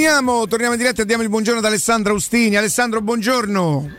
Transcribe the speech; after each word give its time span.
Torniamo, 0.00 0.46
torniamo 0.46 0.72
in 0.72 0.78
diretta 0.78 1.02
e 1.02 1.04
diamo 1.04 1.22
il 1.22 1.28
buongiorno 1.28 1.58
ad 1.60 1.66
Alessandro 1.66 2.14
Austini. 2.14 2.56
Alessandro, 2.56 3.02
buongiorno. 3.02 3.90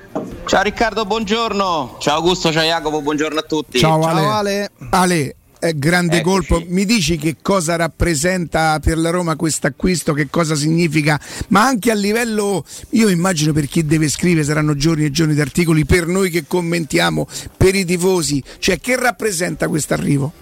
Ciao 0.45 0.63
Riccardo, 0.63 1.05
buongiorno. 1.05 1.97
Ciao 1.99 2.15
Augusto, 2.15 2.51
ciao 2.51 2.63
Jacopo, 2.63 3.03
buongiorno 3.03 3.37
a 3.37 3.43
tutti. 3.43 3.77
Ciao, 3.77 4.01
Ale. 4.01 4.19
Ciao 4.19 4.31
Ale. 4.31 4.71
Ale. 4.89 5.35
Eh, 5.59 5.77
grande 5.77 6.17
Eccoci. 6.17 6.47
colpo. 6.47 6.63
Mi 6.69 6.85
dici 6.85 7.17
che 7.17 7.35
cosa 7.39 7.75
rappresenta 7.75 8.79
per 8.79 8.97
la 8.97 9.11
Roma 9.11 9.35
questo 9.35 9.67
acquisto, 9.67 10.13
che 10.13 10.27
cosa 10.31 10.55
significa, 10.55 11.21
ma 11.49 11.67
anche 11.67 11.91
a 11.91 11.93
livello, 11.93 12.65
io 12.89 13.07
immagino 13.07 13.53
per 13.53 13.67
chi 13.67 13.85
deve 13.85 14.09
scrivere 14.09 14.43
saranno 14.43 14.75
giorni 14.75 15.05
e 15.05 15.11
giorni 15.11 15.35
di 15.35 15.41
articoli, 15.41 15.85
per 15.85 16.07
noi 16.07 16.31
che 16.31 16.45
commentiamo, 16.47 17.27
per 17.55 17.75
i 17.75 17.85
tifosi, 17.85 18.43
cioè 18.57 18.79
che 18.79 18.95
rappresenta 18.95 19.67
questo 19.67 19.93
arrivo? 19.93 20.40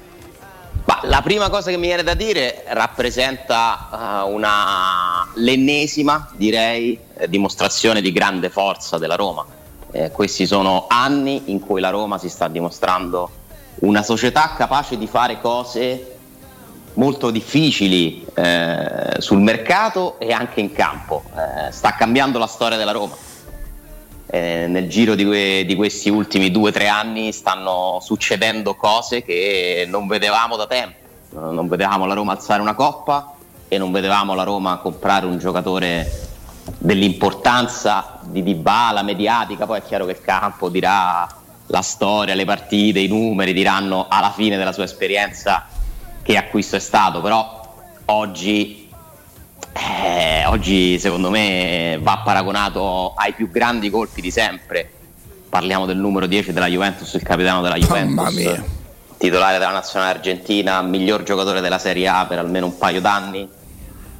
Ma 0.85 0.99
la 1.03 1.21
prima 1.21 1.49
cosa 1.49 1.69
che 1.69 1.77
mi 1.77 1.87
viene 1.87 2.03
da 2.03 2.13
dire 2.13 2.63
rappresenta 2.67 4.23
uh, 4.25 4.31
una, 4.31 5.27
l'ennesima, 5.35 6.29
direi, 6.35 6.99
eh, 7.15 7.29
dimostrazione 7.29 8.01
di 8.01 8.11
grande 8.11 8.49
forza 8.49 8.97
della 8.97 9.15
Roma. 9.15 9.45
Eh, 9.91 10.11
questi 10.11 10.45
sono 10.45 10.85
anni 10.87 11.43
in 11.51 11.59
cui 11.59 11.81
la 11.81 11.89
Roma 11.89 12.17
si 12.17 12.29
sta 12.29 12.47
dimostrando 12.47 13.29
una 13.79 14.03
società 14.03 14.53
capace 14.55 14.97
di 14.97 15.07
fare 15.07 15.39
cose 15.39 16.17
molto 16.93 17.31
difficili 17.31 18.25
eh, 18.33 19.15
sul 19.19 19.39
mercato 19.39 20.19
e 20.19 20.31
anche 20.31 20.59
in 20.59 20.71
campo. 20.73 21.23
Eh, 21.35 21.71
sta 21.71 21.93
cambiando 21.93 22.37
la 22.39 22.47
storia 22.47 22.77
della 22.77 22.91
Roma. 22.91 23.15
Eh, 24.31 24.67
nel 24.67 24.87
giro 24.87 25.15
di, 25.15 25.25
que- 25.25 25.63
di, 25.65 25.75
questi 25.75 26.09
ultimi 26.09 26.51
due 26.51 26.69
o 26.69 26.71
tre 26.71 26.87
anni 26.87 27.31
stanno 27.31 27.97
succedendo 27.99 28.75
cose 28.75 29.23
che 29.23 29.87
non 29.87 30.05
vedevamo 30.05 30.55
da 30.55 30.67
tempo. 30.67 30.97
Non 31.31 31.67
vedevamo 31.67 32.05
la 32.05 32.13
Roma 32.13 32.33
alzare 32.33 32.61
una 32.61 32.75
coppa 32.75 33.33
e 33.67 33.77
non 33.77 33.91
vedevamo 33.91 34.35
la 34.35 34.43
Roma 34.43 34.77
comprare 34.77 35.25
un 35.25 35.37
giocatore 35.37 36.27
dell'importanza 36.77 38.19
di 38.23 38.43
Dybala 38.43 39.01
mediatica. 39.01 39.65
Poi 39.65 39.79
è 39.79 39.83
chiaro 39.83 40.05
che 40.05 40.11
il 40.11 40.21
campo 40.21 40.69
dirà 40.69 41.27
la 41.67 41.81
storia, 41.81 42.35
le 42.35 42.45
partite, 42.45 42.99
i 42.99 43.07
numeri 43.07 43.53
diranno 43.53 44.05
alla 44.09 44.31
fine 44.31 44.57
della 44.57 44.71
sua 44.71 44.83
esperienza 44.83 45.67
che 46.21 46.37
acquisto 46.37 46.75
è 46.75 46.79
stato, 46.79 47.21
però 47.21 47.75
oggi, 48.05 48.88
eh, 49.73 50.45
oggi 50.45 50.97
secondo 50.99 51.29
me 51.29 51.99
va 52.01 52.21
paragonato 52.23 53.13
ai 53.15 53.33
più 53.33 53.49
grandi 53.49 53.89
colpi 53.89 54.21
di 54.21 54.31
sempre. 54.31 54.89
Parliamo 55.49 55.85
del 55.85 55.97
numero 55.97 56.27
10 56.27 56.53
della 56.53 56.67
Juventus, 56.67 57.13
il 57.13 57.23
capitano 57.23 57.61
della 57.61 57.75
Juventus, 57.75 58.61
titolare 59.17 59.57
della 59.57 59.71
nazionale 59.71 60.11
argentina, 60.11 60.81
miglior 60.81 61.23
giocatore 61.23 61.61
della 61.61 61.79
Serie 61.79 62.07
A 62.07 62.25
per 62.27 62.37
almeno 62.39 62.67
un 62.67 62.77
paio 62.77 63.01
d'anni 63.01 63.57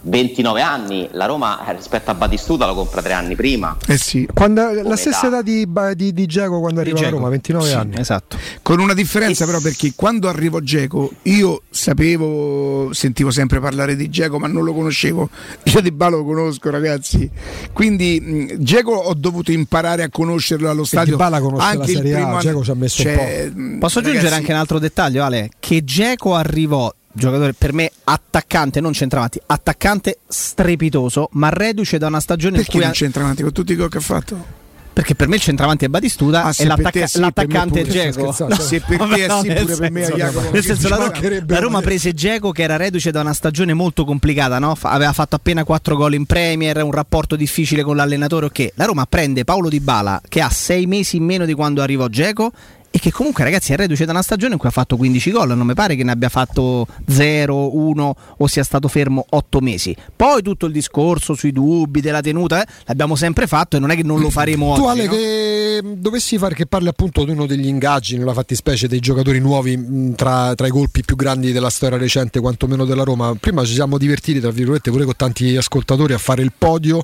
29 0.02 0.62
anni, 0.62 1.08
la 1.12 1.26
Roma 1.26 1.66
eh, 1.68 1.76
rispetto 1.76 2.12
a 2.12 2.14
Batistuta 2.14 2.66
lo 2.66 2.74
compra 2.74 3.02
tre 3.02 3.14
anni 3.14 3.36
prima. 3.36 3.76
Eh 3.88 3.98
sì, 3.98 4.28
quando, 4.34 4.72
la 4.84 4.96
stessa 4.96 5.28
età 5.28 5.42
di, 5.42 5.68
di, 5.96 6.14
di 6.14 6.26
Geco 6.26 6.60
quando 6.60 6.80
arriva 6.80 7.00
a 7.00 7.10
Roma, 7.10 7.30
29 7.30 7.68
sì, 7.68 7.74
anni. 7.74 7.96
Esatto. 7.98 8.38
Con 8.62 8.80
una 8.80 8.94
differenza 8.94 9.44
e 9.44 9.48
però 9.48 9.60
perché 9.60 9.94
quando 9.96 10.30
arrivo 10.30 10.62
Geco 10.62 11.12
io 11.24 11.64
sapevo, 11.70 12.94
sentivo 12.94 13.32
sempre 13.32 13.60
parlare 13.60 13.96
di 13.96 14.10
Geco 14.10 14.40
ma 14.40 14.48
non 14.48 14.64
lo 14.64 14.74
conoscevo, 14.74 15.30
io 15.64 15.82
di 15.82 15.92
Balo 15.92 16.18
lo 16.18 16.26
conosco 16.26 16.70
ragazzi, 16.70 17.30
quindi 17.74 18.58
Geco 18.60 18.92
ho 18.92 19.14
dovuto 19.14 19.52
imparare 19.52 20.04
a 20.04 20.10
conoscerlo 20.10 20.70
allo 20.70 20.86
stadio. 20.86 21.14
Di 21.14 21.18
Bala 21.18 21.42
conosce 21.42 21.66
anche 21.66 21.78
la 21.78 21.86
Serie 21.86 22.16
A, 22.16 22.38
Geco 22.40 22.64
ci 22.64 22.72
ha 22.72 22.76
messo 22.76 23.02
cioè, 23.02 23.52
un 23.54 23.72
po'. 23.74 23.78
Posso 23.80 24.00
aggiungere 24.00 24.36
anche 24.36 24.52
un 24.52 24.58
altro 24.58 24.80
dettaglio 24.80 25.24
Ale, 25.24 25.50
che 25.60 25.84
Geco 25.84 26.36
arrivò 26.36 26.94
giocatore 27.12 27.54
per 27.54 27.74
me 27.74 27.92
attaccante, 28.04 28.80
non 28.80 28.94
centravanti, 28.94 29.40
attaccante 29.46 30.20
strepitoso, 30.28 31.30
ma 31.34 31.50
reduce 31.50 31.98
da 31.98 32.08
una 32.08 32.20
stagione 32.20 32.58
Perché 32.58 32.72
in 32.72 32.78
cui 32.78 32.86
non 32.86 32.94
centravanti 32.94 33.44
con 33.44 33.52
tutti 33.52 33.72
i 33.74 33.76
gol 33.76 33.90
che 33.90 33.98
ha 33.98 34.02
fatto? 34.02 34.58
Perché 35.00 35.16
per 35.16 35.30
me 35.30 35.36
il 35.36 35.42
centravanti 35.42 35.86
è 35.86 35.88
Batistuta 35.88 36.44
ah, 36.44 36.54
e 36.58 36.66
l'attacca- 36.66 37.08
sì, 37.08 37.20
l'attaccante 37.20 37.82
è 37.82 37.84
Geco. 37.86 38.36
No, 38.38 38.56
se 38.56 38.82
per 38.82 38.98
te 38.98 39.28
no, 39.28 39.42
sì, 39.42 39.48
pure 39.48 39.58
senso, 39.66 39.78
per 39.78 39.92
me 39.92 40.02
è 40.02 40.12
Jacopo. 40.12 40.52
Nel 40.52 40.64
senso, 40.64 40.90
la, 40.90 40.96
Roma, 40.98 41.44
la 41.48 41.60
Roma 41.60 41.80
prese 41.80 42.14
Geco 42.14 42.52
che 42.52 42.64
era 42.64 42.76
reduce 42.76 43.10
da 43.10 43.22
una 43.22 43.32
stagione 43.32 43.74
molto 43.74 44.04
complicata, 44.04 44.60
no? 44.60 44.78
aveva 44.82 45.14
fatto 45.14 45.36
appena 45.36 45.64
4 45.64 45.96
gol 45.96 46.16
in 46.16 46.26
Premier, 46.26 46.84
un 46.84 46.92
rapporto 46.92 47.38
difficile 47.38 47.82
con 47.82 47.96
l'allenatore. 47.96 48.48
Ok, 48.48 48.72
la 48.74 48.84
Roma 48.86 49.06
prende 49.06 49.46
Paolo 49.46 49.70
Di 49.70 49.80
Bala 49.80 50.22
che 50.28 50.42
ha 50.42 50.50
6 50.50 50.86
mesi 50.86 51.16
in 51.16 51.24
meno 51.24 51.46
di 51.46 51.54
quando 51.54 51.82
arrivò 51.82 52.08
Geco 52.08 52.52
e 52.92 53.00
che 53.00 53.12
comunque 53.12 53.44
ragazzi 53.44 53.72
è 53.74 53.76
reduce 53.76 54.06
da 54.06 54.12
una 54.12 54.22
stagione 54.22 54.54
in 54.54 54.60
cui 54.60 54.68
ha 54.70 54.72
fatto 54.72 54.98
15 54.98 55.32
gol, 55.32 55.56
non 55.56 55.66
mi 55.66 55.74
pare 55.74 55.96
che 55.96 56.04
ne 56.04 56.12
abbia 56.12 56.30
fatto 56.30 56.88
0, 57.08 57.78
1 57.78 58.16
o 58.38 58.48
sia 58.48 58.64
stato 58.64 58.88
fermo 58.88 59.26
8 59.30 59.60
mesi. 59.60 59.96
Poi 60.16 60.42
tutto 60.42 60.66
il 60.66 60.72
discorso 60.72 61.36
sui 61.36 61.52
dubbi 61.52 62.02
della 62.02 62.22
tenuta 62.22 62.64
eh, 62.64 62.68
l'abbiamo 62.86 63.16
sempre 63.16 63.46
fatto 63.46 63.78
e 63.78 63.80
non 63.80 63.92
è 63.92 63.96
che 63.96 64.04
non 64.04 64.20
lo 64.20 64.30
faremo 64.30 64.74
tu, 64.74 64.82
oggi. 64.82 64.82
Tu 64.82 64.88
Ale 64.88 65.06
no? 65.06 65.12
che 65.12 65.82
dovessi 65.98 66.38
fare 66.38 66.56
che 66.56 66.66
parli 66.66 66.88
appunto 66.88 67.24
di 67.24 67.32
uno 67.32 67.46
degli 67.46 67.68
ingaggi 67.68 68.18
nella 68.18 68.34
fattispecie 68.34 68.88
dei 68.88 69.00
giocatori 69.00 69.40
nuovi 69.40 70.14
tra, 70.16 70.56
tra, 70.56 70.68
i 70.68 70.72
colpi 70.72 71.04
più 71.04 71.16
grandi 71.16 71.52
della 71.52 71.70
storia 71.70 71.98
recente, 71.98 72.40
quantomeno 72.40 72.86
della 72.86 73.04
Roma. 73.04 73.36
Prima 73.40 73.64
ci 73.66 73.74
siamo 73.74 73.98
divertiti, 73.98 74.40
tra 74.40 74.52
virgolette, 74.52 74.90
pure 74.90 75.06
con 75.06 75.16
tanti 75.16 75.56
ascoltatori 75.56 76.14
a 76.14 76.18
fare 76.18 76.42
il 76.42 76.54
podio 76.58 77.04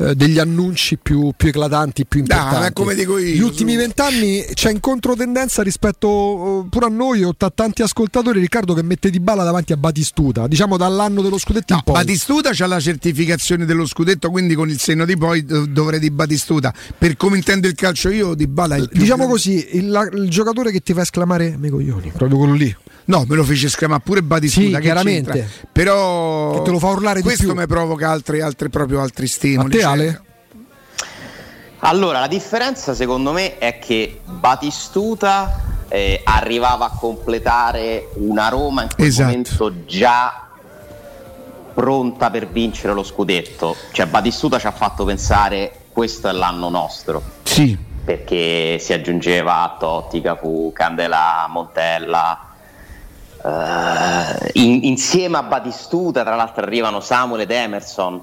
eh, 0.00 0.14
degli 0.14 0.38
annunci 0.38 0.96
più, 0.96 1.32
più, 1.36 1.48
eclatanti, 1.48 2.06
più 2.06 2.20
importanti. 2.20 2.64
No, 2.64 2.72
come 2.72 2.94
dico 2.94 3.18
io. 3.18 3.34
Gli 3.34 3.40
ultimi 3.40 3.76
vent'anni 3.76 4.42
c'è 4.54 4.70
in 4.70 4.80
controtendenza 4.80 5.62
rispetto 5.62 6.64
eh, 6.64 6.68
pure 6.70 6.86
a 6.86 6.88
noi 6.88 7.22
o 7.22 7.34
a 7.36 7.52
tanti 7.54 7.82
ascoltatori 7.82 8.40
Riccardo 8.40 8.72
che 8.72 8.82
mette 8.82 9.10
di 9.10 9.20
balla 9.20 9.44
davanti 9.44 9.74
a 9.74 9.76
Batistuta, 9.76 10.46
diciamo 10.46 10.78
dall'anno 10.78 11.20
dello 11.20 11.36
scudetto 11.36 11.74
no, 11.74 11.80
in 11.80 11.84
poi. 11.84 11.94
Batistuta 11.94 12.50
c'ha 12.52 12.66
la 12.66 12.80
certificazione 12.80 13.66
dello 13.66 13.84
scudetto, 13.84 14.30
quindi 14.30 14.54
con 14.54 14.70
il 14.70 14.78
senno 14.78 15.04
di 15.04 15.18
poi 15.18 15.44
dovrei 15.44 15.98
di 15.98 16.10
Batistuta. 16.10 16.72
Per 16.96 17.16
come 17.18 17.36
intendo 17.36 17.66
il 17.66 17.74
calcio 17.74 18.08
io, 18.08 18.34
di 18.34 18.46
balla 18.46 18.76
il 18.76 18.88
più 18.88 19.00
Diciamo 19.00 19.26
così, 19.26 19.76
il, 19.76 20.10
il 20.14 20.30
giocatore 20.30 20.70
che 20.70 20.80
ti 20.80 20.94
fa 20.94 21.02
esclamare 21.02 21.56
me 21.58 21.68
coglioni, 21.68 22.10
proprio 22.16 22.38
quello 22.38 22.54
lì. 22.54 22.74
No, 23.02 23.24
me 23.26 23.34
lo 23.34 23.44
fece 23.44 23.68
scramare 23.68 24.02
pure 24.04 24.22
Batistuta. 24.22 24.76
Sì, 24.76 24.82
chiaramente. 24.82 25.32
C'entra. 25.32 25.68
Però 25.72 26.52
che 26.52 26.62
te 26.62 26.70
lo 26.70 26.78
fa 26.78 26.88
urlare 26.88 27.22
questo 27.22 27.54
mi 27.54 27.66
provoca 27.66 28.08
altri, 28.10 28.40
altri, 28.40 28.68
proprio 28.70 29.00
altri 29.00 29.26
stimoli. 29.26 29.76
A 29.82 29.89
te, 29.89 29.89
Ale? 29.90 30.22
Allora, 31.80 32.20
la 32.20 32.26
differenza 32.26 32.94
secondo 32.94 33.32
me 33.32 33.58
è 33.58 33.78
che 33.78 34.20
Batistuta 34.24 35.60
eh, 35.88 36.20
arrivava 36.24 36.86
a 36.86 36.90
completare 36.90 38.10
una 38.14 38.48
Roma 38.48 38.82
in 38.82 38.88
quel 38.94 39.06
esatto. 39.06 39.28
momento 39.28 39.84
già 39.86 40.48
pronta 41.72 42.30
per 42.30 42.48
vincere 42.48 42.92
lo 42.92 43.02
scudetto. 43.02 43.74
Cioè 43.92 44.06
Batistuta 44.06 44.58
ci 44.58 44.66
ha 44.66 44.72
fatto 44.72 45.04
pensare 45.04 45.72
questo 45.92 46.28
è 46.28 46.32
l'anno 46.32 46.68
nostro. 46.68 47.22
Sì. 47.42 47.76
Perché 48.04 48.78
si 48.78 48.92
aggiungeva 48.92 49.62
a 49.62 49.76
Totti, 49.78 50.20
Cafu, 50.20 50.72
Candela, 50.74 51.46
Montella, 51.48 52.44
Uh, 53.42 54.36
in, 54.52 54.84
insieme 54.84 55.38
a 55.38 55.42
Batistuta, 55.42 56.22
tra 56.24 56.36
l'altro, 56.36 56.62
arrivano 56.62 57.00
Samuel 57.00 57.40
ed 57.40 57.50
Emerson, 57.50 58.22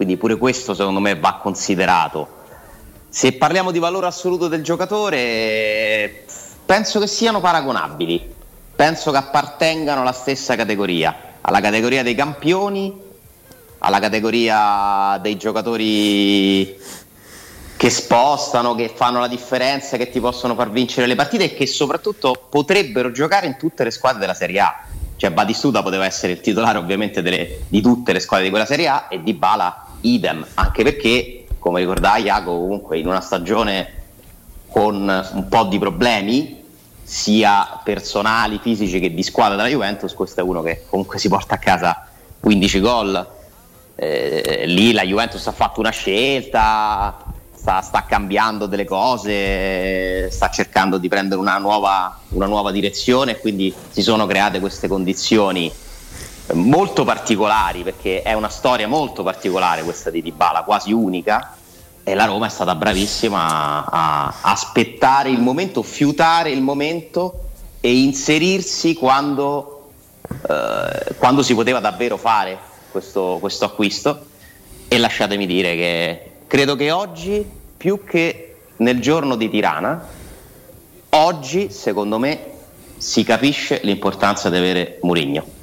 quindi 0.00 0.16
pure 0.16 0.38
questo 0.38 0.72
secondo 0.72 0.98
me 0.98 1.14
va 1.14 1.40
considerato. 1.42 2.26
Se 3.10 3.34
parliamo 3.34 3.70
di 3.70 3.78
valore 3.78 4.06
assoluto 4.06 4.48
del 4.48 4.62
giocatore, 4.62 6.24
penso 6.64 6.98
che 6.98 7.06
siano 7.06 7.38
paragonabili, 7.40 8.32
penso 8.74 9.10
che 9.10 9.18
appartengano 9.18 10.00
alla 10.00 10.12
stessa 10.12 10.56
categoria, 10.56 11.34
alla 11.42 11.60
categoria 11.60 12.02
dei 12.02 12.14
campioni, 12.14 12.98
alla 13.80 13.98
categoria 13.98 15.18
dei 15.20 15.36
giocatori 15.36 16.78
che 17.76 17.90
spostano, 17.90 18.74
che 18.74 18.90
fanno 18.94 19.20
la 19.20 19.28
differenza, 19.28 19.98
che 19.98 20.08
ti 20.08 20.18
possono 20.18 20.54
far 20.54 20.70
vincere 20.70 21.06
le 21.06 21.14
partite 21.14 21.44
e 21.44 21.54
che 21.54 21.66
soprattutto 21.66 22.46
potrebbero 22.48 23.10
giocare 23.12 23.46
in 23.46 23.58
tutte 23.58 23.84
le 23.84 23.90
squadre 23.90 24.20
della 24.20 24.32
Serie 24.32 24.60
A. 24.60 24.82
Cioè 25.16 25.30
Batistuta 25.30 25.82
poteva 25.82 26.06
essere 26.06 26.32
il 26.32 26.40
titolare 26.40 26.78
ovviamente 26.78 27.20
delle, 27.20 27.58
di 27.68 27.82
tutte 27.82 28.14
le 28.14 28.20
squadre 28.20 28.46
di 28.46 28.50
quella 28.50 28.64
Serie 28.64 28.88
A 28.88 29.06
e 29.10 29.22
Di 29.22 29.34
Bala 29.34 29.88
idem, 30.02 30.46
anche 30.54 30.82
perché, 30.82 31.46
come 31.58 31.80
ricordava 31.80 32.16
Iaco, 32.16 32.52
comunque 32.52 32.98
in 32.98 33.06
una 33.06 33.20
stagione 33.20 33.98
con 34.68 35.30
un 35.32 35.48
po' 35.48 35.64
di 35.64 35.78
problemi, 35.78 36.62
sia 37.02 37.80
personali, 37.82 38.60
fisici 38.62 39.00
che 39.00 39.12
di 39.12 39.22
squadra 39.22 39.56
della 39.56 39.68
Juventus, 39.68 40.14
questo 40.14 40.40
è 40.40 40.42
uno 40.42 40.62
che 40.62 40.84
comunque 40.88 41.18
si 41.18 41.28
porta 41.28 41.56
a 41.56 41.58
casa 41.58 42.06
15 42.38 42.80
gol. 42.80 43.28
Eh, 43.96 44.62
lì 44.66 44.92
la 44.92 45.02
Juventus 45.02 45.46
ha 45.46 45.52
fatto 45.52 45.80
una 45.80 45.90
scelta, 45.90 47.22
sta, 47.52 47.82
sta, 47.82 48.04
cambiando 48.06 48.66
delle 48.66 48.84
cose, 48.84 50.30
sta 50.30 50.48
cercando 50.50 50.98
di 50.98 51.08
prendere 51.08 51.40
una 51.40 51.58
nuova, 51.58 52.18
una 52.28 52.46
nuova 52.46 52.70
direzione 52.70 53.38
quindi 53.38 53.74
si 53.90 54.02
sono 54.02 54.26
create 54.26 54.60
queste 54.60 54.88
condizioni 54.88 55.70
molto 56.54 57.04
particolari 57.04 57.82
perché 57.82 58.22
è 58.22 58.32
una 58.32 58.48
storia 58.48 58.88
molto 58.88 59.22
particolare 59.22 59.82
questa 59.82 60.10
di 60.10 60.22
Dybala, 60.22 60.62
quasi 60.62 60.92
unica 60.92 61.56
e 62.02 62.14
la 62.14 62.24
Roma 62.24 62.46
è 62.46 62.50
stata 62.50 62.74
bravissima 62.74 63.86
a, 63.86 64.26
a 64.26 64.50
aspettare 64.52 65.30
il 65.30 65.40
momento, 65.40 65.82
fiutare 65.82 66.50
il 66.50 66.62
momento 66.62 67.44
e 67.80 67.94
inserirsi 67.98 68.94
quando, 68.94 69.90
eh, 70.48 71.14
quando 71.16 71.42
si 71.42 71.54
poteva 71.54 71.80
davvero 71.80 72.16
fare 72.16 72.58
questo, 72.90 73.38
questo 73.40 73.64
acquisto 73.64 74.26
e 74.88 74.98
lasciatemi 74.98 75.46
dire 75.46 75.76
che 75.76 76.30
credo 76.46 76.74
che 76.74 76.90
oggi, 76.90 77.48
più 77.76 78.04
che 78.04 78.56
nel 78.76 79.00
giorno 79.00 79.36
di 79.36 79.48
Tirana, 79.48 80.08
oggi 81.10 81.70
secondo 81.70 82.18
me 82.18 82.50
si 82.96 83.22
capisce 83.24 83.80
l'importanza 83.82 84.50
di 84.50 84.56
avere 84.56 84.98
Murigno. 85.02 85.59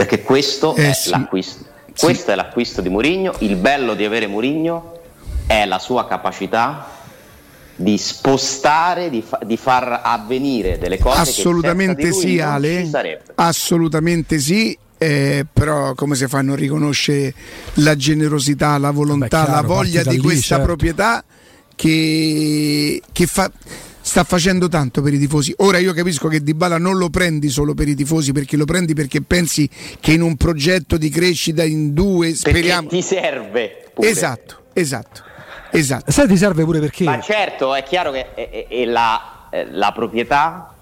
Perché 0.00 0.22
questo, 0.22 0.74
Eh 0.76 0.88
è, 0.88 0.92
sì. 0.94 1.10
l'acquisto, 1.10 1.64
questo 1.98 2.30
è 2.30 2.34
l'acquisto 2.34 2.80
di 2.80 2.88
Murigno. 2.88 3.34
Il 3.40 3.56
bello 3.56 3.92
di 3.92 4.02
avere 4.02 4.26
Murigno 4.26 4.98
è 5.46 5.66
la 5.66 5.78
sua 5.78 6.06
capacità 6.06 6.88
di 7.76 7.98
spostare, 7.98 9.10
di, 9.10 9.20
fa- 9.20 9.40
di 9.44 9.58
far 9.58 10.00
avvenire 10.02 10.78
delle 10.78 10.96
cose 10.98 11.20
Assolutamente 11.20 11.96
che 11.96 12.12
senza 12.12 12.18
di 12.18 12.24
lui 12.24 12.36
sì, 12.36 12.42
non 12.42 12.52
Ale. 12.54 12.82
ci 12.82 12.88
sarebbe. 12.88 13.22
Assolutamente 13.34 14.38
sì. 14.38 14.78
eh, 14.96 15.44
però 15.52 15.92
come 15.92 16.14
si 16.14 16.26
fa 16.28 16.38
a 16.38 16.42
non 16.42 16.56
riconoscere 16.56 17.34
la 17.74 17.94
generosità, 17.94 18.78
la 18.78 18.92
volontà, 18.92 19.40
Vabbè, 19.40 19.50
chiaro, 19.50 19.60
la 19.60 19.74
voglia 19.74 20.02
di 20.02 20.16
lì, 20.16 20.22
questa 20.22 20.56
certo. 20.56 20.64
proprietà 20.64 21.22
che, 21.76 23.02
che 23.12 23.26
fa, 23.26 23.50
sta 24.10 24.24
facendo 24.24 24.66
tanto 24.66 25.02
per 25.02 25.14
i 25.14 25.18
tifosi. 25.20 25.54
Ora 25.58 25.78
io 25.78 25.92
capisco 25.92 26.26
che 26.26 26.42
Dybala 26.42 26.78
non 26.78 26.96
lo 26.98 27.10
prendi 27.10 27.48
solo 27.48 27.74
per 27.74 27.86
i 27.86 27.94
tifosi, 27.94 28.32
perché 28.32 28.56
lo 28.56 28.64
prendi 28.64 28.92
perché 28.92 29.22
pensi 29.22 29.70
che 30.00 30.10
in 30.12 30.20
un 30.22 30.34
progetto 30.36 30.96
di 30.96 31.08
crescita 31.10 31.62
in 31.62 31.92
due 31.94 32.34
speriamo. 32.34 32.88
Perché 32.88 32.96
ti 32.96 33.02
serve. 33.02 33.84
pure. 33.94 34.08
Esatto, 34.08 34.62
esatto, 34.72 35.22
esatto. 35.70 36.10
Sai 36.10 36.26
ti 36.26 36.36
serve 36.36 36.64
pure 36.64 36.80
perché 36.80 37.04
Ma 37.04 37.20
certo, 37.20 37.72
è 37.72 37.84
chiaro 37.84 38.10
che 38.10 38.34
è, 38.34 38.50
è- 38.50 38.66
è 38.66 38.84
la, 38.84 39.46
eh, 39.48 39.66
la 39.70 39.92
proprietà, 39.92 40.74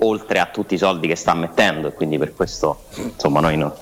oltre 0.00 0.38
a 0.38 0.44
tutti 0.52 0.74
i 0.74 0.78
soldi 0.78 1.08
che 1.08 1.16
sta 1.16 1.32
mettendo, 1.32 1.88
e 1.88 1.92
quindi 1.94 2.18
per 2.18 2.34
questo 2.34 2.82
insomma 2.96 3.40
noi 3.40 3.56
no- 3.56 3.74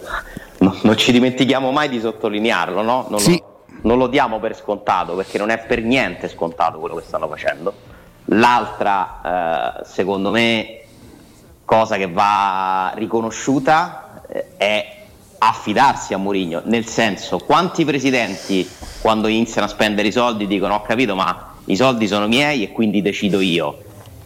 no- 0.58 0.78
non 0.82 0.96
ci 0.96 1.10
dimentichiamo 1.10 1.72
mai 1.72 1.88
di 1.88 1.98
sottolinearlo, 1.98 2.80
no? 2.82 3.06
non, 3.10 3.18
Sì. 3.18 3.36
lo, 3.38 3.64
non 3.82 3.98
lo 3.98 4.06
diamo 4.06 4.38
per 4.38 4.54
scontato, 4.56 5.16
perché 5.16 5.36
non 5.36 5.50
è 5.50 5.58
per 5.66 5.82
niente 5.82 6.28
scontato 6.28 6.78
quello 6.78 6.94
che 6.94 7.02
stanno 7.04 7.26
facendo. 7.26 7.90
L'altra, 8.26 9.80
eh, 9.80 9.84
secondo 9.84 10.30
me, 10.30 10.80
cosa 11.64 11.96
che 11.96 12.08
va 12.08 12.92
riconosciuta 12.94 14.22
eh, 14.28 14.56
è 14.56 14.96
affidarsi 15.38 16.14
a 16.14 16.18
Mourinho, 16.18 16.62
nel 16.66 16.86
senso 16.86 17.38
quanti 17.38 17.84
presidenti 17.84 18.68
quando 19.00 19.26
iniziano 19.26 19.66
a 19.66 19.70
spendere 19.70 20.06
i 20.06 20.12
soldi 20.12 20.46
dicono 20.46 20.74
ho 20.74 20.82
capito 20.82 21.16
ma 21.16 21.54
i 21.64 21.74
soldi 21.74 22.06
sono 22.06 22.28
miei 22.28 22.62
e 22.62 22.70
quindi 22.70 23.02
decido 23.02 23.40
io. 23.40 23.78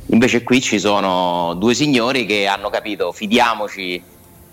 Invece 0.07 0.43
qui 0.43 0.61
ci 0.61 0.79
sono 0.79 1.55
due 1.55 1.75
signori 1.75 2.27
che 2.27 2.47
hanno 2.47 2.69
capito 2.69 3.13
fidiamoci 3.13 4.03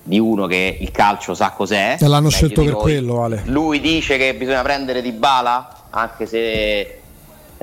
di 0.02 0.20
uno 0.20 0.48
che 0.48 0.78
il 0.80 0.92
calcio 0.92 1.34
sa 1.34 1.52
cos'è. 1.52 1.98
E 2.00 2.08
l'hanno 2.08 2.30
scelto 2.30 2.64
per 2.64 2.76
quello, 2.76 3.24
Ale. 3.24 3.44
Lui 3.46 3.80
dice 3.80 4.18
che 4.18 4.34
bisogna 4.34 4.62
prendere 4.62 5.02
di 5.02 5.12
bala, 5.12 5.86
anche 5.92 6.26
se 6.26 7.02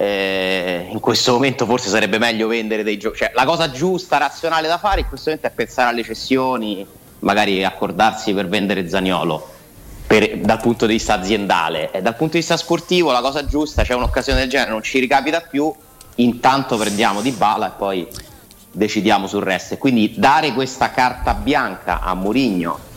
eh, 0.00 0.88
in 0.90 0.98
questo 0.98 1.32
momento 1.32 1.66
forse 1.66 1.90
sarebbe 1.90 2.16
meglio 2.16 2.48
vendere 2.48 2.82
dei 2.82 2.96
giochi. 2.96 3.18
Cioè, 3.18 3.32
la 3.34 3.44
cosa 3.44 3.70
giusta, 3.70 4.16
razionale 4.16 4.66
da 4.66 4.78
fare 4.78 5.00
in 5.00 5.06
questo 5.06 5.28
momento 5.28 5.52
è 5.52 5.54
pensare 5.54 5.90
alle 5.90 6.02
cessioni, 6.02 6.86
magari 7.18 7.62
accordarsi 7.62 8.32
per 8.32 8.48
vendere 8.48 8.88
Zaniolo. 8.88 9.58
per- 10.06 10.38
dal 10.38 10.58
punto 10.58 10.86
di 10.86 10.94
vista 10.94 11.14
aziendale 11.14 11.90
e 11.92 12.00
dal 12.00 12.16
punto 12.16 12.32
di 12.32 12.38
vista 12.38 12.56
sportivo 12.56 13.12
la 13.12 13.20
cosa 13.20 13.44
giusta 13.44 13.82
c'è 13.84 13.94
un'occasione 13.94 14.40
del 14.40 14.48
genere 14.48 14.70
non 14.70 14.82
ci 14.82 14.98
ricapita 14.98 15.40
più 15.40 15.72
intanto 16.16 16.76
prendiamo 16.76 17.20
di 17.20 17.30
bala 17.30 17.68
e 17.68 17.72
poi 17.78 18.08
decidiamo 18.72 19.28
sul 19.28 19.42
resto 19.42 19.74
e 19.74 19.78
quindi 19.78 20.14
dare 20.16 20.52
questa 20.52 20.90
carta 20.90 21.34
bianca 21.34 22.00
a 22.00 22.14
Mourinho 22.14 22.89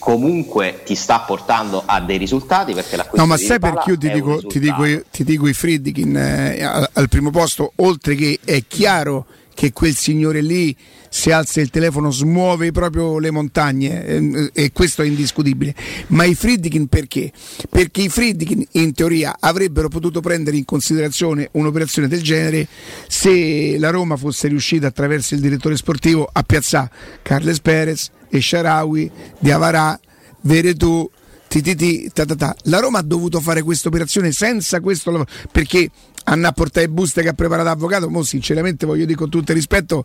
comunque 0.00 0.80
ti 0.84 0.96
sta 0.96 1.20
portando 1.20 1.84
a 1.86 2.00
dei 2.00 2.16
risultati 2.16 2.72
perché 2.72 2.96
l'acquisto 2.96 3.20
No, 3.20 3.26
ma 3.26 3.36
sai 3.36 3.60
perché 3.60 3.90
io 3.90 3.98
ti 3.98 4.10
dico, 4.10 4.42
ti 4.42 4.58
dico, 4.58 4.82
ti 5.12 5.22
dico 5.22 5.46
i 5.46 5.52
Friedkin 5.52 6.16
eh, 6.16 6.64
al, 6.64 6.88
al 6.94 7.08
primo 7.08 7.30
posto, 7.30 7.72
oltre 7.76 8.16
che 8.16 8.40
è 8.44 8.64
chiaro 8.66 9.26
che 9.54 9.72
quel 9.72 9.94
signore 9.94 10.40
lì 10.40 10.74
se 11.10 11.32
alza 11.32 11.60
il 11.60 11.68
telefono 11.68 12.10
smuove 12.10 12.70
proprio 12.70 13.18
le 13.18 13.30
montagne 13.30 14.06
eh, 14.06 14.50
e 14.54 14.72
questo 14.72 15.02
è 15.02 15.06
indiscutibile. 15.06 15.74
Ma 16.08 16.24
i 16.24 16.34
Friedkin 16.34 16.86
perché? 16.86 17.30
Perché 17.68 18.02
i 18.02 18.08
Friedkin 18.08 18.64
in 18.72 18.94
teoria 18.94 19.36
avrebbero 19.38 19.88
potuto 19.88 20.20
prendere 20.20 20.56
in 20.56 20.64
considerazione 20.64 21.48
un'operazione 21.52 22.08
del 22.08 22.22
genere 22.22 22.66
se 23.06 23.76
la 23.78 23.90
Roma 23.90 24.16
fosse 24.16 24.48
riuscita 24.48 24.86
attraverso 24.86 25.34
il 25.34 25.40
direttore 25.40 25.76
sportivo 25.76 26.26
a 26.32 26.42
piazzare 26.42 26.90
Carles 27.20 27.60
Perez 27.60 28.10
e 28.30 28.40
Sharawi, 28.40 29.10
Diavarà, 29.38 29.98
Veretù, 30.42 31.10
TTT, 31.48 32.12
ta 32.12 32.24
ta 32.24 32.36
ta. 32.36 32.56
La 32.64 32.78
Roma 32.78 32.98
ha 32.98 33.02
dovuto 33.02 33.40
fare 33.40 33.62
questa 33.62 33.88
operazione 33.88 34.30
senza 34.30 34.80
questo 34.80 35.10
lavoro 35.10 35.28
perché 35.50 35.90
hanno 36.24 36.46
a 36.46 36.52
portare 36.52 36.88
buste 36.88 37.22
che 37.22 37.28
ha 37.28 37.32
preparato 37.32 37.68
l'avvocato. 37.68 38.08
Mo, 38.08 38.22
sinceramente, 38.22 38.86
voglio 38.86 39.04
dire 39.04 39.16
con 39.16 39.28
tutto 39.28 39.50
il 39.50 39.56
rispetto, 39.56 40.04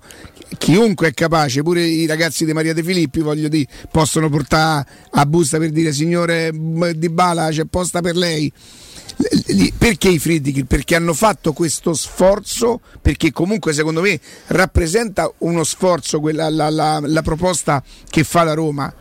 chiunque 0.57 1.10
è 1.10 1.13
capace, 1.13 1.62
pure 1.62 1.83
i 1.86 2.07
ragazzi 2.07 2.45
di 2.45 2.54
Maria 2.54 2.74
De 2.74 2.81
Filippi, 2.81 3.19
voglio 3.19 3.48
dire, 3.48 3.68
possono 3.92 4.28
portare 4.28 4.88
a 5.12 5.25
busta 5.28 5.60
per 5.60 5.69
dire 5.69 5.94
signore 5.94 6.51
Di 6.51 7.10
Bala 7.10 7.50
c'è 7.50 7.66
posta 7.66 8.01
per 8.01 8.16
lei. 8.16 8.51
Perché 9.78 10.10
i 10.10 10.19
Friedkin? 10.19 10.66
Perché 10.66 10.96
hanno 10.96 11.13
fatto 11.13 11.54
questo 11.54 11.94
sforzo, 11.94 12.81
perché 13.02 13.31
comunque 13.31 13.74
secondo 13.74 14.02
me 14.02 14.19
rappresenta 14.48 15.31
uno 15.40 15.63
sforzo 15.63 16.19
quella, 16.19 16.50
la, 16.50 16.69
la- 16.69 17.00
la 17.02 17.22
proposta 17.22 17.84
che 18.10 18.24
fa 18.24 18.44
la 18.44 18.54
Roma 18.54 18.94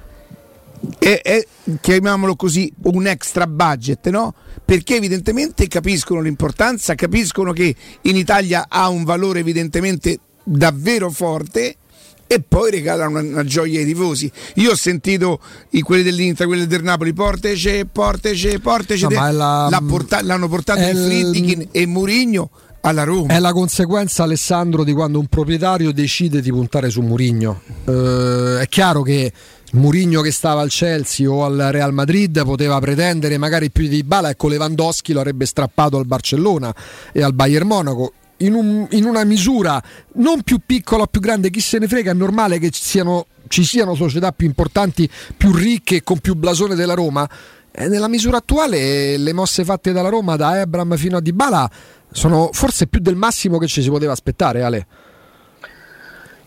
è, 0.98 1.20
è, 1.22 1.46
chiamiamolo 1.80 2.36
così, 2.36 2.72
un 2.82 3.06
extra 3.06 3.46
budget, 3.46 4.08
no? 4.10 4.34
Perché 4.64 4.96
evidentemente 4.96 5.66
capiscono 5.68 6.20
l'importanza, 6.20 6.94
capiscono 6.94 7.52
che 7.52 7.74
in 8.02 8.16
Italia 8.16 8.66
ha 8.68 8.88
un 8.88 9.04
valore 9.04 9.40
evidentemente 9.40 10.18
davvero 10.42 11.10
forte 11.10 11.76
e 12.26 12.40
poi 12.40 12.70
regalano 12.70 13.18
una, 13.18 13.20
una 13.28 13.44
gioia 13.44 13.78
ai 13.80 13.84
tifosi. 13.86 14.30
Io 14.54 14.72
ho 14.72 14.76
sentito 14.76 15.40
i, 15.70 15.80
quelli 15.82 16.02
dell'Inter, 16.02 16.46
quelli 16.46 16.66
del 16.66 16.82
Napoli, 16.82 17.12
portece, 17.12 17.84
portece, 17.86 18.58
portece, 18.60 19.06
No, 19.08 19.32
la- 19.32 19.68
l'ha 19.70 19.82
porta- 19.86 20.22
l'hanno 20.22 20.48
portato 20.48 20.80
il- 20.80 20.96
Friedkin 20.96 21.68
e 21.70 21.86
Murigno 21.86 22.50
alla 22.80 23.04
Roma. 23.04 23.32
È 23.32 23.38
la 23.38 23.52
conseguenza, 23.52 24.24
Alessandro, 24.24 24.84
di 24.84 24.92
quando 24.92 25.18
un 25.18 25.26
proprietario 25.26 25.92
decide 25.92 26.40
di 26.40 26.50
puntare 26.50 26.90
su 26.90 27.00
Murigno. 27.00 27.60
Eh, 27.86 28.58
è 28.60 28.66
chiaro 28.68 29.02
che 29.02 29.32
Murigno 29.72 30.20
che 30.20 30.30
stava 30.30 30.60
al 30.60 30.68
Chelsea 30.70 31.28
o 31.30 31.44
al 31.44 31.68
Real 31.72 31.92
Madrid 31.92 32.42
poteva 32.44 32.78
pretendere 32.80 33.38
magari 33.38 33.70
più 33.70 33.88
di 33.88 34.02
Bala, 34.04 34.30
ecco 34.30 34.48
Lewandowski 34.48 35.12
lo 35.12 35.20
avrebbe 35.20 35.46
strappato 35.46 35.96
al 35.98 36.06
Barcellona 36.06 36.74
e 37.12 37.22
al 37.22 37.32
Bayern 37.34 37.66
Monaco. 37.66 38.12
In, 38.44 38.54
un- 38.54 38.86
in 38.90 39.04
una 39.04 39.24
misura 39.24 39.82
non 40.14 40.42
più 40.42 40.58
piccola 40.64 41.02
o 41.04 41.06
più 41.06 41.20
grande, 41.20 41.50
chi 41.50 41.60
se 41.60 41.78
ne 41.78 41.88
frega, 41.88 42.10
è 42.10 42.14
normale 42.14 42.58
che 42.58 42.70
ci 42.70 42.82
siano, 42.82 43.26
ci 43.48 43.64
siano 43.64 43.94
società 43.94 44.32
più 44.32 44.46
importanti, 44.46 45.08
più 45.36 45.52
ricche 45.52 46.02
con 46.02 46.18
più 46.18 46.34
blasone 46.34 46.74
della 46.74 46.94
Roma. 46.94 47.28
E 47.70 47.88
nella 47.88 48.08
misura 48.08 48.36
attuale 48.36 49.16
le 49.16 49.32
mosse 49.32 49.64
fatte 49.64 49.92
dalla 49.92 50.08
Roma, 50.08 50.36
da 50.36 50.60
Ebram 50.60 50.96
fino 50.96 51.16
a 51.16 51.20
Dybala, 51.20 51.70
sono 52.12 52.50
forse 52.52 52.86
più 52.86 53.00
del 53.00 53.16
massimo 53.16 53.58
che 53.58 53.66
ci 53.66 53.82
si 53.82 53.88
poteva 53.88 54.12
aspettare, 54.12 54.62
Ale. 54.62 54.86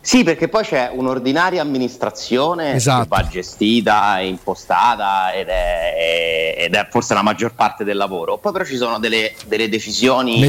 Sì, 0.07 0.23
perché 0.23 0.47
poi 0.47 0.63
c'è 0.63 0.89
un'ordinaria 0.93 1.61
amministrazione 1.61 2.75
Esatto. 2.75 3.01
che 3.01 3.07
va 3.09 3.27
gestita 3.27 4.19
impostata 4.21 5.33
ed 5.33 5.49
è, 5.49 6.55
ed 6.59 6.75
è 6.75 6.87
forse 6.89 7.13
la 7.13 7.21
maggior 7.21 7.53
parte 7.53 7.83
del 7.83 7.97
lavoro. 7.97 8.37
Poi 8.37 8.53
però 8.53 8.63
ci 8.63 8.77
sono 8.77 8.99
delle, 8.99 9.33
delle 9.47 9.67
decisioni 9.67 10.39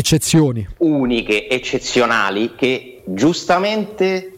uniche, 0.77 1.49
eccezionali, 1.49 2.55
che 2.55 3.03
giustamente 3.05 4.33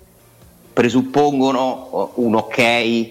presuppongono 0.73 2.13
un 2.15 2.37
ok 2.37 3.11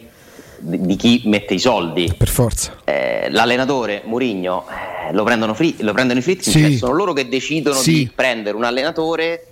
di, 0.57 0.95
chi 0.95 1.21
mette 1.25 1.53
i 1.53 1.59
soldi. 1.59 2.11
Per 2.17 2.27
forza. 2.27 2.75
Eh, 2.85 3.27
l'allenatore 3.29 4.01
Mourinho 4.05 4.65
eh, 5.07 5.13
lo, 5.13 5.53
fri- 5.53 5.75
lo 5.81 5.93
prendono 5.93 6.17
i 6.17 6.23
fritti, 6.23 6.49
Sì. 6.49 6.59
cioè 6.59 6.71
sono 6.75 6.93
loro 6.93 7.13
che 7.13 7.29
decidono 7.29 7.75
Sì. 7.75 7.93
di 7.93 8.11
prendere 8.15 8.57
un 8.57 8.63
allenatore 8.63 9.43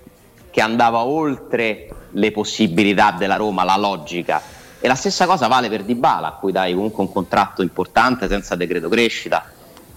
che 0.58 0.64
andava 0.64 1.04
oltre 1.04 1.88
le 2.14 2.32
possibilità 2.32 3.12
della 3.12 3.36
Roma, 3.36 3.64
la 3.64 3.78
logica. 3.78 4.42
E 4.80 4.88
la 4.88 4.96
stessa 4.96 5.28
cosa 5.28 5.46
vale 5.46 5.70
per 5.70 5.84
Dybala, 5.84 6.30
a 6.30 6.32
cui 6.32 6.52
dai 6.52 6.74
comunque 6.74 7.04
un 7.04 7.12
contratto 7.12 7.62
importante 7.62 8.28
senza 8.28 8.56
decreto 8.56 8.90
crescita. 8.90 9.46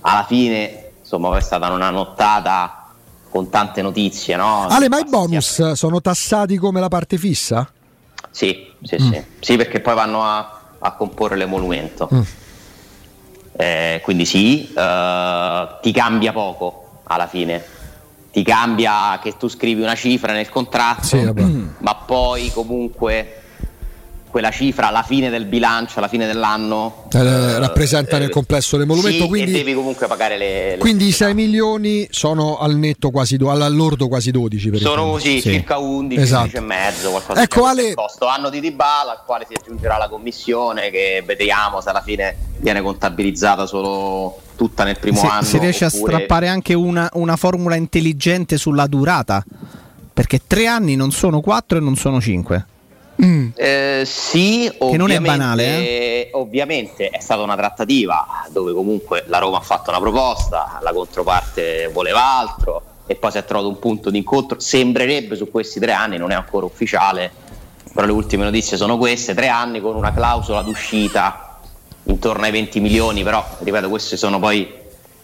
Alla 0.02 0.22
fine, 0.28 0.90
insomma, 1.00 1.34
è 1.34 1.40
stata 1.40 1.70
una 1.70 1.88
nottata 1.88 2.88
con 3.30 3.48
tante 3.48 3.80
notizie, 3.80 4.36
no? 4.36 4.66
Ale, 4.66 4.90
ma 4.90 4.98
i 4.98 5.04
bonus 5.08 5.72
sono 5.72 6.02
tassati 6.02 6.58
come 6.58 6.78
la 6.78 6.88
parte 6.88 7.16
fissa? 7.16 7.66
Sì, 8.30 8.70
sì, 8.82 8.96
Mm. 9.00 9.12
sì. 9.12 9.24
Sì, 9.40 9.56
perché 9.56 9.80
poi 9.80 9.94
vanno 9.94 10.22
a, 10.24 10.60
a 10.78 10.92
comporre 10.92 11.36
l'emolumento. 11.36 12.06
Mm. 12.12 12.20
Eh, 13.52 14.00
quindi 14.04 14.26
sì, 14.26 14.70
eh, 14.76 15.68
ti 15.80 15.90
cambia 15.90 16.32
poco 16.32 17.00
alla 17.04 17.26
fine. 17.26 17.78
Ti 18.32 18.42
cambia 18.44 19.18
che 19.20 19.36
tu 19.36 19.48
scrivi 19.48 19.82
una 19.82 19.94
cifra 19.96 20.32
nel 20.32 20.48
contratto, 20.48 21.02
Sì, 21.04 21.32
ma 21.78 21.94
poi 21.94 22.50
comunque 22.52 23.39
quella 24.30 24.50
cifra 24.50 24.88
alla 24.88 25.02
fine 25.02 25.28
del 25.28 25.44
bilancio, 25.44 25.98
alla 25.98 26.08
fine 26.08 26.26
dell'anno. 26.26 27.04
Eh, 27.12 27.18
eh, 27.18 27.58
rappresenta 27.58 28.18
nel 28.18 28.30
complesso 28.30 28.76
l'emolumento 28.76 29.24
sì, 29.24 29.28
quindi 29.28 29.52
devi 29.52 29.74
comunque 29.74 30.06
pagare 30.06 30.38
le, 30.38 30.70
le 30.70 30.76
quindi 30.78 31.08
i 31.08 31.12
6 31.12 31.34
milioni 31.34 32.06
sono 32.10 32.58
al 32.58 32.76
netto 32.76 33.10
quasi 33.10 33.36
do, 33.36 33.50
all'ordo 33.50 34.06
quasi 34.06 34.30
12 34.30 34.70
per 34.70 34.80
sono 34.80 35.10
così 35.10 35.40
sì. 35.40 35.50
circa 35.50 35.78
11 35.78 36.20
esatto. 36.20 36.56
e 36.56 36.60
mezzo 36.60 37.10
qualcosa 37.10 37.42
ecco 37.42 37.64
Ale... 37.64 37.94
costo 37.94 38.26
anno 38.26 38.48
di 38.48 38.60
Dybala 38.60 39.10
al 39.10 39.22
quale 39.26 39.44
si 39.48 39.54
aggiungerà 39.58 39.98
la 39.98 40.08
commissione 40.08 40.90
che 40.90 41.22
vedremo 41.26 41.80
se 41.80 41.88
alla 41.90 42.02
fine 42.02 42.36
viene 42.58 42.80
contabilizzata 42.80 43.66
solo 43.66 44.40
tutta 44.56 44.84
nel 44.84 44.98
primo 44.98 45.18
si, 45.18 45.26
anno 45.26 45.42
si 45.42 45.58
riesce 45.58 45.86
oppure... 45.86 46.02
a 46.02 46.16
strappare 46.16 46.48
anche 46.48 46.74
una, 46.74 47.08
una 47.14 47.36
formula 47.36 47.74
intelligente 47.74 48.56
sulla 48.56 48.86
durata 48.86 49.44
perché 50.12 50.40
3 50.46 50.66
anni 50.66 50.94
non 50.94 51.10
sono 51.10 51.40
4 51.40 51.78
e 51.78 51.80
non 51.80 51.96
sono 51.96 52.20
5 52.20 52.66
Mm. 53.22 53.50
Eh, 53.54 54.02
sì, 54.06 54.72
che 54.78 54.96
non 54.96 55.10
è 55.10 55.20
banale. 55.20 55.64
Eh? 55.64 56.30
Ovviamente 56.32 57.08
è 57.08 57.20
stata 57.20 57.42
una 57.42 57.56
trattativa 57.56 58.46
dove 58.50 58.72
comunque 58.72 59.24
la 59.26 59.38
Roma 59.38 59.58
ha 59.58 59.62
fatto 59.62 59.90
una 59.90 60.00
proposta, 60.00 60.78
la 60.82 60.92
controparte 60.92 61.88
voleva 61.92 62.22
altro 62.38 62.82
e 63.06 63.16
poi 63.16 63.30
si 63.30 63.38
è 63.38 63.44
trovato 63.44 63.68
un 63.68 63.78
punto 63.78 64.10
di 64.10 64.18
incontro. 64.18 64.58
Sembrerebbe 64.58 65.36
su 65.36 65.50
questi 65.50 65.80
tre 65.80 65.92
anni, 65.92 66.16
non 66.16 66.30
è 66.30 66.34
ancora 66.34 66.64
ufficiale, 66.64 67.30
però 67.92 68.06
le 68.06 68.12
ultime 68.12 68.44
notizie 68.44 68.76
sono 68.76 68.96
queste, 68.96 69.34
tre 69.34 69.48
anni 69.48 69.80
con 69.80 69.96
una 69.96 70.12
clausola 70.12 70.62
d'uscita 70.62 71.58
intorno 72.04 72.44
ai 72.44 72.50
20 72.50 72.80
milioni, 72.80 73.22
però 73.22 73.44
ripeto 73.58 73.88
questi 73.88 74.16
sono 74.16 74.38
poi 74.38 74.78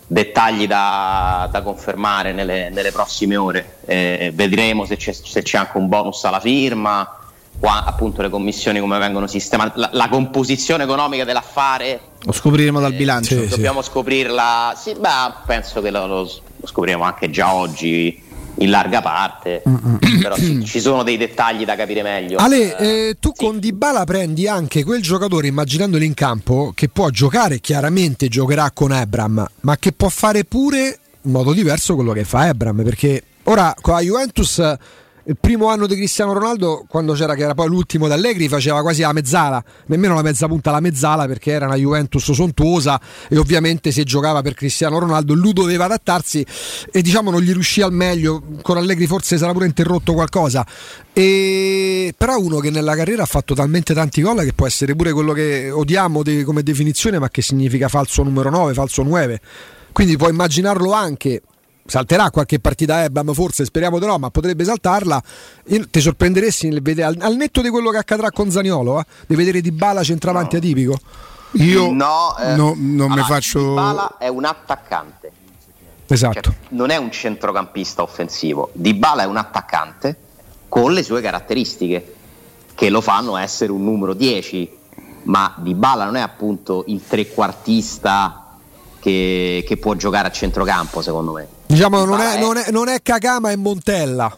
dettagli 0.09 0.67
da, 0.67 1.49
da 1.51 1.63
confermare 1.63 2.33
nelle, 2.33 2.69
nelle, 2.71 2.93
prossime 2.93 3.37
ore. 3.37 3.79
Eh, 3.87 4.31
vedremo 4.35 4.85
se 4.85 4.97
c'è, 4.97 5.13
se 5.13 5.43
c'è 5.43 5.57
anche 5.59 5.79
un 5.79 5.89
bonus 5.89 6.23
alla 6.25 6.41
firma 6.41 7.17
qua 7.59 7.85
appunto 7.85 8.23
le 8.23 8.29
commissioni 8.29 8.81
come 8.81 8.99
vengono 8.99 9.27
sistemate, 9.27 9.73
la, 9.79 9.91
la 9.93 10.09
composizione 10.09 10.85
economica 10.85 11.25
dell'affare. 11.25 12.01
Lo 12.23 12.33
scopriremo 12.33 12.81
dal 12.81 12.95
bilancio. 12.95 13.43
Eh, 13.43 13.49
dobbiamo 13.49 13.83
sì. 13.83 13.91
scoprirla, 13.91 14.75
sì, 14.77 14.95
beh, 14.99 15.33
penso 15.47 15.81
che 15.81 15.91
lo, 15.91 16.07
lo, 16.07 16.31
scopriremo 16.65 17.05
anche 17.05 17.31
già 17.31 17.55
oggi 17.55 18.25
in 18.59 18.71
larga 18.71 19.03
parte, 19.03 19.63
Mm-mm. 19.69 19.99
però 20.21 20.35
sì, 20.37 20.65
ci 20.65 20.81
sono 20.81 21.03
dei 21.03 21.17
dettagli 21.17 21.65
da 21.65 21.77
capire 21.77 22.03
meglio. 22.03 22.39
Ale, 22.39 22.77
eh, 22.79 23.17
tu 23.21 23.33
sì. 23.35 23.45
con 23.45 23.59
Dybala 23.59 24.05
prendi 24.05 24.49
anche 24.49 24.85
quel 24.85 25.03
giocatore, 25.03 25.47
immaginandolo 25.47 26.05
in 26.05 26.15
campo, 26.15 26.73
che 26.75 26.89
può 26.89 27.11
giocare, 27.11 27.61
chiaramente 27.61 28.29
giocherà 28.29 28.71
con 28.73 28.93
Ebram, 28.93 29.47
ma 29.61 29.77
che 29.77 29.93
può 29.93 30.09
fare 30.09 30.45
pure 30.45 30.99
in 31.23 31.33
modo 31.33 31.53
diverso 31.53 31.95
quello 31.95 32.13
che 32.13 32.25
fa 32.25 32.49
Ebram, 32.49 32.83
perché 32.83 33.23
ora 33.45 33.75
con 33.81 33.95
la 33.95 34.01
Juventus 34.01 34.77
il 35.29 35.37
primo 35.41 35.67
anno 35.67 35.89
di 35.89 35.97
Cristiano 35.97 36.33
Ronaldo, 36.33 36.85
quando 36.89 37.13
c'era 37.15 37.35
che 37.35 37.43
era 37.43 37.55
poi 37.55 37.67
l'ultimo 37.67 38.07
d'Allegri, 38.07 38.49
faceva 38.49 38.81
quasi 38.81 39.01
la 39.01 39.13
mezzala, 39.13 39.63
nemmeno 39.87 40.15
la 40.15 40.23
mezza 40.23 40.47
punta, 40.47 40.71
la 40.71 40.79
mezzala 40.79 41.27
perché 41.27 41.51
era 41.51 41.67
una 41.67 41.75
Juventus 41.75 42.31
sontuosa 42.31 43.01
e 43.29 43.37
ovviamente 43.37 43.91
se 43.91 44.05
giocava 44.05 44.41
per 44.43 44.55
Cristiano 44.55 45.01
Ronaldo 45.01 45.35
lui 45.35 45.53
doveva 45.53 45.87
adattarsi 45.87 46.47
e 46.93 47.03
diciamo 47.03 47.33
non 47.33 47.41
gli 47.41 47.53
riuscì 47.53 47.83
al 47.83 47.93
meglio, 47.93 48.41
con 48.63 48.77
Allegri 48.77 49.09
forse 49.09 49.37
sarà 49.37 49.51
pure 49.51 49.67
interrotto 49.67 50.13
qualcosa. 50.13 50.65
E... 51.13 52.15
Però 52.17 52.39
uno 52.39 52.59
che 52.59 52.71
nella 52.71 52.95
carriera 52.95 53.25
ha 53.25 53.27
fatto 53.27 53.55
talmente 53.55 53.95
tanti 53.95 54.23
gol 54.23 54.43
che 54.43 54.53
può 54.53 54.67
essere 54.67 54.95
pure 54.95 55.13
quello 55.13 55.33
che 55.33 55.71
odiamo 55.73 56.23
de- 56.23 56.45
come 56.45 56.63
definizione, 56.63 57.19
ma 57.19 57.29
che 57.31 57.43
significa 57.43 57.89
falso 57.89 58.23
numero 58.23 58.49
9, 58.51 58.75
falso 58.75 59.03
9. 59.03 59.41
Quindi 59.91 60.17
puoi 60.17 60.31
immaginarlo 60.31 60.93
anche 60.93 61.43
salterà 61.87 62.31
qualche 62.31 62.59
partita 62.59 63.05
Ebam, 63.05 63.33
forse 63.33 63.65
speriamo 63.65 63.99
di 63.99 64.07
no, 64.07 64.19
ma 64.19 64.31
potrebbe 64.31 64.65
saltarla. 64.65 65.23
Io 65.67 65.89
ti 65.89 66.01
sorprenderesti 66.01 66.69
nel 66.69 66.83
vedere, 66.83 67.09
al, 67.09 67.17
al, 67.21 67.37
netto 67.37 67.63
di 67.63 67.69
quello 67.69 67.91
che 67.91 67.99
accadrà 67.99 68.31
con 68.31 68.51
Zaniolo, 68.51 69.01
eh, 69.01 69.05
di 69.27 69.35
vedere 69.35 69.61
Di 69.61 69.73
Bala 69.73 70.03
centravanti 70.03 70.55
no. 70.55 70.61
atipico. 70.61 70.99
Io 71.53 71.91
no, 71.93 72.37
eh, 72.39 72.55
no 72.55 72.75
non 72.77 73.13
allora, 73.13 73.15
mi 73.15 73.23
faccio. 73.23 73.61
Di 73.61 73.75
Bala 73.75 74.17
è 74.19 74.29
un 74.29 74.45
attaccante. 74.45 75.33
Esatto. 76.09 76.41
Cioè, 76.41 76.55
non 76.71 76.91
è 76.91 76.97
un 76.97 77.11
centrocampista 77.11 78.03
offensivo. 78.03 78.71
Di 78.73 78.95
Bala 78.95 79.23
è 79.23 79.27
un 79.27 79.37
attaccante 79.37 80.17
con 80.69 80.93
le 80.93 81.03
sue 81.03 81.21
caratteristiche 81.21 82.15
che 82.75 82.91
lo 82.91 83.01
fanno 83.01 83.37
essere 83.37 83.73
un 83.73 83.83
numero 83.83 84.13
10. 84.13 84.75
Ma 85.25 85.55
Di 85.59 85.75
Bala 85.75 86.05
non 86.05 86.17
è 86.17 86.21
appunto 86.21 86.85
il 86.87 87.03
trequartista 87.07 88.46
che, 89.07 89.63
che 89.65 89.77
può 89.77 89.95
giocare 89.95 90.27
a 90.27 90.31
centrocampo, 90.33 91.01
secondo 91.01 91.31
me. 91.31 91.47
Diciamo 91.67 92.05
non 92.05 92.19
è, 92.19 92.41
non, 92.41 92.57
è, 92.57 92.73
non 92.73 92.89
è 92.89 93.01
Kagama, 93.03 93.53
è 93.53 93.57
Montella. 93.57 94.37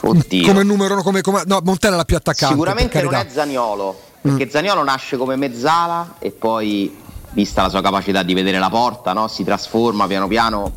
Oddio. 0.00 0.46
Come 0.46 0.62
numero 0.62 1.02
come, 1.02 1.20
come, 1.20 1.42
no, 1.44 1.60
Montella 1.62 1.96
la 1.96 2.06
più 2.06 2.16
attaccante. 2.16 2.54
Sicuramente 2.54 3.02
non 3.02 3.12
è 3.12 3.26
Zaniolo, 3.28 4.00
perché 4.22 4.46
mm. 4.46 4.48
Zaniolo 4.48 4.82
nasce 4.82 5.18
come 5.18 5.36
mezzala 5.36 6.14
e 6.18 6.30
poi, 6.30 6.96
vista 7.32 7.60
la 7.60 7.68
sua 7.68 7.82
capacità 7.82 8.22
di 8.22 8.32
vedere 8.32 8.58
la 8.58 8.70
porta, 8.70 9.12
no, 9.12 9.28
si 9.28 9.44
trasforma 9.44 10.06
piano 10.06 10.26
piano 10.28 10.72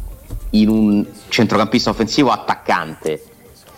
in 0.50 0.68
un 0.68 1.06
centrocampista 1.30 1.92
offensivo 1.92 2.32
attaccante. 2.32 3.24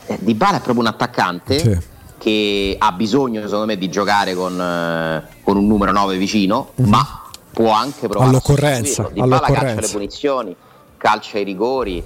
Eh, 0.08 0.18
Di 0.22 0.34
Bala 0.34 0.58
è 0.58 0.62
proprio 0.62 0.84
un 0.84 0.90
attaccante 0.90 1.60
sì. 1.60 1.78
che 2.18 2.76
ha 2.80 2.92
bisogno, 2.94 3.42
secondo 3.42 3.68
me, 3.68 3.78
di 3.78 3.90
giocare 3.90 4.34
con, 4.34 4.60
eh, 4.60 5.24
con 5.44 5.56
un 5.56 5.68
numero 5.68 5.92
9 5.92 6.18
vicino, 6.18 6.72
mm-hmm. 6.82 6.90
ma 6.90 7.22
può 7.58 7.72
anche 7.72 8.08
provare 8.08 8.30
all'occorrenza, 8.30 9.10
Di 9.12 9.20
Bala 9.20 9.40
calcia 9.40 9.82
le 9.82 9.88
punizioni, 9.88 10.56
calcia 10.96 11.40
i 11.40 11.44
rigori, 11.44 12.04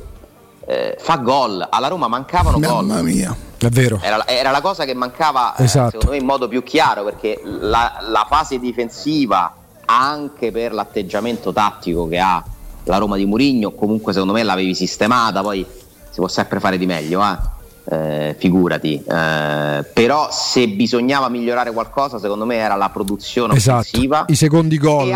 eh, 0.65 0.95
fa 0.97 1.17
gol. 1.17 1.67
Alla 1.69 1.89
Roma 1.89 2.07
mancavano 2.07 2.57
gol. 2.57 2.85
Mamma 2.85 3.01
mia. 3.01 3.35
È 3.57 3.67
vero. 3.67 3.99
Era, 4.01 4.25
era, 4.25 4.51
la 4.51 4.61
cosa 4.61 4.85
che 4.85 4.93
mancava 4.93 5.53
eh, 5.55 5.65
esatto. 5.65 5.89
secondo 5.91 6.11
me 6.11 6.17
in 6.17 6.25
modo 6.25 6.47
più 6.47 6.63
chiaro 6.63 7.03
perché 7.03 7.41
la, 7.43 7.97
la, 7.99 8.25
fase 8.29 8.59
difensiva 8.59 9.53
anche 9.85 10.51
per 10.51 10.71
l'atteggiamento 10.71 11.51
tattico 11.51 12.07
che 12.07 12.17
ha 12.17 12.41
la 12.85 12.97
Roma 12.97 13.17
di 13.17 13.25
Murigno 13.25 13.71
comunque 13.71 14.13
secondo 14.13 14.33
me 14.33 14.41
l'avevi 14.41 14.73
sistemata 14.73 15.41
poi 15.41 15.63
si 16.09 16.15
può 16.15 16.27
sempre 16.27 16.59
fare 16.59 16.79
di 16.79 16.87
meglio 16.87 17.21
eh? 17.21 17.37
Eh, 17.83 18.35
figurati 18.37 19.03
eh, 19.03 19.85
però 19.91 20.29
se 20.31 20.67
bisognava 20.67 21.29
migliorare 21.29 21.71
qualcosa 21.71 22.19
secondo 22.19 22.45
me 22.45 22.57
era 22.57 22.75
la 22.75 22.89
produzione 22.89 23.55
esatto. 23.55 23.79
offensiva 23.79 24.25
i 24.27 24.35
secondi 24.35 24.77
gol 24.77 25.09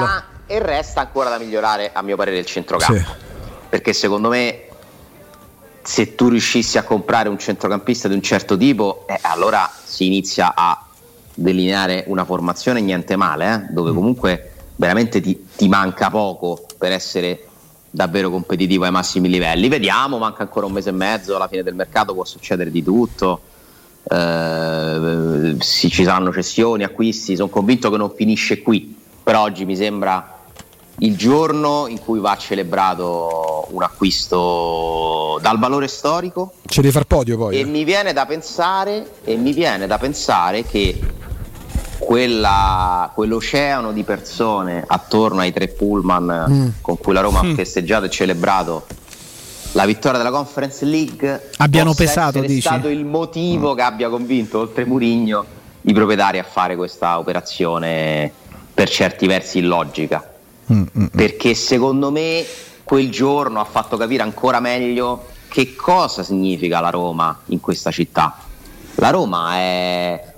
e, 0.48 0.55
e, 0.55 0.60
resta 0.60 1.01
ancora 1.01 1.29
da 1.29 1.38
migliorare 1.38 1.91
a 1.93 2.01
mio 2.01 2.15
parere 2.15 2.39
il 2.39 2.45
centrocampo 2.48 2.95
sì. 2.95 3.05
perché 3.69 3.93
secondo 3.93 4.29
me 4.29 4.62
se 5.84 6.15
tu 6.15 6.29
riuscissi 6.29 6.79
a 6.79 6.84
comprare 6.84 7.29
un 7.29 7.38
centrocampista 7.38 8.07
di 8.07 8.15
un 8.15 8.24
certo 8.24 8.57
tipo 8.57 9.05
eh, 9.07 9.19
allora 9.22 9.72
si 9.84 10.07
inizia 10.07 10.53
a 10.55 10.84
delineare 11.36 12.05
una 12.07 12.25
formazione 12.25 12.81
niente 12.81 13.15
male 13.15 13.53
eh, 13.53 13.74
dove 13.74 13.91
mm. 13.91 13.95
comunque 13.95 14.51
veramente 14.75 15.22
ti, 15.22 15.45
ti 15.55 15.67
manca 15.67 16.10
poco 16.10 16.65
per 16.79 16.91
essere 16.91 17.45
davvero 17.96 18.30
competitivo 18.30 18.84
ai 18.84 18.92
massimi 18.92 19.30
livelli. 19.30 19.70
Vediamo, 19.70 20.18
manca 20.18 20.44
ancora 20.44 20.66
un 20.66 20.74
mese 20.74 20.90
e 20.90 20.94
mezzo, 20.94 21.36
alla 21.36 21.48
fine 21.48 21.64
del 21.64 21.74
mercato 21.74 22.14
può 22.14 22.25
succedere 22.25 22.70
di 22.70 22.84
tutto. 22.84 23.40
Eh, 24.04 25.56
ci 25.60 26.04
saranno 26.04 26.32
cessioni, 26.32 26.84
acquisti, 26.84 27.36
sono 27.36 27.50
convinto 27.50 27.90
che 27.90 27.98
non 27.98 28.12
finisce 28.14 28.62
qui, 28.62 28.96
però 29.24 29.44
oggi 29.44 29.66
mi 29.66 29.75
sembra 29.75 30.34
il 31.00 31.16
giorno 31.16 31.88
in 31.88 32.00
cui 32.00 32.20
va 32.20 32.38
celebrato 32.38 33.68
un 33.70 33.82
acquisto 33.82 35.40
dal 35.42 35.58
valore 35.58 35.88
storico. 35.88 36.54
Ce 36.66 36.82
devi 36.82 36.94
far 36.94 37.06
podio 37.06 37.38
poi. 37.38 37.56
E 37.56 37.60
eh. 37.62 37.66
mi 37.66 37.86
viene 37.86 38.12
da 38.12 38.25
pensare, 38.25 39.20
e 39.24 39.38
mi 39.38 39.54
viene 39.54 39.88
da 39.88 39.98
pensare 39.98 40.64
che 40.64 41.00
quella, 42.06 43.12
quell'oceano 43.16 43.92
di 43.92 44.04
persone 44.04 44.84
attorno 44.86 45.42
ai 45.42 45.52
tre 45.52 45.70
pullman 45.70 46.46
mm. 46.48 46.68
con 46.82 47.00
cui 47.00 47.14
la 47.14 47.22
Roma 47.22 47.42
mm. 47.42 47.52
ha 47.52 47.56
festeggiato 47.56 48.06
e 48.06 48.10
celebrato 48.12 48.86
la 49.72 49.86
vittoria 49.88 50.20
della 50.20 50.30
Conference 50.30 50.86
League 50.86 51.50
abbiano 51.58 51.96
pesato 51.96 52.44
è 52.44 52.60
stato 52.60 52.90
il 52.90 53.06
motivo 53.06 53.74
mm. 53.74 53.76
che 53.76 53.82
abbia 53.82 54.10
convinto 54.10 54.60
oltre 54.60 54.86
Murigno 54.86 55.46
i 55.82 55.94
proprietari 55.94 56.38
a 56.38 56.44
fare 56.44 56.76
questa 56.76 57.18
operazione 57.18 58.32
per 58.72 58.88
certi 58.88 59.26
versi 59.26 59.58
illogica 59.58 60.32
mm, 60.72 60.78
mm, 60.78 60.86
mm. 61.00 61.06
perché 61.08 61.56
secondo 61.56 62.12
me 62.12 62.46
quel 62.84 63.10
giorno 63.10 63.60
ha 63.60 63.66
fatto 63.66 63.98
capire 63.98 64.22
ancora 64.22 64.60
meglio 64.60 65.26
che 65.48 65.76
cosa 65.76 66.22
significa 66.22 66.80
la 66.82 66.92
Roma 66.92 67.42
in 67.46 67.60
questa 67.60 67.90
città 67.90 68.38
la 68.98 69.10
Roma 69.10 69.56
è 69.56 70.34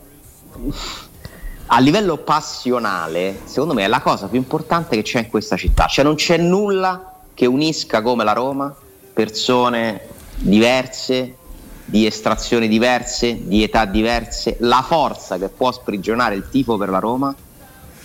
a 1.68 1.80
livello 1.80 2.18
passionale, 2.18 3.42
secondo 3.46 3.74
me 3.74 3.84
è 3.84 3.88
la 3.88 4.02
cosa 4.02 4.28
più 4.28 4.38
importante 4.38 4.96
che 4.96 5.02
c'è 5.02 5.20
in 5.20 5.30
questa 5.30 5.58
città. 5.58 5.88
Cioè 5.88 6.04
non 6.04 6.16
c'è 6.16 6.38
nulla 6.38 7.14
che 7.34 7.46
unisca 7.46 8.02
come 8.02 8.24
la 8.24 8.34
Roma 8.34 8.74
persone 9.14 10.02
diverse, 10.38 11.36
di 11.84 12.06
estrazioni 12.06 12.68
diverse, 12.68 13.48
di 13.48 13.64
età 13.64 13.86
diverse, 13.86 14.58
la 14.60 14.84
forza 14.86 15.38
che 15.38 15.50
può 15.50 15.72
sprigionare 15.72 16.36
il 16.36 16.48
tifo 16.50 16.78
per 16.78 16.90
la 16.90 17.00
Roma, 17.00 17.34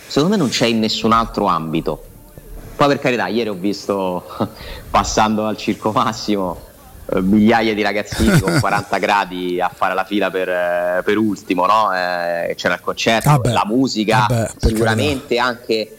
secondo 0.07 0.35
me 0.35 0.41
non 0.41 0.49
c'è 0.49 0.65
in 0.65 0.79
nessun 0.79 1.11
altro 1.11 1.45
ambito. 1.45 2.03
Poi 2.75 2.87
per 2.87 2.99
carità, 2.99 3.27
ieri 3.27 3.49
ho 3.49 3.53
visto, 3.53 4.23
passando 4.89 5.45
al 5.45 5.57
Circo 5.57 5.91
Massimo, 5.91 6.59
migliaia 7.21 7.73
di 7.73 7.81
ragazzini 7.81 8.39
con 8.39 8.59
40 8.59 8.97
gradi 8.97 9.59
a 9.59 9.69
fare 9.73 9.93
la 9.93 10.03
fila 10.03 10.31
per, 10.31 10.49
eh, 10.49 11.01
per 11.03 11.17
ultimo, 11.17 11.65
no? 11.65 11.93
Eh, 11.93 12.53
c'era 12.55 12.75
il 12.75 12.81
concerto, 12.81 13.29
Vabbè, 13.29 13.51
la 13.51 13.63
musica, 13.65 14.25
vabbè, 14.27 14.51
per 14.59 14.69
sicuramente 14.71 15.37
anche. 15.37 15.97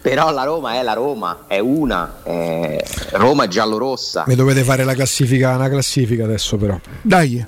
Però 0.00 0.30
la 0.30 0.44
Roma 0.44 0.74
è 0.74 0.82
la 0.82 0.92
Roma, 0.92 1.44
è 1.48 1.58
una, 1.58 2.20
è 2.22 2.82
Roma 3.12 3.44
è 3.44 3.48
giallo-rossa. 3.48 4.24
Mi 4.26 4.36
dovete 4.36 4.62
fare 4.62 4.84
la 4.84 4.94
classifica, 4.94 5.54
una 5.54 5.68
classifica 5.68 6.24
adesso 6.24 6.56
però. 6.56 6.78
Dai, 7.02 7.44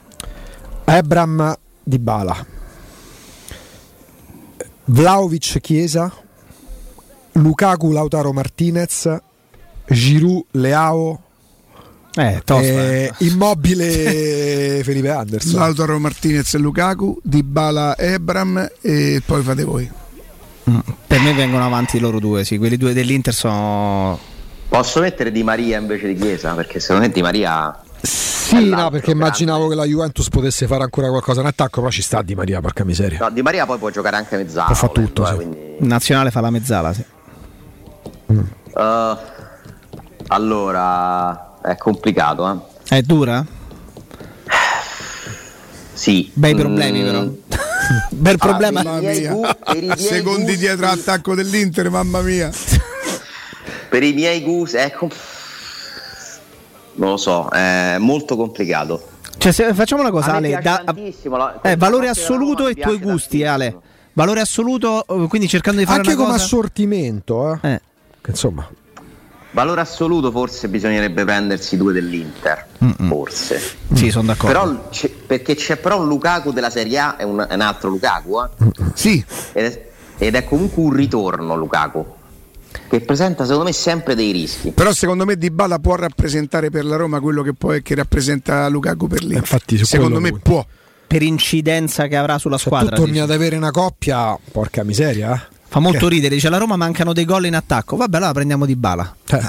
Ebram 0.85 1.57
di 1.83 1.99
Bala. 1.99 2.47
Vlaovic 4.87 5.61
Chiesa. 5.61 6.13
Lukaku 7.33 7.93
Lautaro 7.93 8.33
Martinez. 8.33 9.17
Giroud 9.87 10.47
Leao. 10.53 11.21
Eh, 12.17 12.43
tosta. 12.45 12.63
eh, 12.65 13.13
immobile 13.19 14.81
Felipe 14.85 15.11
Anderson. 15.11 15.61
Lautaro 15.61 15.99
Martinez 15.99 16.55
e 16.55 16.59
Lukaku, 16.59 17.19
Dybala 17.23 17.97
Ebram 17.97 18.69
e 18.81 19.23
poi 19.25 19.43
fate 19.43 19.65
voi. 19.65 19.91
Per 21.07 21.19
me 21.21 21.33
vengono 21.35 21.65
avanti 21.65 21.99
loro 21.99 22.19
due, 22.21 22.45
sì. 22.45 22.59
Quelli 22.59 22.77
due 22.77 22.93
dell'Inter 22.93 23.33
sono. 23.35 24.19
Posso 24.69 25.01
mettere 25.01 25.33
Di 25.33 25.43
Maria 25.43 25.79
invece 25.79 26.07
di 26.07 26.15
Chiesa? 26.15 26.55
Perché 26.55 26.79
secondo 26.79 27.03
me 27.03 27.11
Di 27.13 27.23
Maria 27.23 27.77
Sì, 28.03 28.57
È 28.57 28.61
no, 28.61 28.89
perché 28.89 29.11
immaginavo 29.11 29.67
grande. 29.67 29.75
che 29.75 29.81
la 29.81 29.87
Juventus 29.89 30.29
potesse 30.29 30.69
fare 30.69 30.85
ancora 30.85 31.09
qualcosa 31.09 31.41
in 31.41 31.47
attacco, 31.47 31.81
però 31.81 31.91
ci 31.91 32.03
sta 32.03 32.23
Di 32.23 32.35
Maria, 32.37 32.61
porca 32.61 32.85
miseria. 32.85 33.19
No, 33.21 33.31
Di 33.31 33.43
Maria 33.43 33.67
poi 33.67 33.79
può 33.79 33.91
giocare 33.91 34.17
anche 34.17 34.37
mezzala. 34.37 34.67
Può 34.67 34.75
fa 34.77 34.89
tutto, 34.89 35.25
eh, 35.25 35.29
sì. 35.29 35.35
quindi- 35.35 35.59
In 35.81 35.87
nazionale 35.89 36.31
fa 36.31 36.41
la 36.41 36.51
mezzala, 36.51 36.93
sì. 36.93 37.05
Uh, 38.27 39.17
allora, 40.29 41.50
è 41.63 41.77
complicato, 41.77 42.51
eh? 42.51 42.97
È 42.97 43.03
dura? 43.03 43.45
Sì. 45.93 46.31
Bei 46.33 46.55
Mm, 46.55 46.59
problemi, 46.59 47.03
però. 47.03 47.25
Bel 48.11 48.39
problema. 48.39 48.83
per 48.83 48.95
i 48.95 49.01
miei 49.01 49.21
mia. 49.21 49.33
gu- 49.33 49.95
Secondi 49.97 50.43
gusti- 50.45 50.59
dietro 50.59 50.87
attacco 50.89 51.35
dell'Inter, 51.35 51.91
mamma 51.91 52.21
mia. 52.23 52.51
Per 53.89 54.03
i 54.03 54.13
miei 54.13 54.43
gusti, 54.43 54.77
ecco. 54.77 55.09
Non 56.95 57.11
lo 57.11 57.17
so, 57.17 57.49
è 57.51 57.97
molto 57.99 58.37
complicato. 58.37 59.09
Cioè, 59.39 59.53
se- 59.53 59.75
facciamo 59.75 60.03
una 60.03 60.11
cosa, 60.11 60.35
Ale. 60.35 60.59
da- 60.63 60.83
la- 60.85 61.61
eh, 61.63 61.77
valore 61.77 62.09
assoluto 62.09 62.67
e 62.69 62.73
mi 62.75 62.81
i 62.81 62.83
tuoi 62.83 62.99
gusti, 62.99 63.45
Ale. 63.45 63.77
Valore 64.13 64.41
assoluto, 64.41 65.05
eh, 65.07 65.27
quindi 65.29 65.49
cercando 65.49 65.81
di 65.81 65.87
fare 65.87 65.99
Anche 65.99 66.11
una 66.13 66.19
come 66.19 66.33
cosa. 66.33 66.45
assortimento, 66.45 67.59
eh. 67.63 67.73
Eh. 67.73 67.81
Che 68.21 68.31
insomma, 68.31 68.69
Valore 69.53 69.81
assoluto 69.81 70.31
forse 70.31 70.69
bisognerebbe 70.69 71.25
prendersi 71.25 71.77
due 71.77 71.93
dell'Inter, 71.93 72.67
forse. 73.09 73.61
Sì, 73.95 74.11
sono 74.11 74.27
d'accordo. 74.27 74.47
Però 74.59 74.89
c'è- 74.91 75.11
perché 75.11 75.57
c'è 75.57 75.77
però 75.77 76.01
un 76.01 76.07
Lukaku 76.09 76.53
della 76.53 76.71
Serie 76.71 76.99
A, 76.99 77.17
è 77.17 77.25
un, 77.25 77.45
è 77.49 77.55
un 77.55 77.61
altro 77.61 77.89
Lukaku, 77.91 78.41
eh? 78.43 78.49
Sì, 78.95 79.25
ed, 79.53 79.65
è, 79.65 79.89
ed 80.19 80.35
è 80.37 80.45
comunque 80.45 80.83
un 80.83 80.93
ritorno 80.93 81.57
Lukaku, 81.57 82.07
che 82.89 83.01
presenta 83.01 83.43
secondo 83.45 83.65
me 83.65 83.73
sempre 83.73 84.15
dei 84.15 84.31
rischi. 84.31 84.71
però 84.71 84.93
secondo 84.93 85.25
me 85.25 85.37
Dybala 85.37 85.81
può 85.81 85.97
rappresentare 85.97 86.71
per 86.71 86.85
la 86.85 86.95
Roma 86.97 87.19
quello 87.21 87.43
che 87.43 87.53
poi 87.53 87.83
che 87.83 87.97
rappresenta 87.97 88.69
Lukaku 88.69 89.09
per 89.09 89.21
l'Inter. 89.23 89.39
Infatti, 89.39 89.77
su 89.79 89.85
secondo 89.85 90.21
me 90.21 90.31
lui. 90.31 90.39
può. 90.41 90.65
Per 91.09 91.23
incidenza 91.23 92.07
che 92.07 92.17
avrà 92.17 92.39
sulla 92.39 92.57
se 92.57 92.67
squadra. 92.67 92.91
tu 92.91 92.95
torni 92.95 93.15
dici. 93.15 93.25
ad 93.25 93.33
avere 93.33 93.57
una 93.57 93.73
coppia, 93.73 94.39
porca 94.53 94.85
miseria. 94.85 95.45
Eh. 95.71 95.73
Fa 95.73 95.79
molto 95.79 96.09
ridere, 96.09 96.35
dice 96.35 96.49
la 96.49 96.59
Roma 96.59 96.75
mancano 96.77 97.13
dei 97.13 97.25
gol 97.25 97.47
in 97.47 97.55
attacco. 97.55 97.97
Vabbè, 97.97 98.17
allora 98.17 98.33
prendiamo 98.33 98.67
di 98.67 98.75
bala. 98.75 99.15
Cioè, 99.25 99.41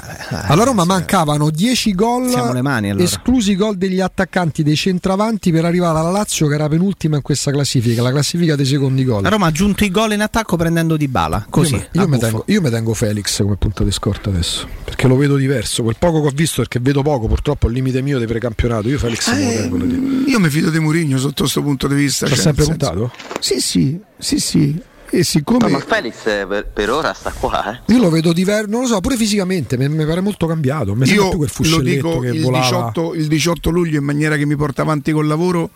alla 0.46 0.62
Roma 0.62 0.84
mancavano 0.84 1.50
10 1.50 1.94
gol, 1.94 2.28
Siamo 2.28 2.52
le 2.52 2.62
mani, 2.62 2.90
allora. 2.90 3.04
esclusi 3.04 3.50
i 3.52 3.56
gol 3.56 3.76
degli 3.76 4.00
attaccanti 4.00 4.62
dei 4.62 4.76
centravanti 4.76 5.50
per 5.50 5.64
arrivare 5.64 5.98
alla 5.98 6.10
Lazio 6.10 6.46
che 6.46 6.54
era 6.54 6.68
penultima 6.68 7.16
in 7.16 7.22
questa 7.22 7.50
classifica, 7.50 8.02
la 8.02 8.10
classifica 8.12 8.54
dei 8.54 8.64
secondi 8.66 9.04
gol. 9.04 9.22
La 9.22 9.28
Roma 9.30 9.46
ha 9.46 9.48
aggiunto 9.48 9.82
i 9.84 9.90
gol 9.90 10.12
in 10.12 10.20
attacco 10.20 10.56
prendendo 10.56 10.96
di 10.96 11.08
bala. 11.08 11.44
Così. 11.50 11.74
Io, 11.92 12.06
mi 12.08 12.18
tengo, 12.18 12.44
io 12.46 12.60
mi 12.60 12.70
tengo 12.70 12.94
Felix 12.94 13.42
come 13.42 13.56
punta 13.56 13.82
di 13.82 13.90
scorta 13.90 14.30
adesso 14.30 14.68
perché 14.84 15.08
lo 15.08 15.16
vedo 15.16 15.34
diverso. 15.36 15.82
Quel 15.82 15.96
poco 15.98 16.20
che 16.22 16.28
ho 16.28 16.32
visto, 16.32 16.60
perché 16.60 16.78
vedo 16.80 17.02
poco, 17.02 17.26
purtroppo 17.26 17.66
il 17.66 17.72
limite 17.74 18.00
mio 18.00 18.20
di 18.20 18.26
precampionato. 18.26 18.88
Io 18.88 18.98
Felix 18.98 19.28
lo 19.28 19.36
Eh, 19.36 19.56
tengo. 19.56 19.76
da 19.78 19.84
dire. 19.86 20.00
io 20.30 20.38
mi 20.38 20.48
fido 20.50 20.70
di 20.70 20.78
Mourinho 20.78 21.18
sotto 21.18 21.42
questo 21.42 21.62
punto 21.62 21.88
di 21.88 21.94
vista. 21.96 22.26
Ci 22.26 22.32
ha 22.32 22.36
cioè, 22.36 22.44
sempre 22.44 22.66
nel 22.66 22.76
senso- 22.78 22.92
puntato? 22.94 23.40
Sì, 23.40 23.60
sì, 23.60 24.00
sì, 24.18 24.38
sì. 24.38 24.82
E 25.14 25.24
siccome 25.24 25.58
No, 25.58 25.68
ma 25.68 25.78
Felix 25.80 26.24
eh, 26.24 26.46
per, 26.46 26.68
per 26.68 26.90
ora 26.90 27.12
sta 27.12 27.32
qua, 27.38 27.70
eh. 27.70 27.92
Io 27.92 27.98
lo 28.00 28.08
vedo 28.08 28.32
diverso, 28.32 28.70
non 28.70 28.80
lo 28.80 28.86
so, 28.86 29.00
pure 29.00 29.16
fisicamente 29.16 29.76
mi, 29.76 29.86
mi 29.86 30.06
pare 30.06 30.22
molto 30.22 30.46
cambiato. 30.46 30.94
Mi 30.94 31.06
io 31.06 31.28
più 31.28 31.36
quel 31.36 31.50
lo 31.68 31.80
dico 31.80 32.18
che 32.18 32.28
il 32.28 32.40
volava. 32.40 32.64
18, 32.64 33.14
il 33.16 33.26
18 33.26 33.68
luglio 33.68 33.98
in 33.98 34.04
maniera 34.04 34.36
che 34.36 34.46
mi 34.46 34.56
porta 34.56 34.80
avanti 34.80 35.12
col 35.12 35.26
lavoro 35.26 35.68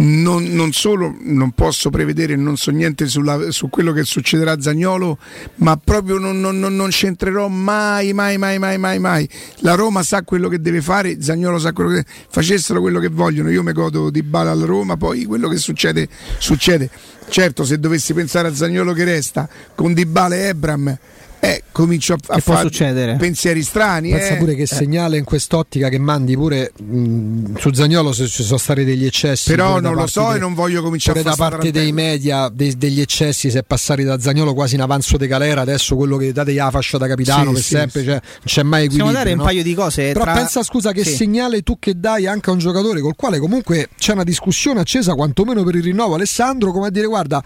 non, 0.00 0.44
non 0.44 0.72
solo 0.72 1.14
non 1.20 1.50
posso 1.52 1.90
prevedere 1.90 2.36
non 2.36 2.56
so 2.56 2.70
niente 2.70 3.06
sulla- 3.08 3.50
su 3.50 3.68
quello 3.68 3.92
che 3.92 4.04
succederà 4.04 4.52
a 4.52 4.60
Zagnolo 4.60 5.18
ma 5.56 5.76
proprio 5.76 6.18
non, 6.18 6.40
non- 6.40 6.58
non- 6.58 6.88
c'entrerò 6.90 7.48
mai 7.48 8.12
mai 8.12 8.38
mai 8.38 8.58
mai 8.58 8.78
mai 8.78 8.98
mai. 8.98 9.28
La 9.58 9.74
Roma 9.74 10.02
sa 10.02 10.22
quello 10.22 10.48
che 10.48 10.60
deve 10.60 10.80
fare 10.80 11.20
Zagnolo 11.20 11.58
sa 11.58 11.72
quello 11.72 11.90
che 11.90 12.04
facessero 12.30 12.80
quello 12.80 13.00
che 13.00 13.08
vogliono. 13.08 13.50
Io 13.50 13.62
mi 13.62 13.72
godo 13.72 14.10
di 14.10 14.22
bala 14.22 14.50
alla 14.52 14.64
Roma 14.66 14.96
poi 14.96 15.24
quello 15.24 15.48
che 15.48 15.56
succede 15.58 16.08
succede. 16.38 16.88
Certo 17.28 17.64
se 17.64 17.78
dovessi 17.78 18.14
pensare 18.14 18.48
a 18.48 18.54
Zagnolo 18.54 18.92
che 18.92 19.04
resta 19.04 19.48
con 19.74 19.92
Dybala 19.92 20.34
e 20.36 20.38
Ebram 20.46 20.98
eh, 21.40 21.62
comincio 21.70 22.14
a, 22.14 22.16
a 22.34 22.38
fare 22.40 22.60
succedere? 22.62 23.14
pensieri 23.16 23.62
strani 23.62 24.10
Pensa 24.10 24.34
eh. 24.34 24.36
pure 24.38 24.54
che 24.56 24.66
segnale 24.66 25.18
in 25.18 25.24
quest'ottica 25.24 25.88
che 25.88 25.98
mandi 25.98 26.34
pure 26.36 26.72
mh, 26.76 27.56
su 27.58 27.72
Zagnolo 27.72 28.12
se 28.12 28.26
ci 28.26 28.42
sono 28.42 28.58
stati 28.58 28.82
degli 28.84 29.04
eccessi. 29.04 29.50
Però 29.50 29.74
da 29.74 29.80
non 29.80 29.90
lo 29.92 29.96
parte 29.98 30.10
so 30.12 30.28
de- 30.30 30.36
e 30.36 30.38
non 30.40 30.54
voglio 30.54 30.82
cominciare 30.82 31.20
pure 31.20 31.30
a 31.32 31.36
da 31.36 31.42
fare 31.42 31.56
parte 31.56 31.68
sta 31.68 31.78
dei 31.78 31.92
media 31.92 32.48
de- 32.52 32.74
degli 32.76 33.00
eccessi 33.00 33.50
si 33.50 33.56
è 33.56 33.62
passati 33.62 34.02
da 34.02 34.18
Zagnolo 34.18 34.52
quasi 34.54 34.74
in 34.74 34.80
avanzo 34.80 35.16
di 35.16 35.26
galera 35.28 35.60
adesso 35.60 35.94
quello 35.94 36.16
che 36.16 36.32
date 36.32 36.52
la 36.54 36.70
fascia 36.70 36.98
da 36.98 37.06
capitano 37.06 37.46
Sì, 37.48 37.52
per 37.54 37.62
sì, 37.62 37.68
sempre 37.68 38.00
sì. 38.00 38.06
cioè, 38.06 38.12
non 38.20 38.20
c'è 38.44 38.62
mai 38.64 38.86
Possiamo 38.86 39.10
equilibrio 39.10 39.12
dare 39.12 39.30
un 39.32 39.36
no? 39.38 39.44
paio 39.44 39.62
di 39.62 39.74
cose. 39.74 40.12
però 40.12 40.24
tra- 40.24 40.32
pensa 40.34 40.62
scusa 40.64 40.92
che 40.92 41.04
Sì. 41.04 41.14
segnale 41.14 41.62
tu 41.62 41.78
che 41.78 41.92
dai 41.98 42.26
anche 42.26 42.50
a 42.50 42.52
un 42.52 42.58
giocatore 42.58 43.00
col 43.00 43.14
quale 43.16 43.38
comunque 43.38 43.88
c'è 43.96 44.12
una 44.12 44.24
discussione 44.24 44.80
accesa 44.80 45.14
quantomeno 45.14 45.62
per 45.62 45.76
il 45.76 45.82
rinnovo 45.84 46.14
Alessandro 46.14 46.72
come 46.72 46.88
a 46.88 46.90
dire 46.90 47.06
guarda 47.06 47.42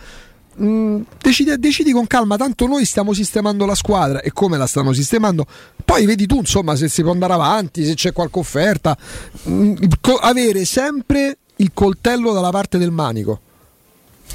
mh, 0.55 1.01
decidi, 1.21 1.59
decidi 1.59 1.93
con 1.93 2.07
calma 2.07 2.37
tanto 2.37 2.67
noi 2.67 2.85
stiamo 2.85 3.13
sistemando 3.13 3.67
la 3.67 3.75
squadra 3.75 4.21
e 4.21 4.33
come 4.33 4.57
la 4.57 4.67
stanno 4.67 4.93
sistemando 4.93 5.47
poi 5.85 6.07
vedi 6.07 6.27
tu 6.27 6.37
insomma 6.37 6.77
se 6.77 6.89
si 6.89 7.03
può 7.03 7.13
andare 7.13 7.33
avanti 7.33 7.85
se 7.85 7.95
c'è 7.95 8.13
qualche 8.13 8.39
offerta 8.39 8.97
Mh, 9.45 9.75
il 9.81 9.99
co- 10.01 10.17
avere 10.17 10.65
sempre 10.65 11.39
il 11.57 11.71
coltello 11.75 12.33
dalla 12.33 12.51
parte 12.51 12.79
del 12.79 12.91
manico 12.91 13.41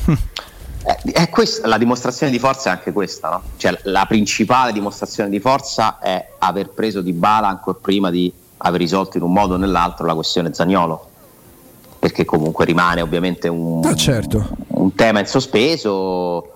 Eh, 0.88 1.12
è 1.12 1.30
questa, 1.30 1.68
la 1.68 1.78
dimostrazione 1.78 2.32
di 2.32 2.40
forza 2.40 2.70
è 2.70 2.74
anche 2.74 2.94
questa, 2.94 3.30
no? 3.30 3.42
Cioè, 3.58 3.78
la 3.84 4.06
principale 4.06 4.72
dimostrazione 4.72 5.30
di 5.30 5.42
forza 5.42 6.00
è 6.00 6.30
aver 6.38 6.70
preso 6.70 7.02
di 7.02 7.12
bala 7.12 7.50
ancora 7.50 7.78
prima 7.82 8.10
di 8.10 8.32
aver 8.60 8.80
risolto 8.80 9.18
in 9.18 9.24
un 9.24 9.34
modo 9.34 9.56
o 9.56 9.58
nell'altro 9.58 10.06
la 10.06 10.14
questione 10.14 10.54
Zagnolo. 10.54 11.10
Perché 12.00 12.26
comunque 12.26 12.66
rimane 12.66 13.02
ovviamente 13.02 13.48
un, 13.48 13.84
Ah, 13.86 13.96
certo. 13.96 14.48
un 14.70 14.94
tema 14.96 15.20
in 15.20 15.26
sospeso 15.26 16.52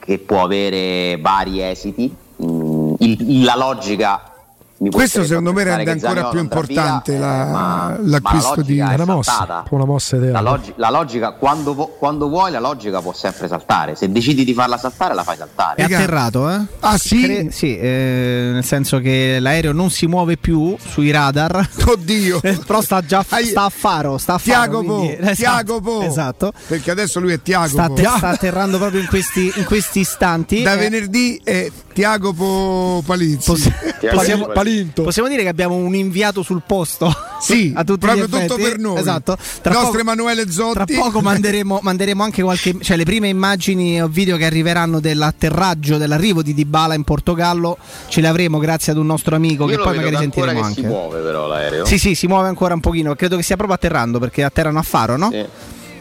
che 0.00 0.18
può 0.18 0.42
avere 0.44 1.18
vari 1.20 1.60
esiti. 1.62 2.14
Mm, 2.42 2.94
il- 2.98 3.44
la 3.44 3.56
logica. 3.56 4.32
Questo 4.78 5.24
secondo 5.24 5.52
me 5.54 5.64
rende 5.64 5.90
ancora 5.90 6.28
più 6.28 6.38
andrà 6.38 6.60
via, 6.60 6.80
importante 6.80 7.14
eh, 7.14 7.18
la- 7.18 7.44
ma- 7.46 7.96
l'acquisto 8.02 8.48
ma 8.50 8.56
la 8.56 8.62
di- 8.62 8.80
una 8.80 9.04
mossa 9.06 9.64
una 9.70 9.84
mossa 9.86 10.16
La, 10.16 10.22
ideale 10.24 10.48
logi- 10.50 10.72
la 10.76 10.90
logica, 10.90 11.32
quando, 11.32 11.74
vo- 11.74 11.86
quando 11.98 12.28
vuoi, 12.28 12.50
la 12.50 12.60
logica 12.60 13.00
può 13.00 13.12
sempre 13.14 13.48
saltare. 13.48 13.94
Se 13.96 14.10
decidi 14.12 14.44
di 14.44 14.52
farla 14.52 14.76
saltare, 14.76 15.14
la 15.14 15.22
fai 15.24 15.36
saltare. 15.38 15.76
È 15.76 15.84
atterrato, 15.84 16.50
eh? 16.50 16.60
Ah 16.80 16.98
sì? 16.98 17.22
Cre- 17.22 17.50
sì, 17.52 17.76
eh, 17.78 18.50
nel 18.52 18.64
senso 18.64 18.98
che 18.98 19.38
l'aereo 19.40 19.72
non 19.72 19.88
si 19.90 20.06
muove 20.06 20.36
più 20.36 20.76
sui 20.78 21.10
radar. 21.10 21.66
Oddio. 21.86 22.40
Eh, 22.42 22.58
Però 22.66 22.82
sta 22.82 23.00
già 23.00 23.24
Ai- 23.28 23.46
sta 23.46 23.62
a 23.64 23.70
faro, 23.70 24.18
sta 24.18 24.34
a 24.34 24.38
faro. 24.38 24.82
Tiago 24.82 25.02
esatto, 25.20 25.34
Tiago 25.34 25.80
Po. 25.80 26.02
Esatto. 26.02 26.52
Perché 26.66 26.90
adesso 26.90 27.18
lui 27.20 27.32
è 27.32 27.40
Tiago 27.40 27.68
Sta, 27.68 27.84
atter- 27.84 28.16
sta 28.16 28.28
atterrando 28.28 28.76
proprio 28.76 29.00
in 29.00 29.06
questi, 29.06 29.50
in 29.56 29.64
questi 29.64 30.00
istanti. 30.00 30.62
Da 30.62 30.74
Eh, 30.74 30.76
venerdì 30.76 31.40
è 31.42 31.70
Tiago 31.94 32.32
Po 32.34 33.02
Palizzi. 33.06 33.50
possi- 33.50 33.72
Tiago 34.00 34.16
possiamo, 34.18 34.46
Po. 34.66 34.72
Palinto 34.72 35.02
possiamo 35.02 35.28
dire 35.28 35.42
che 35.42 35.48
abbiamo 35.48 35.74
un 35.76 35.94
inviato 35.94 36.42
sul 36.42 36.62
posto. 36.66 37.14
Sì, 37.40 37.72
a 37.76 37.84
tutti 37.84 38.00
proprio 38.00 38.28
tutto 38.28 38.56
per 38.56 38.78
noi. 38.78 38.98
Esatto. 38.98 39.36
Tra 39.62 39.72
Nostro 39.72 39.90
poco- 39.90 40.00
Emanuele 40.00 40.50
Zotti. 40.50 40.94
Tra 40.94 41.00
poco 41.00 41.20
manderemo, 41.20 41.80
manderemo 41.82 42.22
anche 42.22 42.42
qualche. 42.42 42.76
cioè 42.80 42.96
le 42.96 43.04
prime 43.04 43.28
immagini 43.28 44.02
o 44.02 44.08
video 44.08 44.36
che 44.36 44.44
arriveranno 44.44 45.00
dell'atterraggio, 45.00 45.96
dell'arrivo 45.98 46.42
di 46.42 46.54
Dybala 46.54 46.94
in 46.94 47.04
Portogallo. 47.04 47.78
Ce 48.08 48.20
le 48.20 48.28
avremo 48.28 48.58
grazie 48.58 48.92
ad 48.92 48.98
un 48.98 49.06
nostro 49.06 49.36
amico 49.36 49.68
Io 49.68 49.76
che 49.76 49.82
poi 49.82 49.96
magari 49.96 50.16
sentiremo 50.16 50.60
che 50.60 50.66
anche. 50.66 50.80
si 50.80 50.86
muove 50.86 51.20
però 51.20 51.46
l'aereo. 51.46 51.84
Sì, 51.84 51.98
sì, 51.98 52.14
si 52.14 52.26
muove 52.26 52.48
ancora 52.48 52.74
un 52.74 52.80
pochino. 52.80 53.14
Credo 53.14 53.36
che 53.36 53.42
stia 53.42 53.56
proprio 53.56 53.76
atterrando 53.76 54.18
perché 54.18 54.42
atterrano 54.42 54.78
a 54.78 54.82
faro, 54.82 55.16
no? 55.16 55.30
Sì. 55.30 55.44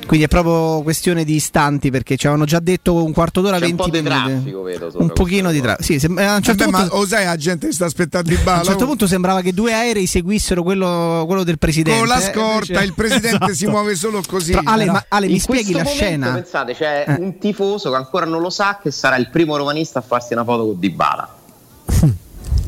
Quindi 0.05 0.25
è 0.25 0.27
proprio 0.29 0.81
questione 0.83 1.23
di 1.23 1.33
istanti 1.35 1.89
perché 1.89 2.15
ci 2.15 2.27
avevano 2.27 2.45
già 2.47 2.59
detto 2.59 3.03
un 3.03 3.11
quarto 3.11 3.41
d'ora, 3.41 3.55
C'è 3.57 3.65
20 3.65 3.81
un 3.81 3.89
po' 3.89 3.95
di 3.97 4.01
minuti. 4.03 4.23
traffico, 4.31 4.61
vedo. 4.61 4.91
Un 4.95 5.11
pochino 5.11 5.51
di 5.51 5.61
traffico. 5.61 5.83
Sì, 5.83 5.99
sem- 5.99 6.17
a 6.19 6.35
un 6.35 6.41
certo 6.43 6.65
Vabbè, 6.65 6.77
punto 6.77 6.93
ma 6.95 6.99
lo 7.01 7.07
sai 7.07 7.25
la 7.25 7.35
gente 7.35 7.67
che 7.67 7.73
sta 7.73 7.85
aspettando 7.85 8.29
di 8.29 8.35
a 8.35 8.39
bala? 8.43 8.59
un 8.59 8.65
certo 8.65 8.85
punto 8.85 9.07
sembrava 9.07 9.41
che 9.41 9.51
due 9.51 9.73
aerei 9.73 10.05
seguissero 10.05 10.61
quello, 10.61 11.23
quello 11.25 11.43
del 11.43 11.57
presidente. 11.57 11.97
Con 11.99 12.07
la 12.07 12.17
eh, 12.19 12.31
scorta 12.33 12.71
invece- 12.73 12.83
il 12.85 12.93
presidente 12.93 13.27
Esatto. 13.35 13.53
si 13.55 13.65
muove 13.67 13.95
solo 13.95 14.21
così. 14.27 14.51
Però, 14.51 14.61
Ale, 14.63 14.85
ma- 14.85 15.05
Ale, 15.09 15.27
mi 15.27 15.39
spieghi 15.39 15.71
la 15.71 15.79
momento, 15.79 15.97
scena? 16.03 16.33
Pensate, 16.33 16.75
c'è 16.75 17.05
Eh. 17.07 17.13
un 17.19 17.37
tifoso 17.39 17.89
che 17.89 17.95
ancora 17.95 18.25
non 18.25 18.41
lo 18.41 18.49
sa 18.51 18.79
che 18.81 18.91
sarà 18.91 19.15
il 19.17 19.29
primo 19.31 19.57
romanista 19.57 19.99
a 19.99 20.01
farsi 20.03 20.33
una 20.33 20.43
foto 20.43 20.65
con 20.67 20.79
Dybala. 20.79 21.35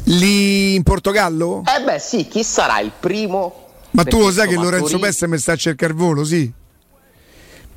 Lì 0.06 0.76
in 0.76 0.84
Portogallo? 0.84 1.64
Eh 1.66 1.84
beh, 1.84 2.00
sì, 2.00 2.28
chi 2.28 2.44
sarà 2.44 2.80
il 2.80 2.92
primo? 2.98 3.66
Ma 3.92 4.04
tu 4.06 4.20
lo 4.20 4.32
sai 4.32 4.48
che 4.48 4.56
Lorenzo 4.56 5.00
Pesse 5.00 5.28
mi 5.28 5.38
sta 5.38 5.52
a 5.54 5.56
cercare 5.56 5.92
il 5.92 5.98
volo, 6.00 6.24
sì. 6.24 6.52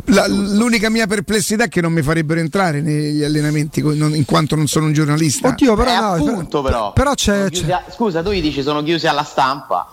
La- 0.07 0.27
l'unica 0.29 0.89
mia 0.91 1.07
perplessità 1.07 1.65
è 1.65 1.69
che 1.69 1.81
non 1.81 1.93
mi 1.93 2.03
farebbero 2.03 2.41
entrare 2.41 2.81
negli 2.81 3.23
allenamenti 3.23 3.81
in 3.81 4.25
quanto 4.27 4.57
non 4.57 4.67
sono 4.67 4.87
un 4.87 4.93
giornalista. 4.93 5.49
Oddio, 5.49 5.75
però, 5.77 5.91
Eh, 5.91 6.19
no, 6.19 6.31
appunto, 6.31 6.63
però. 6.63 6.93
però 6.93 7.15
c'è, 7.15 7.49
c'è- 7.51 7.71
a- 7.71 7.85
Scusa, 7.95 8.23
tu 8.23 8.31
gli 8.31 8.41
dici 8.43 8.63
sono 8.63 8.83
chiusi 8.83 9.07
alla 9.07 9.25
stampa. 9.25 9.89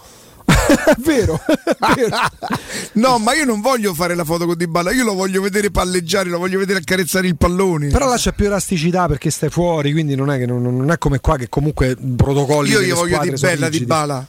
è 0.46 0.96
vero, 1.00 1.40
è 1.46 1.76
vero. 1.96 2.18
no, 2.94 3.18
ma 3.20 3.34
io 3.34 3.44
non 3.46 3.60
voglio 3.62 3.94
fare 3.94 4.16
la 4.16 4.24
foto 4.24 4.46
con 4.46 4.56
Dybala, 4.58 4.92
io 4.92 5.04
lo 5.04 5.14
voglio 5.14 5.42
vedere 5.42 5.72
palleggiare, 5.72 6.30
lo 6.30 6.38
voglio 6.40 6.58
vedere 6.60 6.80
accarezzare 6.80 7.28
il 7.28 7.36
pallone. 7.36 7.88
Però 7.90 8.08
là 8.08 8.16
c'è 8.16 8.34
più 8.34 8.46
elasticità 8.46 9.08
perché 9.08 9.30
stai 9.30 9.50
fuori, 9.50 9.92
quindi 9.92 10.16
non 10.16 10.32
è, 10.32 10.38
che, 10.38 10.46
non, 10.46 10.62
non 10.62 10.90
è 10.92 10.98
come 10.98 11.20
qua 11.20 11.36
che 11.38 11.50
comunque 11.50 11.96
protocolli. 12.16 12.72
io 12.72 12.82
gli 12.82 12.92
voglio 12.94 13.20
di 13.22 13.32
bella 13.32 13.66
rigidi. 13.66 13.84
Dybala. 13.86 14.28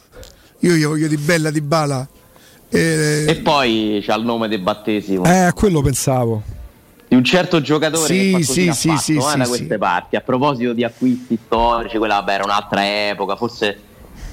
Io 0.61 0.73
gli 0.75 0.85
voglio 0.85 1.07
di 1.07 1.17
bella 1.17 1.51
Dybala. 1.51 2.09
Eh, 2.71 3.25
E 3.29 3.37
poi 3.37 4.01
c'ha 4.05 4.15
il 4.17 4.25
nome 4.25 4.49
del 4.49 4.61
battesimo 4.61 5.25
Eh, 5.25 5.39
a 5.45 5.53
quello 5.53 5.81
pensavo. 5.81 6.43
di 7.09 7.15
un 7.15 7.25
certo 7.25 7.61
giocatore 7.63 8.07
Sì, 8.07 8.35
che 8.37 8.43
sì, 8.45 8.53
sì, 8.73 8.89
fatto, 8.89 9.01
sì, 9.01 9.17
eh, 9.17 9.21
sì, 9.23 9.37
da 9.39 9.45
sì. 9.45 9.49
queste 9.51 9.79
parti. 9.79 10.17
A 10.17 10.21
proposito 10.21 10.73
di 10.75 10.85
acquisti 10.85 11.39
storici, 11.47 11.97
quella 11.97 12.17
vabbè, 12.17 12.35
era 12.35 12.45
un'altra 12.45 13.09
epoca, 13.09 13.37
forse 13.37 13.79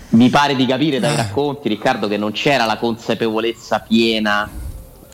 mi 0.10 0.30
pare 0.30 0.56
di 0.56 0.65
capire 0.65 0.98
Eh. 0.98 1.00
dai 1.00 1.15
racconti, 1.15 1.69
Riccardo, 1.69 2.08
che 2.08 2.17
non 2.17 2.32
c'era 2.34 2.65
la 2.65 2.78
consapevolezza 2.78 3.80
piena. 3.80 4.50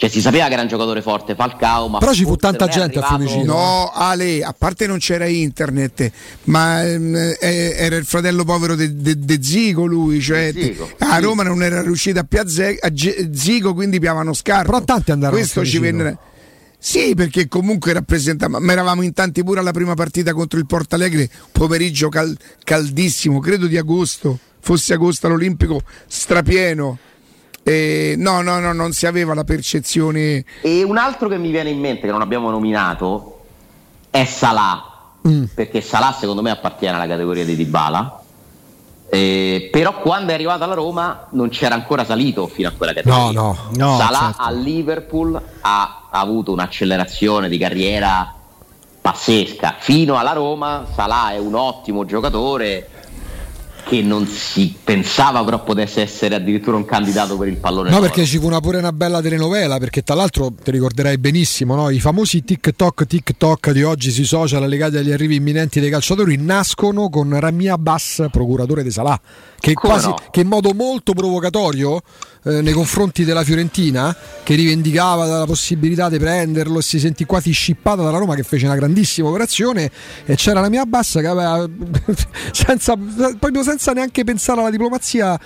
Cioè 0.02 0.10
si 0.10 0.20
sapeva 0.20 0.48
che 0.48 0.54
era 0.54 0.64
un 0.64 0.68
giocatore 0.68 1.04
forte 1.04 1.36
Falcao, 1.36 1.88
ma 1.88 2.00
Però 2.00 2.12
ci 2.12 2.24
fu 2.24 2.36
tanta 2.36 2.66
gente 2.68 2.98
a 2.98 3.04
arrivato- 3.04 3.30
Fiumicino. 3.30 3.54
No, 3.54 3.92
Ale, 3.94 4.42
a 4.42 4.52
parte 4.58 4.88
non 4.88 4.98
c'era 4.98 5.28
internet, 5.28 6.12
ma 6.46 6.82
eh, 6.84 7.38
era 7.40 7.98
il 7.98 8.06
fratello 8.06 8.44
povero 8.44 8.74
di 8.76 9.38
Zico 9.44 9.86
lui, 9.86 10.20
cioè 10.20 10.52
De 10.54 10.64
Zico, 10.64 10.90
a 10.98 11.18
sì. 11.18 11.22
Roma 11.22 11.44
non 11.44 11.62
era 11.62 11.84
riuscito 11.84 12.18
a 12.18 12.24
piazzare 12.24 12.80
a 12.82 12.92
Zico, 13.32 13.76
quindi 13.76 14.00
piavano 14.00 14.34
scarpe. 14.34 14.72
Però 14.72 14.84
tanti 14.84 15.12
andarono 15.12 15.38
Questo 15.40 15.60
a 15.60 15.64
ci 15.66 15.70
Fiumicino. 15.74 15.98
venne 16.04 16.18
Sì, 16.80 17.14
perché 17.14 17.48
comunque 17.48 17.94
rappresentava, 17.94 18.58
ma 18.60 18.72
eravamo 18.72 19.04
in 19.04 19.14
tanti 19.14 19.44
pure 19.44 19.60
alla 19.60 19.70
prima 19.72 19.94
partita 19.94 20.34
contro 20.34 20.58
il 20.58 20.66
Porto 20.66 20.96
Alegre, 20.96 21.30
pomeriggio 21.52 22.10
cal- 22.10 22.36
caldissimo, 22.64 23.40
credo 23.40 23.68
di 23.68 23.78
agosto, 23.78 24.40
fosse 24.62 24.96
agosto 24.96 25.28
all'Olimpico, 25.28 25.84
strapieno. 26.08 26.98
Eh, 27.64 28.16
no, 28.18 28.42
no, 28.42 28.60
no, 28.60 28.74
non 28.74 28.92
si 28.92 29.06
aveva 29.06 29.36
la 29.36 29.44
percezione 29.44 30.44
E 30.62 30.82
un 30.84 30.98
altro 30.98 31.28
che 31.28 31.38
mi 31.38 31.52
viene 31.52 31.70
in 31.70 31.80
mente, 31.80 32.08
che 32.08 32.12
non 32.12 32.22
abbiamo 32.22 32.50
nominato, 32.50 33.42
è 34.10 34.26
Salah. 34.26 34.90
Mm. 35.28 35.44
Perché 35.54 35.82
Salah 35.82 36.16
secondo 36.20 36.42
me 36.42 36.50
appartiene 36.50 36.96
alla 36.96 37.08
categoria 37.08 37.46
di 37.46 37.56
Dybala. 37.56 38.20
Eh, 39.14 39.68
però 39.72 40.00
quando 40.00 40.32
è 40.32 40.36
arrivato 40.36 40.64
alla 40.64 40.74
Roma 40.74 41.28
non 41.32 41.50
c'era 41.50 41.76
ancora 41.76 42.06
salito 42.06 42.48
fino 42.48 42.70
a 42.70 42.72
quella 42.72 42.94
categoria. 42.94 43.40
No, 43.40 43.58
no. 43.72 43.88
No, 43.92 43.98
Salah 43.98 44.20
certo. 44.20 44.42
a 44.42 44.52
Liverpool 44.52 45.36
ha, 45.62 46.08
ha 46.10 46.20
avuto 46.20 46.52
un'accelerazione 46.54 47.50
di 47.50 47.58
carriera 47.58 48.34
pazzesca. 49.02 49.76
Fino 49.80 50.18
alla 50.18 50.32
Roma 50.32 50.86
Salah 50.96 51.32
è 51.34 51.38
un 51.40 51.56
ottimo 51.56 52.06
giocatore 52.06 52.90
che 53.84 54.02
non 54.02 54.28
si 54.28 54.76
pensava 54.84 55.44
però 55.44 55.64
potesse 55.64 56.02
essere 56.02 56.36
addirittura 56.36 56.78
un 56.78 56.86
candidato 56.86 57.38
per 57.38 57.48
il 57.48 57.58
pallone 57.58 57.90
No, 57.90 57.96
d'oro. 57.98 58.08
perché 58.08 58.26
ci 58.26 58.38
fu 58.38 58.46
una 58.46 58.60
pure 58.60 58.78
una 58.78 58.92
bella 58.92 59.22
telenovela, 59.22 59.78
perché 59.78 60.04
tra 60.04 60.16
l'altro 60.16 60.54
ti 60.64 60.72
ricorderai 60.72 61.18
benissimo, 61.18 61.76
no? 61.76 61.90
i 61.90 62.00
famosi 62.00 62.44
TikTok 62.44 63.06
TikTok 63.06 63.72
di 63.72 63.84
oggi 63.84 64.12
sui 64.12 64.26
social 64.26 64.68
legati 64.68 64.98
agli 64.98 65.12
arrivi 65.12 65.36
imminenti 65.36 65.80
dei 65.80 65.90
calciatori 65.90 66.38
nascono 66.38 67.10
con 67.10 67.38
Rami 67.40 67.68
Abbas, 67.68 68.28
procuratore 68.32 68.84
di 68.84 68.92
Salah, 68.92 69.20
che, 69.60 69.74
quasi, 69.74 70.08
no? 70.08 70.16
che 70.32 70.42
in 70.42 70.48
modo 70.48 70.74
molto 70.74 71.14
provocatorio 71.14 72.02
eh, 72.44 72.62
nei 72.62 72.74
confronti 72.74 73.24
della 73.24 73.44
Fiorentina, 73.44 74.16
che 74.44 74.56
rivendicava 74.56 75.26
la 75.26 75.46
possibilità 75.46 76.10
di 76.10 76.18
prenderlo 76.18 76.80
e 76.80 76.82
si 76.82 77.00
sentì 77.00 77.26
quasi 77.26 77.52
scippata 77.52 78.02
dalla 78.02 78.18
Roma 78.18 78.36
che 78.36 78.44
fece 78.44 78.66
una 78.66 78.76
grandissima 78.76 79.28
operazione 79.28 79.92
e 80.26 80.36
c'era 80.36 80.62
Rami 80.62 80.78
Abbas 80.78 81.18
che 81.20 81.28
aveva 81.28 81.68
senza, 82.52 82.96
proprio 82.96 83.62
senza 83.64 83.71
neanche 83.94 84.24
pensare 84.24 84.60
alla 84.60 84.70
diplomazia 84.70 85.40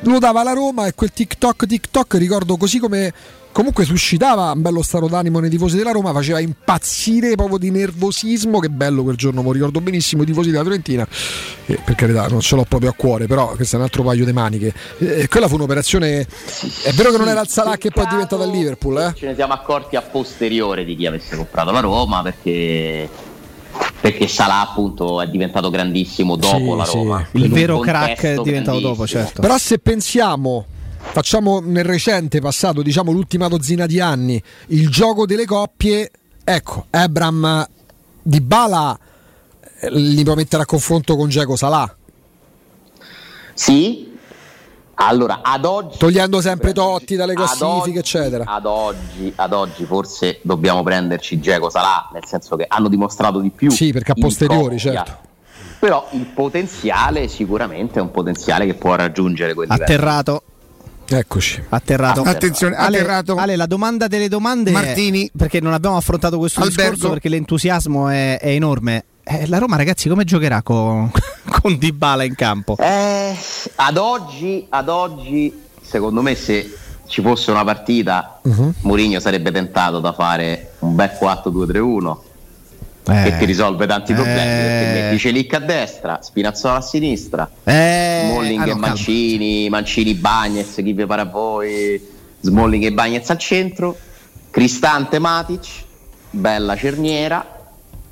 lo 0.00 0.18
dava 0.18 0.40
alla 0.40 0.52
Roma 0.52 0.86
e 0.86 0.94
quel 0.94 1.12
TikTok 1.12 1.66
TikTok 1.66 2.14
ricordo 2.14 2.56
così 2.56 2.78
come 2.78 3.12
comunque 3.52 3.84
suscitava 3.84 4.50
un 4.50 4.62
bello 4.62 4.82
stato 4.82 5.06
d'animo 5.06 5.38
nei 5.38 5.50
tifosi 5.50 5.76
della 5.76 5.92
Roma 5.92 6.12
faceva 6.12 6.40
impazzire 6.40 7.34
proprio 7.34 7.58
di 7.58 7.70
nervosismo 7.70 8.58
che 8.58 8.68
bello 8.68 9.02
quel 9.02 9.16
giorno 9.16 9.42
mi 9.42 9.52
ricordo 9.52 9.80
benissimo 9.80 10.22
i 10.22 10.26
tifosi 10.26 10.50
della 10.50 10.62
Fiorentina 10.62 11.06
e 11.66 11.78
per 11.84 11.94
carità 11.94 12.26
non 12.28 12.40
ce 12.40 12.56
l'ho 12.56 12.64
proprio 12.64 12.90
a 12.90 12.94
cuore 12.94 13.26
però 13.26 13.54
questo 13.54 13.76
è 13.76 13.78
un 13.78 13.84
altro 13.84 14.02
paio 14.02 14.24
di 14.24 14.32
maniche 14.32 14.72
e 14.98 15.28
quella 15.28 15.48
fu 15.48 15.54
un'operazione 15.54 16.26
è 16.82 16.92
vero 16.92 17.10
che 17.10 17.18
non 17.18 17.28
era 17.28 17.42
il 17.42 17.48
Salah 17.48 17.76
che 17.76 17.90
poi 17.90 18.04
è 18.04 18.08
diventato 18.08 18.42
il 18.42 18.50
Liverpool 18.50 18.98
eh? 18.98 19.12
Ce 19.14 19.26
ne 19.26 19.34
siamo 19.34 19.52
accorti 19.52 19.96
a 19.96 20.02
posteriore 20.02 20.84
di 20.84 20.96
chi 20.96 21.06
avesse 21.06 21.36
comprato 21.36 21.70
la 21.70 21.80
Roma 21.80 22.22
perché, 22.22 23.08
perché 24.00 24.26
Salah 24.26 24.60
appunto 24.68 25.20
è 25.20 25.28
diventato 25.28 25.70
grandissimo 25.70 26.36
dopo 26.36 26.56
Sì, 26.56 26.76
la 26.76 26.84
sì. 26.84 26.96
Roma. 26.96 27.26
Il 27.32 27.44
In 27.44 27.50
un 27.50 27.56
vero 27.56 27.78
crack 27.78 28.22
è 28.24 28.40
diventato 28.42 28.80
dopo, 28.80 29.06
certo. 29.06 29.40
Però 29.40 29.56
se 29.58 29.78
pensiamo, 29.78 30.64
facciamo 30.98 31.60
nel 31.60 31.84
recente 31.84 32.40
passato, 32.40 32.82
diciamo 32.82 33.12
l'ultima 33.12 33.48
dozzina 33.48 33.86
di 33.86 34.00
anni, 34.00 34.42
il 34.68 34.88
gioco 34.88 35.24
delle 35.26 35.44
coppie, 35.44 36.10
ecco, 36.44 36.86
Ebram 36.90 37.66
di 38.22 38.40
Bala 38.40 38.98
li 39.90 40.22
può 40.22 40.34
mettere 40.34 40.62
a 40.62 40.66
confronto 40.66 41.16
con 41.16 41.28
Geco 41.28 41.56
Salà, 41.56 41.96
Sì. 43.54 44.10
Allora, 44.94 45.40
ad 45.42 45.64
oggi 45.64 45.98
togliendo 45.98 46.40
sempre 46.40 46.72
Totti 46.72 47.16
dalle 47.16 47.32
ad 47.32 47.38
classifiche, 47.38 47.68
oggi- 47.90 47.98
eccetera. 47.98 48.44
Ad 48.46 48.66
oggi, 48.66 49.32
ad 49.34 49.52
oggi 49.52 49.84
forse 49.84 50.38
dobbiamo 50.42 50.82
prenderci 50.82 51.40
Geco 51.40 51.70
Salah, 51.70 52.08
nel 52.12 52.22
senso 52.26 52.56
che 52.56 52.66
hanno 52.68 52.88
dimostrato 52.88 53.40
di 53.40 53.50
più. 53.50 53.70
Sì, 53.70 53.92
perché 53.92 54.12
a 54.12 54.14
posteriori, 54.18 54.78
certo. 54.78 55.30
Però 55.80 56.06
il 56.12 56.26
potenziale 56.26 57.26
sicuramente 57.26 57.98
è 57.98 58.02
un 58.02 58.12
potenziale 58.12 58.66
che 58.66 58.74
può 58.74 58.94
raggiungere 58.94 59.54
quel 59.54 59.66
livello. 59.68 59.84
Atterrato. 59.84 60.42
Eccoci. 61.08 61.62
Atterrato. 61.70 62.22
Attenzione, 62.22 62.76
Ale, 62.76 62.98
atterrato. 62.98 63.34
Ale, 63.36 63.56
la 63.56 63.66
domanda 63.66 64.06
delle 64.06 64.28
domande 64.28 64.70
è- 64.70 64.72
Martini. 64.72 65.28
perché 65.36 65.60
non 65.60 65.72
abbiamo 65.72 65.96
affrontato 65.96 66.38
questo 66.38 66.60
Albergo. 66.60 66.82
discorso 66.90 67.08
perché 67.12 67.28
l'entusiasmo 67.28 68.08
è, 68.08 68.38
è 68.38 68.50
enorme. 68.50 69.04
Eh, 69.24 69.46
la 69.48 69.58
Roma, 69.58 69.76
ragazzi, 69.76 70.08
come 70.08 70.22
giocherà 70.24 70.62
con, 70.62 71.10
con 71.60 71.76
Dybala 71.78 72.24
in 72.24 72.34
campo? 72.34 72.76
Eh, 72.78 73.36
ad 73.76 73.96
oggi, 73.96 74.66
ad 74.68 74.88
oggi, 74.88 75.62
secondo 75.82 76.22
me, 76.22 76.34
se 76.34 76.76
ci 77.06 77.20
fosse 77.22 77.50
una 77.50 77.64
partita, 77.64 78.38
Mhm. 78.42 78.74
Mourinho 78.82 79.20
sarebbe 79.20 79.50
tentato 79.52 80.00
da 80.00 80.12
fare 80.12 80.72
un 80.80 80.94
bel 80.94 81.10
4-2-3-1 81.18 82.22
che 83.04 83.36
ti 83.36 83.44
risolve 83.44 83.86
tanti 83.86 84.14
problemi. 84.14 84.36
Perché 84.38 85.00
metti 85.02 85.18
Celic 85.18 85.54
a 85.54 85.58
destra, 85.58 86.20
Spinazzola 86.22 86.76
a 86.76 86.80
sinistra, 86.80 87.50
Eh, 87.64 88.28
Smalling 88.30 88.62
e 88.62 88.68
calma. 88.68 88.86
Mancini, 88.88 89.68
Mancini 89.68 90.14
Bagnez, 90.14 90.74
chi 90.76 90.92
vi 90.92 91.04
pare 91.04 91.22
a 91.22 91.24
voi, 91.26 92.00
Smalling 92.40 92.84
e 92.84 92.92
Bagnez 92.92 93.28
al 93.30 93.38
centro, 93.38 93.96
Cristante 94.50 95.18
Matic, 95.18 95.66
bella 96.30 96.76
cerniera, 96.76 97.44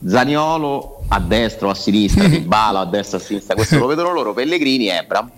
Zaniolo 0.04 0.99
a 1.12 1.20
destra 1.20 1.66
o 1.66 1.70
a 1.70 1.74
sinistra, 1.74 2.26
Dybala 2.28 2.80
a 2.80 2.86
destra 2.86 3.18
o 3.18 3.20
a 3.20 3.24
sinistra, 3.24 3.54
questo 3.54 3.78
lo 3.78 3.86
vedono 3.86 4.12
loro, 4.12 4.32
Pellegrini 4.32 4.88
e 4.88 4.94
Ebram. 4.94 5.30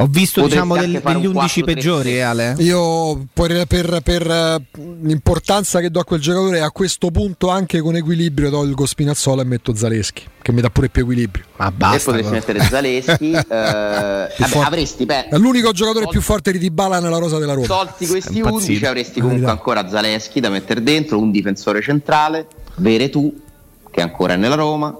Ho 0.00 0.06
visto 0.06 0.42
Potresti 0.42 0.64
diciamo 0.68 0.80
del- 0.80 1.00
degli 1.02 1.26
un 1.26 1.34
11 1.36 1.60
4-3-3. 1.62 1.64
peggiori, 1.64 2.20
Ale. 2.22 2.54
Io 2.58 3.26
per, 3.32 3.64
per- 3.66 4.00
per, 4.04 4.30
eh, 4.30 4.62
l'importanza 5.02 5.80
che 5.80 5.90
do 5.90 5.98
a 5.98 6.04
quel 6.04 6.20
giocatore 6.20 6.60
a 6.60 6.70
questo 6.70 7.10
punto 7.10 7.48
anche 7.48 7.80
con 7.80 7.96
equilibrio 7.96 8.48
tolgo 8.48 8.86
Spinazzola 8.86 9.42
e 9.42 9.44
metto 9.44 9.74
Zaleschi 9.74 10.22
che 10.40 10.52
mi 10.52 10.60
dà 10.60 10.70
pure 10.70 10.88
più 10.88 11.02
equilibrio. 11.02 11.46
Ma 11.56 11.66
e 11.68 11.72
basta. 11.72 12.12
potresti 12.12 12.30
però. 12.30 12.30
mettere 12.30 12.60
Zaleschi, 12.68 13.30
eh, 13.34 13.42
vabbè, 13.48 14.58
avresti 14.62 15.04
beh, 15.04 15.28
l'unico 15.32 15.72
giocatore 15.72 16.06
più 16.06 16.20
forte 16.20 16.52
di 16.52 16.58
Dybala 16.58 17.00
nella 17.00 17.18
rosa 17.18 17.38
della 17.38 17.54
Roma. 17.54 17.66
tolti 17.66 18.06
questi 18.06 18.36
impazzito. 18.36 18.54
11 18.66 18.86
avresti 18.86 19.20
comunque 19.20 19.50
ancora 19.50 19.88
Zaleschi 19.88 20.38
da 20.38 20.48
mettere 20.48 20.80
dentro, 20.80 21.18
un 21.18 21.32
difensore 21.32 21.82
centrale, 21.82 22.46
Veretù 22.76 23.34
che 23.90 24.00
ancora 24.02 24.34
è 24.34 24.36
nella 24.36 24.54
Roma 24.54 24.96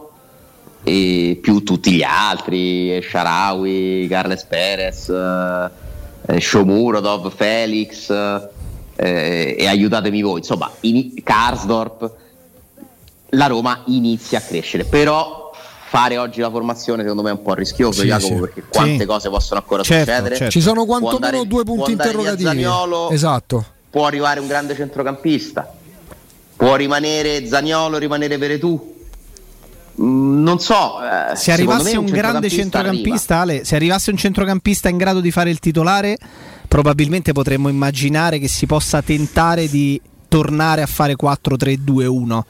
e 0.82 1.38
più 1.40 1.62
tutti 1.64 1.92
gli 1.92 2.02
altri, 2.02 3.00
Sharawi, 3.02 4.06
Carles 4.08 4.44
Perez, 4.44 5.08
eh, 5.08 5.70
eh, 6.34 6.40
Shomurodov, 6.40 7.32
Felix, 7.34 8.08
eh, 8.10 8.48
eh, 8.96 9.56
e 9.58 9.66
aiutatemi 9.66 10.22
voi. 10.22 10.38
Insomma, 10.38 10.70
in, 10.80 11.22
Karsdorp, 11.22 12.10
la 13.30 13.46
Roma 13.46 13.82
inizia 13.86 14.38
a 14.38 14.40
crescere, 14.40 14.84
però 14.84 15.50
fare 15.88 16.18
oggi 16.18 16.40
la 16.40 16.50
formazione 16.50 17.02
secondo 17.02 17.22
me 17.22 17.30
è 17.30 17.32
un 17.32 17.42
po' 17.42 17.54
rischioso 17.54 18.02
Sì, 18.02 18.08
Jacopo 18.08 18.34
sì. 18.34 18.40
perché 18.40 18.64
quante 18.68 18.98
Sì. 19.00 19.06
cose 19.06 19.28
possono 19.30 19.60
ancora 19.60 19.82
Certo, 19.82 20.04
succedere 20.10 20.36
certo. 20.36 20.52
Ci 20.52 20.60
sono 20.60 20.84
quantomeno 20.84 21.26
andare- 21.26 21.46
due 21.46 21.64
punti 21.64 21.92
interrogativi. 21.92 22.44
Zaniolo, 22.44 23.10
Esatto. 23.10 23.64
può 23.90 24.04
arrivare 24.06 24.40
un 24.40 24.46
grande 24.46 24.74
centrocampista 24.74 25.72
può 26.58 26.76
rimanere 26.76 27.46
Zagnolo 27.46 27.96
rimanere 27.96 28.36
Veretù 28.36 28.96
Mm, 30.00 30.42
non 30.42 30.60
so 30.60 30.98
eh, 31.02 31.34
Se 31.34 31.50
arrivasse 31.50 31.90
me 31.92 31.96
un 31.96 32.06
grande 32.06 32.48
centrocampista. 32.48 33.40
Ale, 33.40 33.64
se 33.64 33.74
arrivasse 33.74 34.10
un 34.10 34.16
centrocampista 34.16 34.88
in 34.88 34.96
grado 34.96 35.20
di 35.20 35.30
fare 35.30 35.50
il 35.50 35.58
titolare, 35.58 36.16
probabilmente 36.68 37.32
potremmo 37.32 37.68
immaginare 37.68 38.38
che 38.38 38.48
si 38.48 38.66
possa 38.66 39.02
tentare 39.02 39.68
di 39.68 40.00
tornare 40.28 40.82
a 40.82 40.86
fare 40.86 41.16
4-3-2-1. 41.20 42.40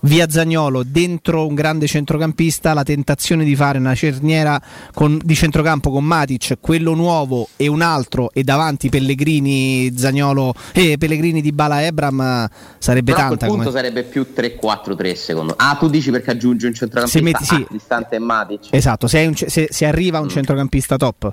Via 0.00 0.28
Zagnolo, 0.28 0.82
dentro 0.84 1.46
un 1.46 1.54
grande 1.54 1.86
centrocampista, 1.86 2.74
la 2.74 2.82
tentazione 2.84 3.44
di 3.44 3.56
fare 3.56 3.78
una 3.78 3.94
cerniera 3.94 4.60
con- 4.92 5.18
di 5.24 5.34
centrocampo 5.34 5.90
con 5.90 6.04
Matic, 6.04 6.58
quello 6.60 6.94
nuovo 6.94 7.48
e 7.56 7.66
un 7.66 7.80
altro, 7.82 8.30
e 8.32 8.44
davanti 8.44 8.88
Pellegrini, 8.88 9.92
Zagnolo 9.96 10.54
e 10.72 10.96
Pellegrini 10.98 11.40
di 11.40 11.50
Bala 11.50 11.82
Ebram 11.84 12.20
eh, 12.20 12.48
sarebbe 12.78 13.12
però 13.12 13.24
a 13.24 13.26
quel 13.28 13.38
tanta. 13.38 13.54
punto 13.54 13.70
come- 13.70 13.80
sarebbe 13.82 14.02
più 14.04 14.26
3-4-3 14.32 15.14
secondo 15.16 15.56
me 15.58 15.64
ah 15.66 15.76
tu 15.76 15.88
dici 15.88 16.10
perché 16.10 16.30
aggiungi 16.32 16.66
un 16.66 16.74
centrocampista 16.74 17.18
Se 17.18 17.22
metti- 17.24 17.44
sì. 17.44 17.54
ah, 17.54 17.72
distante 17.72 18.18
Matic 18.18 18.60
Esatto, 18.70 19.08
se, 19.08 19.24
un 19.26 19.34
se- 19.34 19.68
se 19.70 19.86
arriva 19.86 20.20
Mm. 20.20 20.22
un 20.22 20.28
centrocampista 20.28 20.96
top. 20.96 21.32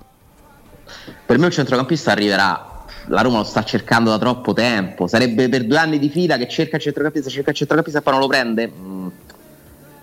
Per 1.26 1.38
me 1.38 1.46
un 1.46 1.52
centrocampista 1.52 2.12
arriverà. 2.12 2.73
La 3.08 3.22
Roma 3.22 3.40
lo 3.40 3.44
sta 3.44 3.64
cercando 3.64 4.10
da 4.10 4.18
troppo 4.18 4.54
tempo. 4.54 5.08
Sarebbe 5.08 5.50
per 5.50 5.66
due 5.66 5.78
anni 5.78 6.00
di 6.00 6.10
fila 6.10 6.38
che 6.38 6.48
cerca 6.48 6.78
il 6.78 6.82
centrocampista, 6.82 7.30
cerca 7.30 7.50
il 7.52 7.56
centrocampista 7.56 8.00
e 8.00 8.02
poi 8.02 8.14
non 8.14 8.22
lo 8.22 8.28
prende. 8.28 8.72
Mm. 8.76 9.08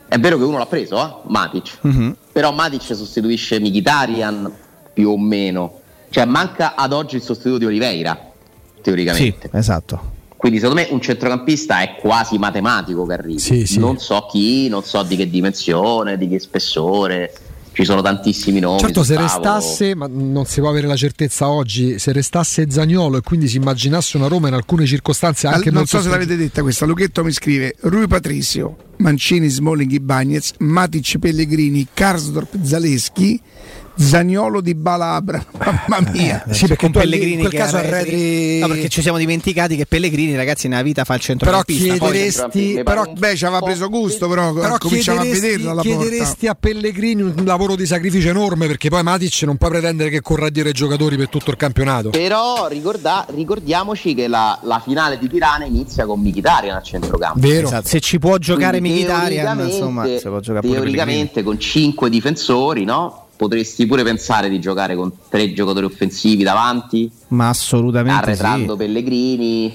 È 0.08 0.18
vero 0.18 0.36
che 0.38 0.44
uno 0.44 0.58
l'ha 0.58 0.66
preso, 0.66 1.00
eh? 1.02 1.28
Matic. 1.28 1.78
Mhm. 1.82 2.16
Però 2.32 2.52
Matic 2.52 2.82
sostituisce 2.82 3.60
Mkhitaryan 3.60 4.52
più 4.92 5.10
o 5.10 5.18
meno. 5.18 5.78
Cioè 6.10 6.24
manca 6.24 6.74
ad 6.74 6.92
oggi 6.92 7.16
il 7.16 7.22
sostituto 7.22 7.58
di 7.58 7.66
Oliveira, 7.66 8.18
Sì, 8.74 8.80
teoricamente. 8.82 9.48
esatto. 9.52 10.18
Quindi 10.36 10.58
secondo 10.58 10.80
me 10.80 10.88
un 10.90 11.00
centrocampista 11.00 11.80
è 11.82 11.96
quasi 11.96 12.38
matematico 12.38 13.06
che 13.06 13.12
arrivi. 13.12 13.38
Sì, 13.38 13.66
sì. 13.66 13.78
Non 13.78 13.98
so 13.98 14.26
chi, 14.28 14.68
non 14.68 14.82
so 14.82 15.02
di 15.04 15.14
che 15.14 15.28
dimensione, 15.30 16.16
di 16.18 16.28
che 16.28 16.38
spessore. 16.40 17.32
Ci 17.72 17.85
sono 17.85 18.02
tantissimi 18.02 18.59
nomi. 18.61 18.80
Certo, 18.80 19.04
se 19.04 19.14
tavolo. 19.14 19.33
restasse, 19.33 19.94
ma 19.94 20.06
non 20.09 20.44
si 20.44 20.61
può 20.61 20.68
avere 20.68 20.87
la 20.87 20.96
certezza 20.96 21.48
oggi, 21.48 21.98
se 21.98 22.12
restasse 22.12 22.70
Zagnolo 22.70 23.18
e 23.18 23.20
quindi 23.20 23.48
si 23.48 23.56
immaginasse 23.56 24.16
una 24.16 24.26
Roma 24.26 24.48
in 24.48 24.54
alcune 24.54 24.87
circostanze 24.87 25.46
Al- 25.46 25.54
anche 25.54 25.70
non 25.70 25.87
so 25.87 26.00
se 26.00 26.09
l'avete 26.09 26.37
detta 26.37 26.62
questa, 26.62 26.85
Luchetto 26.85 27.22
mi 27.22 27.33
scrive 27.33 27.76
Rui 27.80 28.06
Patricio, 28.06 28.76
Mancini, 28.98 29.48
Smalling, 29.48 29.98
Bagnez, 29.98 30.52
Matic, 30.59 31.18
Pellegrini, 31.18 31.87
Karsdorp, 31.92 32.56
Zaleschi, 32.62 33.40
Zagnolo 34.02 34.60
di 34.60 34.74
Balabra, 34.74 35.44
mamma 35.88 36.10
mia. 36.10 36.42
Sì, 36.50 36.66
perché 36.66 36.76
con 36.76 36.92
Pellegrini 36.92 37.34
in 37.34 37.40
quel 37.40 37.52
caso 37.52 37.76
arretri- 37.76 38.58
No, 38.60 38.68
perché 38.68 38.88
ci 38.88 39.02
siamo 39.02 39.18
dimenticati 39.18 39.76
che 39.76 39.86
Pellegrini, 39.86 40.34
ragazzi, 40.36 40.68
nella 40.68 40.82
vita 40.82 41.04
fa 41.04 41.14
il 41.14 41.20
Però 41.20 41.34
centrocampista. 41.34 41.96
Poi 41.96 42.10
chiederesti, 42.10 42.80
però, 42.82 43.04
Beh, 43.16 43.36
ci 43.36 43.44
aveva 43.44 43.60
preso 43.60 43.88
gusto, 43.88 44.28
però, 44.28 44.52
però 44.52 44.78
cominciamo 44.78 45.18
a 45.18 45.22
chiederesti, 45.22 45.48
vederlo 45.50 45.70
alla 45.70 45.82
porta. 45.82 45.98
chiederesti 45.98 46.46
a 46.46 46.54
Pellegrini 46.54 47.22
un 47.22 47.34
lavoro 47.44 47.76
di 47.76 47.86
sacrificio 47.86 48.28
enorme 48.28 48.66
perché 48.66 48.88
poi 48.88 49.02
Matic 49.02 49.42
non 49.42 49.56
puoi 49.56 49.70
pretendere 49.70 50.10
che 50.10 50.20
corra 50.22 50.46
a 50.46 50.50
dire 50.50 50.68
ai 50.68 50.74
giocatori 50.74 51.16
per 51.16 51.28
tutto 51.28 51.50
il 51.50 51.56
campionato. 51.56 52.10
Però 52.10 52.66
ricorda- 52.68 53.26
ricordiamoci 53.34 54.14
che 54.14 54.28
la, 54.28 54.58
la 54.62 54.80
finale 54.82 55.18
di 55.18 55.28
Tirana 55.28 55.64
inizia 55.66 56.06
con 56.06 56.20
Mkhitaryan 56.20 56.76
al 56.76 56.82
centrocampo. 56.82 57.38
Vero? 57.40 57.66
Esatto, 57.66 57.88
Se 57.88 58.00
ci 58.00 58.18
può 58.18 58.36
giocare 58.38 58.78
Quindi 58.78 59.00
Mkhitaryan, 59.00 59.26
teoricamente- 59.56 59.72
insomma, 59.74 60.04
si 60.06 60.20
può 60.22 60.40
giocare 60.40 60.68
teoricamente 60.68 61.42
con 61.42 61.58
cinque 61.60 62.08
difensori, 62.10 62.84
no? 62.84 63.26
Potresti 63.40 63.87
pure 63.87 64.03
pensare 64.03 64.50
di 64.50 64.61
giocare 64.61 64.94
con 64.94 65.11
tre 65.31 65.55
giocatori 65.55 65.87
offensivi 65.87 66.42
davanti, 66.42 67.11
Ma 67.29 67.48
assolutamente 67.48 68.22
arretrando 68.22 68.72
sì. 68.72 68.79
Pellegrini. 68.79 69.74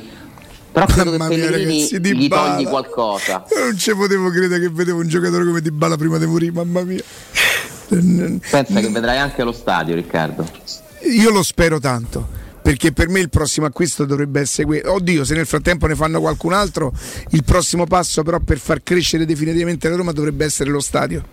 Però 0.72 0.86
credo 0.86 1.10
che 1.10 1.18
Mamma 1.18 1.34
mia, 1.34 1.46
Pellegrini 1.46 1.88
ragazzi, 1.90 2.16
gli 2.16 2.28
togli 2.28 2.68
qualcosa. 2.68 3.44
Non 3.66 3.76
ci 3.76 3.96
potevo 3.96 4.30
credere 4.30 4.62
che 4.62 4.70
vedevo 4.70 5.00
un 5.00 5.08
giocatore 5.08 5.46
come 5.46 5.62
Di 5.62 5.72
Bala 5.72 5.98
prima 5.98 6.20
di 6.20 6.28
morire, 6.28 6.52
mamma 6.52 6.84
mia. 6.84 7.02
Pensa 7.88 8.64
che 8.64 8.90
vedrai 8.90 9.18
anche 9.18 9.42
allo 9.42 9.52
stadio, 9.52 9.96
Riccardo. 9.96 10.48
Io 11.12 11.32
lo 11.32 11.42
spero 11.42 11.80
tanto. 11.80 12.44
Perché 12.62 12.92
per 12.92 13.10
me 13.10 13.20
il 13.20 13.30
prossimo 13.30 13.66
acquisto 13.66 14.06
dovrebbe 14.06 14.42
essere 14.42 14.68
quello. 14.68 14.94
Oddio, 14.94 15.24
se 15.24 15.34
nel 15.34 15.48
frattempo 15.48 15.88
ne 15.88 15.96
fanno 15.96 16.20
qualcun 16.20 16.54
altro, 16.54 16.94
il 17.30 17.44
prossimo 17.44 17.88
passo 17.88 18.22
però 18.22 18.40
per 18.40 18.60
far 18.60 18.84
crescere 18.84 19.26
definitivamente 19.26 19.90
la 19.90 19.96
Roma 19.96 20.12
dovrebbe 20.12 20.46
essere 20.46 20.70
lo 20.70 20.82
stadio. 20.82 21.24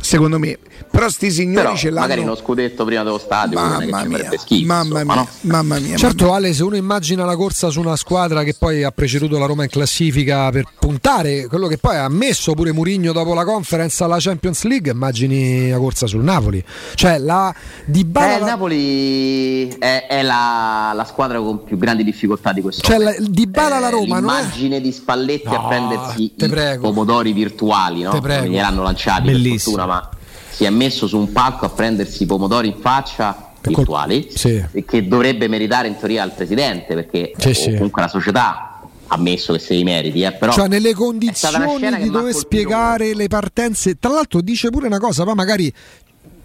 Secondo 0.00 0.38
me. 0.38 0.58
Però 0.90 1.08
sti 1.08 1.30
signori 1.30 1.64
Però 1.66 1.76
ce 1.76 1.90
l'hanno. 1.90 2.00
magari 2.00 2.20
uno 2.22 2.34
scudetto 2.36 2.84
prima 2.84 3.02
dello 3.02 3.18
stadio 3.18 3.58
Mamma 3.58 4.04
mia, 4.04 4.30
schifo. 4.38 4.66
mamma 4.66 5.04
mia, 5.04 5.14
no? 5.14 5.28
mamma 5.42 5.78
mia. 5.78 5.96
Certo 5.96 6.32
Ale, 6.32 6.52
se 6.54 6.62
uno 6.62 6.76
immagina 6.76 7.24
la 7.24 7.36
corsa 7.36 7.68
su 7.68 7.80
una 7.80 7.96
squadra 7.96 8.42
che 8.42 8.54
poi 8.58 8.84
ha 8.84 8.90
preceduto 8.90 9.38
la 9.38 9.46
Roma 9.46 9.64
in 9.64 9.68
classifica 9.70 10.50
per 10.50 10.64
puntare, 10.78 11.46
quello 11.48 11.66
che 11.66 11.78
poi 11.78 11.96
ha 11.96 12.04
ammesso 12.04 12.54
pure 12.54 12.72
Murigno 12.72 13.12
dopo 13.12 13.34
la 13.34 13.44
conference 13.44 14.02
alla 14.02 14.16
Champions 14.18 14.62
League, 14.64 14.90
immagini 14.90 15.68
la 15.70 15.78
corsa 15.78 16.06
sul 16.06 16.22
Napoli. 16.22 16.62
Cioè 16.94 17.18
la 17.18 17.54
di 17.84 18.00
Eh, 18.00 18.04
Bala 18.04 18.36
il 18.38 18.44
Napoli 18.44 19.68
è, 19.78 20.06
è 20.08 20.22
la, 20.22 20.92
la 20.94 21.04
squadra 21.04 21.38
con 21.40 21.64
più 21.64 21.76
grandi 21.76 22.04
difficoltà 22.04 22.52
di 22.52 22.60
questo 22.62 22.82
Cioè, 22.82 22.98
la- 22.98 23.14
il 23.16 23.30
Dybala 23.30 23.78
la 23.78 23.88
Roma 23.88 24.20
non 24.20 24.30
è- 24.30 24.40
l'immagine 24.40 24.80
di 24.80 24.92
Spalletti 24.92 25.48
No, 25.48 25.64
a 25.64 25.68
prendersi 25.68 26.22
i 26.24 26.48
prego. 26.48 26.82
pomodori 26.88 27.32
virtuali, 27.32 28.02
no? 28.02 28.10
Te 28.10 28.20
prego. 28.20 28.46
Gliel'hanno 28.46 28.82
lanciati 28.82 29.22
Bellissimo. 29.26 29.76
per 29.76 29.84
fortuna, 29.84 29.86
ma 29.88 30.08
si 30.50 30.64
è 30.64 30.70
messo 30.70 31.06
su 31.06 31.18
un 31.18 31.32
palco 31.32 31.64
a 31.64 31.70
prendersi 31.70 32.22
i 32.22 32.26
pomodori 32.26 32.68
in 32.68 32.76
faccia 32.80 33.52
virtuali 33.60 34.28
sì. 34.34 34.64
e 34.72 34.84
che 34.84 35.06
dovrebbe 35.06 35.48
meritare 35.48 35.88
in 35.88 35.96
teoria 35.96 36.22
al 36.22 36.32
presidente 36.32 36.94
perché 36.94 37.32
Sì, 37.36 37.48
o 37.48 37.54
sì. 37.54 37.72
comunque 37.72 38.02
la 38.02 38.08
società 38.08 38.80
ha 39.10 39.14
ammesso 39.14 39.54
che 39.54 39.58
se 39.58 39.74
li 39.74 39.84
meriti, 39.84 40.22
eh, 40.22 40.32
però 40.32 40.52
cioè 40.52 40.68
nelle 40.68 40.92
condizioni 40.94 42.02
di 42.02 42.10
dover 42.10 42.34
spiegare 42.34 43.14
le 43.14 43.26
partenze. 43.26 43.98
Tra 43.98 44.12
l'altro 44.12 44.42
dice 44.42 44.68
pure 44.68 44.86
una 44.86 44.98
cosa, 44.98 45.24
ma 45.24 45.34
magari 45.34 45.72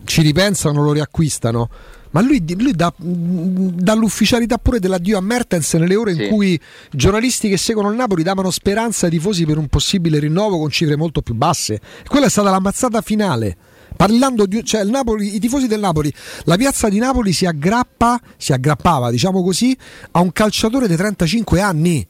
ci 0.06 0.22
ripensano, 0.22 0.84
lo 0.84 0.92
riacquistano. 0.92 1.70
Ma 2.12 2.22
lui, 2.22 2.44
lui 2.60 2.74
dà, 2.74 2.94
dà 2.96 3.96
l'ufficialità 3.96 4.58
pure 4.60 4.80
dell'addio 4.80 5.18
a 5.18 5.22
Mertens 5.22 5.74
nelle 5.74 5.96
ore 5.96 6.14
Sì. 6.14 6.24
in 6.26 6.30
cui 6.30 6.60
giornalisti 6.92 7.50
che 7.50 7.58
seguono 7.58 7.90
il 7.90 7.96
Napoli 7.96 8.22
davano 8.22 8.52
speranza 8.52 9.08
ai 9.08 9.12
tifosi 9.12 9.46
per 9.48 9.58
un 9.58 9.68
possibile 9.68 10.20
rinnovo 10.20 10.60
con 10.60 10.70
cifre 10.70 10.96
molto 10.96 11.22
più 11.24 11.34
basse. 11.34 11.82
Quella 12.08 12.28
è 12.28 12.30
stata 12.30 12.52
la 12.52 12.60
mazzata 12.60 13.02
finale. 13.02 13.58
Parlando 13.96 14.46
di 14.46 14.64
cioè 14.64 14.82
il 14.82 14.90
Napoli, 14.90 15.36
i 15.36 15.40
tifosi 15.40 15.66
del 15.68 15.80
Napoli, 15.80 16.14
la 16.44 16.56
piazza 16.56 16.88
di 16.90 17.00
Napoli 17.00 17.32
si 17.34 17.46
aggrappa, 17.48 18.20
si 18.38 18.54
aggrappava, 18.54 19.10
diciamo 19.10 19.44
così, 19.44 19.76
a 20.12 20.20
un 20.20 20.32
calciatore 20.32 20.88
di 20.88 20.96
35 20.96 21.62
anni 21.62 22.06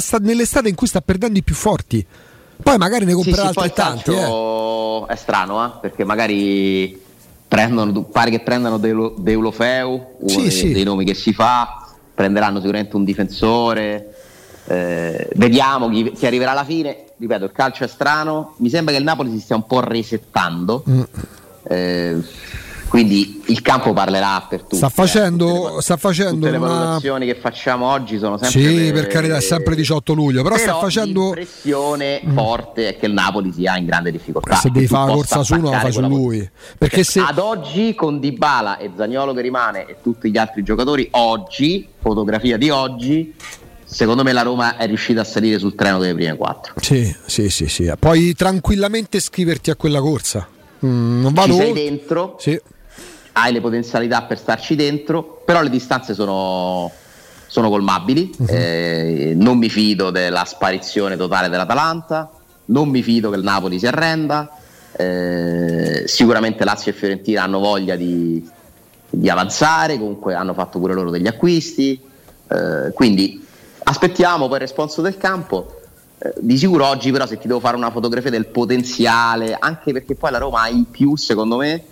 sta- 0.00 0.18
nell'estate 0.18 0.68
in 0.68 0.74
cui 0.74 0.86
sta 0.86 1.00
perdendo 1.00 1.38
i 1.38 1.42
più 1.42 1.54
forti. 1.54 2.04
Poi 2.62 2.76
magari 2.76 3.04
ne 3.06 3.12
Sì, 3.12 3.16
comprerà 3.16 3.36
sì, 3.36 3.52
il 3.52 3.58
altrettanti. 3.58 4.10
eh. 4.10 5.12
è 5.12 5.16
strano, 5.16 5.64
eh, 5.64 5.78
perché 5.80 6.04
magari 6.04 7.08
prendono, 7.50 8.02
pare 8.04 8.30
che 8.30 8.38
prendano 8.40 8.78
Deulo- 8.78 9.16
Deulofeu, 9.18 9.88
uno 10.20 10.28
Sì, 10.28 10.40
dei, 10.42 10.50
sì. 10.52 10.72
dei 10.72 10.84
nomi 10.84 11.04
che 11.04 11.14
si 11.14 11.32
fa, 11.32 11.84
prenderanno 12.14 12.60
sicuramente 12.60 12.94
un 12.94 13.02
difensore. 13.04 14.14
eh, 14.66 15.28
vediamo 15.34 15.88
chi, 15.88 16.12
chi 16.12 16.26
arriverà 16.26 16.52
alla 16.52 16.62
fine. 16.64 17.06
Ripeto, 17.18 17.44
il 17.46 17.52
calcio 17.52 17.82
è 17.82 17.88
strano. 17.88 18.54
Mi 18.58 18.68
sembra 18.68 18.92
che 18.92 19.00
il 19.00 19.04
Napoli 19.04 19.30
si 19.32 19.40
stia 19.40 19.56
un 19.56 19.66
po' 19.66 19.80
resettando. 19.80 20.84
Mm. 20.88 21.00
eh, 21.64 22.16
quindi 22.90 23.40
il 23.46 23.62
campo 23.62 23.92
parlerà 23.92 24.44
per 24.48 24.62
tutti. 24.62 24.76
Sta 24.76 24.88
eh, 24.88 24.90
facendo- 24.90 25.76
le- 25.76 25.80
sta 25.82 25.96
facendo 25.96 26.34
tutte 26.34 26.50
le 26.50 26.56
una- 26.58 26.66
valutazioni 26.68 27.24
che 27.24 27.36
facciamo 27.36 27.86
oggi 27.86 28.18
sono 28.18 28.36
sempre 28.36 28.60
Sì, 28.60 28.90
per 28.92 29.06
carità, 29.06 29.36
è 29.36 29.40
sempre 29.40 29.74
18 29.76 30.12
luglio, 30.12 30.42
però, 30.42 30.56
sta 30.56 30.74
facendo 30.74 31.20
Mm. 31.20 31.24
l'impressione 31.26 32.20
forte 32.34 32.88
è 32.88 32.96
che 32.98 33.06
il 33.06 33.12
Napoli 33.12 33.52
sia 33.52 33.76
in 33.78 33.86
grande 33.86 34.10
difficoltà. 34.10 34.56
se 34.56 34.70
devi 34.70 34.86
fare 34.88 35.06
la 35.08 35.14
corsa 35.14 35.42
su 35.44 35.54
uno 35.54 35.70
la 35.70 35.78
fai 35.78 35.92
su 35.92 36.00
lui. 36.02 36.46
Perché 36.76 37.04
se 37.04 37.20
Ad 37.20 37.38
oggi 37.38 37.94
con 37.94 38.18
Dybala 38.18 38.76
e 38.78 38.90
Zagnolo 38.96 39.32
che 39.34 39.40
rimane 39.40 39.86
e 39.86 39.96
tutti 40.02 40.28
gli 40.30 40.36
altri 40.36 40.62
giocatori, 40.64 41.08
oggi, 41.12 41.86
fotografia 42.00 42.56
di 42.58 42.70
oggi, 42.70 43.32
secondo 43.84 44.22
me 44.24 44.32
la 44.32 44.42
Roma 44.42 44.76
è 44.76 44.86
riuscita 44.86 45.20
a 45.20 45.24
salire 45.24 45.58
sul 45.60 45.74
treno 45.76 45.98
delle 46.00 46.14
prime 46.14 46.36
quattro. 46.36 46.74
Sì, 46.80 47.14
sì, 47.26 47.48
sì, 47.50 47.68
sì. 47.68 47.90
Puoi 47.98 48.34
tranquillamente 48.34 49.18
iscriverti 49.18 49.70
a 49.70 49.76
quella 49.76 50.00
corsa. 50.00 50.48
Mm, 50.84 51.20
non 51.22 51.32
vado 51.34 51.52
Ci 51.52 51.58
sei 51.58 51.68
oltre. 51.68 51.82
dentro, 51.84 52.36
Sì. 52.40 52.60
Hai 53.32 53.52
le 53.52 53.60
potenzialità 53.60 54.22
per 54.22 54.38
starci 54.38 54.74
dentro, 54.74 55.42
però 55.44 55.62
le 55.62 55.70
distanze 55.70 56.14
sono, 56.14 56.90
sono 57.46 57.68
colmabili. 57.68 58.32
Mhm. 58.36 58.46
Eh, 58.48 59.32
non 59.36 59.58
mi 59.58 59.68
fido 59.68 60.10
della 60.10 60.44
sparizione 60.44 61.16
totale 61.16 61.48
dell'Atalanta, 61.48 62.30
non 62.66 62.88
mi 62.88 63.02
fido 63.02 63.30
che 63.30 63.36
il 63.36 63.42
Napoli 63.42 63.78
si 63.78 63.86
arrenda. 63.86 64.50
Eh, 64.92 66.04
sicuramente 66.06 66.64
Lazio 66.64 66.90
e 66.90 66.94
Fiorentina 66.94 67.42
hanno 67.42 67.60
voglia 67.60 67.96
di, 67.96 68.46
di 69.08 69.28
avanzare, 69.28 69.98
comunque 69.98 70.34
hanno 70.34 70.52
fatto 70.52 70.78
pure 70.78 70.94
loro 70.94 71.10
degli 71.10 71.26
acquisti. 71.26 72.00
Eh, 72.48 72.92
quindi 72.92 73.44
aspettiamo 73.84 74.46
poi 74.46 74.56
il 74.56 74.62
responso 74.62 75.00
del 75.02 75.16
campo. 75.16 75.80
Eh, 76.18 76.34
di 76.38 76.58
sicuro 76.58 76.86
oggi 76.86 77.10
però 77.10 77.26
se 77.26 77.38
ti 77.38 77.46
devo 77.46 77.60
fare 77.60 77.76
una 77.76 77.90
fotografia 77.90 78.30
del 78.30 78.46
potenziale, 78.46 79.56
anche 79.58 79.92
perché 79.92 80.14
poi 80.14 80.30
la 80.30 80.38
Roma 80.38 80.62
ha 80.62 80.68
in 80.68 80.90
più 80.90 81.16
secondo 81.16 81.56
me 81.56 81.82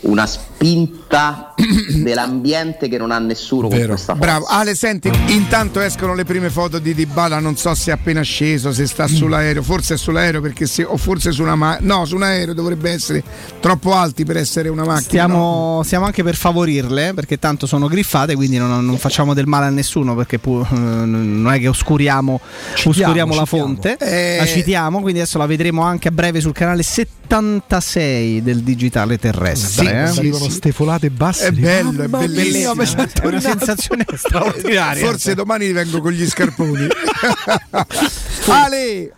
una 0.00 0.26
spinta 0.26 1.54
dell'ambiente 2.02 2.88
che 2.88 2.98
non 2.98 3.10
ha 3.10 3.18
nessuno 3.18 3.68
con 3.68 3.76
Vero. 3.76 3.88
questa 3.90 4.12
forza. 4.14 4.26
Bravo. 4.26 4.46
Ale, 4.46 4.74
senti, 4.74 5.10
intanto 5.28 5.80
escono 5.80 6.14
le 6.14 6.24
prime 6.24 6.50
foto 6.50 6.78
di 6.78 6.94
Dybala, 6.94 7.38
non 7.40 7.56
so 7.56 7.74
se 7.74 7.90
è 7.90 7.94
appena 7.94 8.22
sceso, 8.22 8.72
se 8.72 8.86
sta 8.86 9.06
sull'aereo, 9.08 9.62
forse 9.62 9.94
è 9.94 9.96
sull'aereo 9.96 10.40
perché 10.40 10.66
se, 10.66 10.84
o 10.84 10.96
forse 10.96 11.32
su 11.32 11.42
una 11.42 11.54
macchina. 11.56 11.96
No, 11.96 12.04
su 12.04 12.14
un 12.14 12.22
aereo 12.22 12.54
dovrebbe 12.54 12.90
essere 12.90 13.22
troppo 13.60 13.94
alti 13.94 14.24
per 14.24 14.36
essere 14.36 14.68
una 14.68 14.84
macchina. 14.84 15.00
Stiamo, 15.08 15.74
no? 15.76 15.82
stiamo 15.82 16.04
anche 16.04 16.22
per 16.22 16.36
favorirle 16.36 17.12
perché 17.14 17.38
tanto 17.38 17.66
sono 17.66 17.88
griffate, 17.88 18.34
quindi 18.36 18.56
non, 18.58 18.84
non 18.84 18.96
facciamo 18.98 19.34
del 19.34 19.46
male 19.46 19.66
a 19.66 19.70
nessuno 19.70 20.14
perché 20.14 20.38
pu- 20.38 20.64
eh, 20.70 20.76
non 20.76 21.50
è 21.52 21.58
che 21.58 21.68
oscuriamo, 21.68 22.40
Citiamo, 22.74 22.90
oscuriamo 23.04 23.34
la 23.34 23.44
citiamo. 23.44 23.64
fonte, 23.66 23.96
Eh. 23.98 24.36
la 24.38 24.46
citiamo, 24.46 25.00
quindi 25.00 25.20
adesso 25.20 25.38
la 25.38 25.46
vedremo 25.46 25.82
anche 25.82 26.08
a 26.08 26.10
breve 26.12 26.40
sul 26.40 26.52
canale 26.52 26.82
76 26.82 28.42
del 28.42 28.60
digitale 28.62 29.18
terrestre. 29.18 29.84
Sì, 29.86 29.87
eh. 29.90 30.06
sì. 30.08 30.18
Arrivano 30.18 30.48
stefolate 30.48 31.10
basse. 31.10 31.46
È 31.48 31.52
bello, 31.52 32.02
è 32.04 32.08
bellissimo. 32.08 32.82
È 32.82 33.26
una 33.26 33.40
sensazione 33.40 34.04
straordinaria. 34.14 35.04
Forse 35.06 35.34
domani 35.34 35.70
vengo 35.72 36.00
con 36.00 36.12
gli 36.12 36.26
scarponi. 36.26 36.86
Ale, 38.48 39.12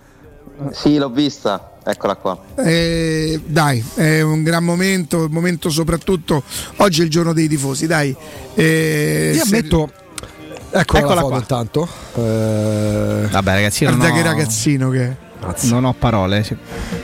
Sì, 0.72 0.96
l'ho 0.96 1.09
vista, 1.11 1.72
eccola 1.85 2.16
qua. 2.16 2.38
eh, 2.56 3.40
dai, 3.44 3.83
è 3.94 4.20
un 4.20 4.42
gran 4.42 4.64
momento, 4.64 5.24
un 5.24 5.30
momento 5.30 5.70
soprattutto 5.70 6.42
oggi 6.76 7.00
è 7.00 7.04
il 7.04 7.11
giorno 7.11 7.33
dei 7.33 7.48
tifosi, 7.48 7.87
dai. 7.87 8.14
Eh, 8.54 9.33
Io 9.35 9.42
ammetto. 9.42 9.90
Eccola, 10.72 11.00
Eccola 11.00 11.22
qua. 11.22 11.37
intanto. 11.38 11.88
Eh, 12.14 13.26
Vabbè, 13.30 13.52
ragazzi, 13.54 13.83
io 13.85 13.90
non 13.90 13.98
Guarda 13.98 14.14
ho, 14.14 14.22
che 14.22 14.28
ragazzino 14.28 14.90
che 14.90 15.02
è. 15.04 15.16
Non 15.62 15.85
ho 15.85 15.94
parole. 15.98 16.44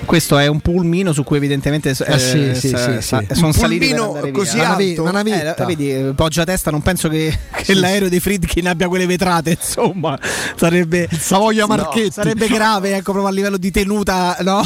Questo 0.05 0.39
è 0.39 0.47
un 0.47 0.61
pulmino 0.61 1.13
su 1.13 1.25
cui 1.25 1.37
evidentemente 1.39 1.91
Eh, 1.91 2.19
sì, 2.19 2.55
sì, 2.55 2.69
sa- 2.69 2.79
sì, 2.79 3.01
sa- 3.03 3.21
sì. 3.27 3.35
sono 3.35 3.47
Un 3.49 3.53
saliti 3.53 3.89
per 3.89 3.97
pulmino 4.05 4.31
così 4.33 4.55
via. 4.57 4.65
Una 4.65 4.75
alto. 4.77 5.03
una 5.03 5.11
Eh, 5.11 5.13
navetta. 5.13 5.55
la- 5.59 5.67
vedi, 5.67 6.13
poggia 6.15 6.45
testa, 6.45 6.71
non 6.71 6.83
penso 6.83 7.09
che, 7.09 7.37
che 7.63 7.75
l'aereo 7.75 8.09
di 8.09 8.21
Friedkin 8.21 8.69
abbia 8.69 8.89
quelle 8.89 9.07
vetrate, 9.07 9.51
insomma, 9.61 10.19
sarebbe 10.57 11.09
Savoia 11.19 11.67
Marchetti. 11.67 12.13
sarebbe 12.13 12.47
grave, 12.49 12.91
ecco, 12.97 13.13
proprio 13.13 13.27
a 13.27 13.31
livello 13.31 13.57
di 13.57 13.71
tenuta, 13.71 14.37
no? 14.43 14.63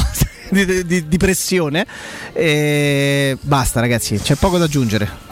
di, 0.49 0.85
di- 0.85 1.07
di 1.07 1.17
pressione. 1.17 1.85
E 2.33 3.37
basta, 3.41 3.79
ragazzi, 3.79 4.17
c'è 4.19 4.35
poco 4.35 4.57
da 4.57 4.65
aggiungere. 4.65 5.29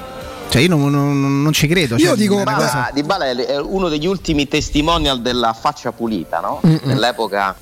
Cioè, 0.50 0.64
io 0.64 0.70
non, 0.70 0.90
non- 0.90 1.42
non 1.44 1.54
ci 1.54 1.68
credo. 1.68 1.96
Io 1.98 2.08
cioè, 2.08 2.16
dico- 2.18 2.36
una 2.38 2.44
Dybala, 2.56 2.90
Dybala 2.94 3.26
è, 3.26 3.36
è 3.36 3.60
uno 3.60 3.88
degli 3.88 4.08
ultimi 4.08 4.48
testimonial 4.48 5.22
della 5.22 5.54
faccia 5.54 5.92
pulita, 5.92 6.40
no? 6.40 6.60
Nell'epoca, 6.86 7.56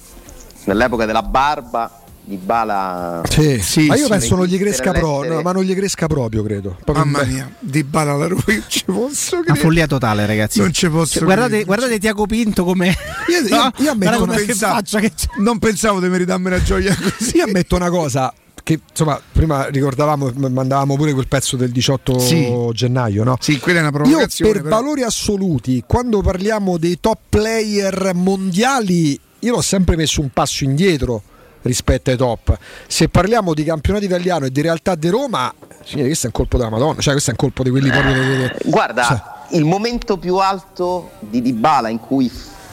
nell'epoca 0.68 1.06
della 1.06 1.24
barba, 1.24 2.02
Dybala 2.24 3.22
Sì, 3.30 3.60
Sì, 3.62 3.86
ma 3.88 3.96
io 3.96 4.04
sì. 4.04 4.10
penso 4.10 4.36
non 4.36 4.46
gli 4.46 4.58
cresca 4.60 4.92
proprio, 4.92 5.36
no, 5.36 5.42
ma 5.42 5.54
non 5.54 5.64
gli 5.64 5.74
cresca 5.74 6.08
proprio, 6.08 6.44
credo. 6.44 6.78
Proprio 6.84 7.06
Mamma 7.06 7.24
mia, 7.24 7.50
Dybala 7.60 8.16
la 8.18 8.28
Roma, 8.28 8.44
io 8.48 8.64
ci 8.68 8.84
posso 8.84 9.36
Una 9.36 9.44
credere. 9.46 9.64
follia 9.66 9.88
totale, 9.88 10.26
ragazzi. 10.26 10.60
Non 10.60 10.74
ci 10.74 10.90
posso 10.90 11.14
Cioè, 11.20 11.24
guardate, 11.24 11.64
guardate 11.64 11.98
Tiago 12.00 12.26
Pinto 12.26 12.66
come. 12.66 12.88
Io- 13.30 13.48
io- 13.48 13.72
io 13.78 13.92
ammetto 13.92 14.26
non 14.26 14.36
che 14.36 14.44
pensavo- 14.44 14.74
faccia 14.76 15.00
che. 15.00 15.12
Non 15.38 15.58
pensavo 15.58 16.02
di 16.02 16.10
meritarmi 16.10 16.48
una 16.48 16.62
gioia 16.62 16.94
così. 16.96 17.38
Io 17.38 17.44
ammetto 17.48 17.76
una 17.78 17.90
cosa. 17.90 18.34
Che 18.62 18.82
insomma, 18.90 19.18
prima 19.32 19.68
ricordavamo, 19.68 20.30
mandavamo 20.50 20.98
pure 20.98 21.14
quel 21.14 21.30
pezzo 21.30 21.56
del 21.56 21.72
18 21.72 22.20
Sì. 22.20 22.54
gennaio, 22.74 23.24
no? 23.24 23.38
Sì, 23.40 23.58
quella 23.60 23.80
è 23.80 23.82
una 23.82 23.92
Io 23.92 24.04
provocazione. 24.04 24.52
per 24.52 24.62
però. 24.64 24.76
valori 24.76 25.04
assoluti, 25.04 25.82
quando 25.88 26.20
parliamo 26.22 26.78
dei 26.78 27.00
top 27.00 27.20
player 27.30 28.12
mondiali, 28.14 29.18
io 29.40 29.54
l'ho 29.56 29.62
sempre 29.62 29.96
messo 29.96 30.22
un 30.22 30.30
passo 30.30 30.64
indietro 30.64 31.22
rispetto 31.62 32.10
ai 32.10 32.18
top. 32.18 32.58
Se 32.88 33.10
parliamo 33.10 33.54
di 33.54 33.64
campionato 33.64 34.06
italiano 34.06 34.46
e 34.46 34.52
di 34.52 34.62
realtà 34.62 34.96
di 34.96 35.10
Roma, 35.10 35.54
signori, 35.84 36.08
questo 36.08 36.26
è 36.28 36.30
un 36.30 36.36
colpo 36.36 36.58
della 36.58 36.70
Madonna, 36.70 37.02
cioè 37.02 37.12
questo 37.14 37.32
è 37.32 37.34
un 37.34 37.40
colpo 37.40 37.64
di 37.64 37.70
quelli 37.70 37.90
proprio 37.90 38.46
Eh, 38.46 38.56
Guarda, 38.66 39.46
il 39.52 39.66
momento 39.66 40.18
più 40.18 40.36
alto 40.38 41.12
di 41.20 41.42
Dybala 41.42 41.90
in 41.90 42.00
cui 42.00 42.32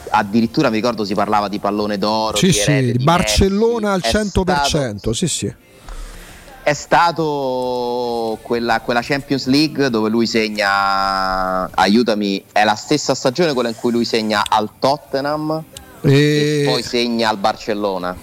addirittura 0.09 0.69
mi 0.69 0.75
ricordo 0.75 1.03
si 1.03 1.13
parlava 1.13 1.47
di 1.49 1.59
pallone 1.59 1.97
d'oro, 1.97 2.37
Sì, 2.37 2.47
di 2.47 2.53
sì, 2.53 2.59
erede, 2.71 2.91
di 2.93 2.97
di 2.99 3.03
Barcellona 3.03 3.91
al 3.91 4.01
Messi, 4.01 4.15
è 4.15 4.19
100%, 4.21 4.65
stato- 4.65 5.13
sì, 5.13 5.27
sì. 5.27 5.53
È 6.63 6.73
stato 6.73 8.39
quella, 8.41 8.79
quella 8.81 9.01
Champions 9.03 9.45
League 9.45 9.89
dove 9.91 10.09
lui 10.09 10.25
segna, 10.25 11.69
aiutami, 11.75 12.43
è 12.51 12.63
la 12.63 12.73
stessa 12.73 13.13
stagione 13.13 13.53
quella 13.53 13.69
in 13.69 13.75
cui 13.75 13.91
lui 13.91 14.03
segna 14.05 14.43
al 14.47 14.71
Tottenham 14.79 15.63
e, 16.05 16.61
E 16.61 16.65
poi 16.65 16.83
segna 16.83 17.29
al 17.29 17.37
Barcellona. 17.37 18.15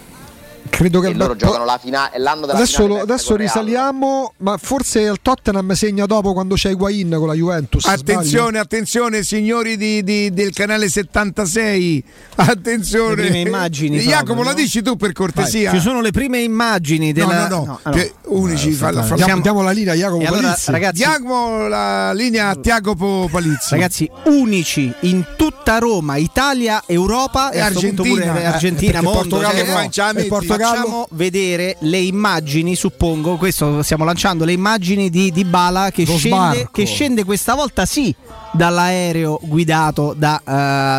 Credo 0.73 1.01
che 1.01 1.09
E 1.09 1.15
loro 1.15 1.37
giocano 1.37 1.65
la 1.67 1.79
finale, 1.81 2.19
l'anno 2.19 2.47
della 2.47 2.55
Adesso, 2.59 2.83
finale 2.83 2.95
lo- 2.95 3.03
adesso 3.03 3.37
risaliamo, 3.37 4.33
ma 4.39 4.57
forse 4.57 5.01
il 5.03 5.19
Tottenham 5.21 5.71
segna 5.73 6.07
dopo 6.07 6.33
quando 6.33 6.55
c'è 6.55 6.71
Higuain 6.71 7.15
con 7.19 7.27
la 7.29 7.35
Juventus. 7.35 7.85
Attenzione, 7.85 8.59
attenzione, 8.59 9.23
signori 9.23 9.77
di- 9.77 10.03
di- 10.03 10.33
del 10.33 10.53
canale 10.53 10.89
76. 10.89 12.03
Attenzione. 12.37 13.15
Le 13.23 13.29
prime 13.29 13.39
immagini 13.41 13.99
Jacopo, 14.01 14.25
proprio, 14.25 14.45
la 14.45 14.51
no? 14.51 14.57
dici 14.57 14.83
tu 14.83 14.97
per 14.97 15.13
cortesia? 15.13 15.71
Ci 15.73 15.81
sono 15.81 16.01
le 16.01 16.11
prime 16.11 16.41
immagini 16.41 17.13
della. 17.13 17.49
No, 17.49 17.57
no, 17.57 17.65
no. 17.65 17.81
ah, 17.83 17.91
che 17.91 18.15
unici 18.27 18.73
fa 18.73 18.91
la 18.91 19.03
fa- 19.03 19.15
Diamo, 19.15 19.25
Siamo- 19.25 19.43
diamo 19.43 19.63
la 19.63 19.71
linea 19.73 19.93
a 19.93 19.97
Jacopo 19.97 20.23
E 20.23 20.27
allora, 20.27 20.43
Palizzi. 20.49 20.71
ragazzi, 20.71 20.97
Diamo 20.97 21.69
la 21.69 22.13
linea 22.13 22.49
a 22.49 22.55
Tiagopo 22.57 23.29
Palizzi. 23.31 23.71
ragazzi, 23.71 24.11
unici 24.25 24.93
in 25.01 25.25
tutta 25.37 25.79
Roma, 25.79 26.17
Italia, 26.17 26.83
Europa 26.87 27.51
e, 27.51 27.59
E 27.59 27.61
Argentina. 27.61 28.33
Argentina, 28.53 28.99
Eh, 28.99 29.03
mondo. 29.03 29.19
Portogallo 29.21 29.59
cioè, 29.59 29.67
no. 29.67 30.13
la 30.15 30.21
E? 30.21 30.25
Portogallo 30.27 30.62
Facciamo 30.63 31.07
vedere 31.11 31.77
le 31.81 31.99
immagini, 31.99 32.75
suppongo, 32.75 33.37
questo 33.37 33.83
stiamo 33.83 34.05
lanciando 34.05 34.45
le 34.45 34.53
immagini 34.53 35.11
di 35.11 35.31
Dybala 35.33 35.91
che 35.91 36.07
scende, 36.07 36.69
che 36.73 36.85
scende 36.87 37.25
questa 37.25 37.55
volta 37.55 37.85
sì 37.87 38.15
dall'aereo 38.53 39.41
guidato 39.43 40.15
da 40.17 40.41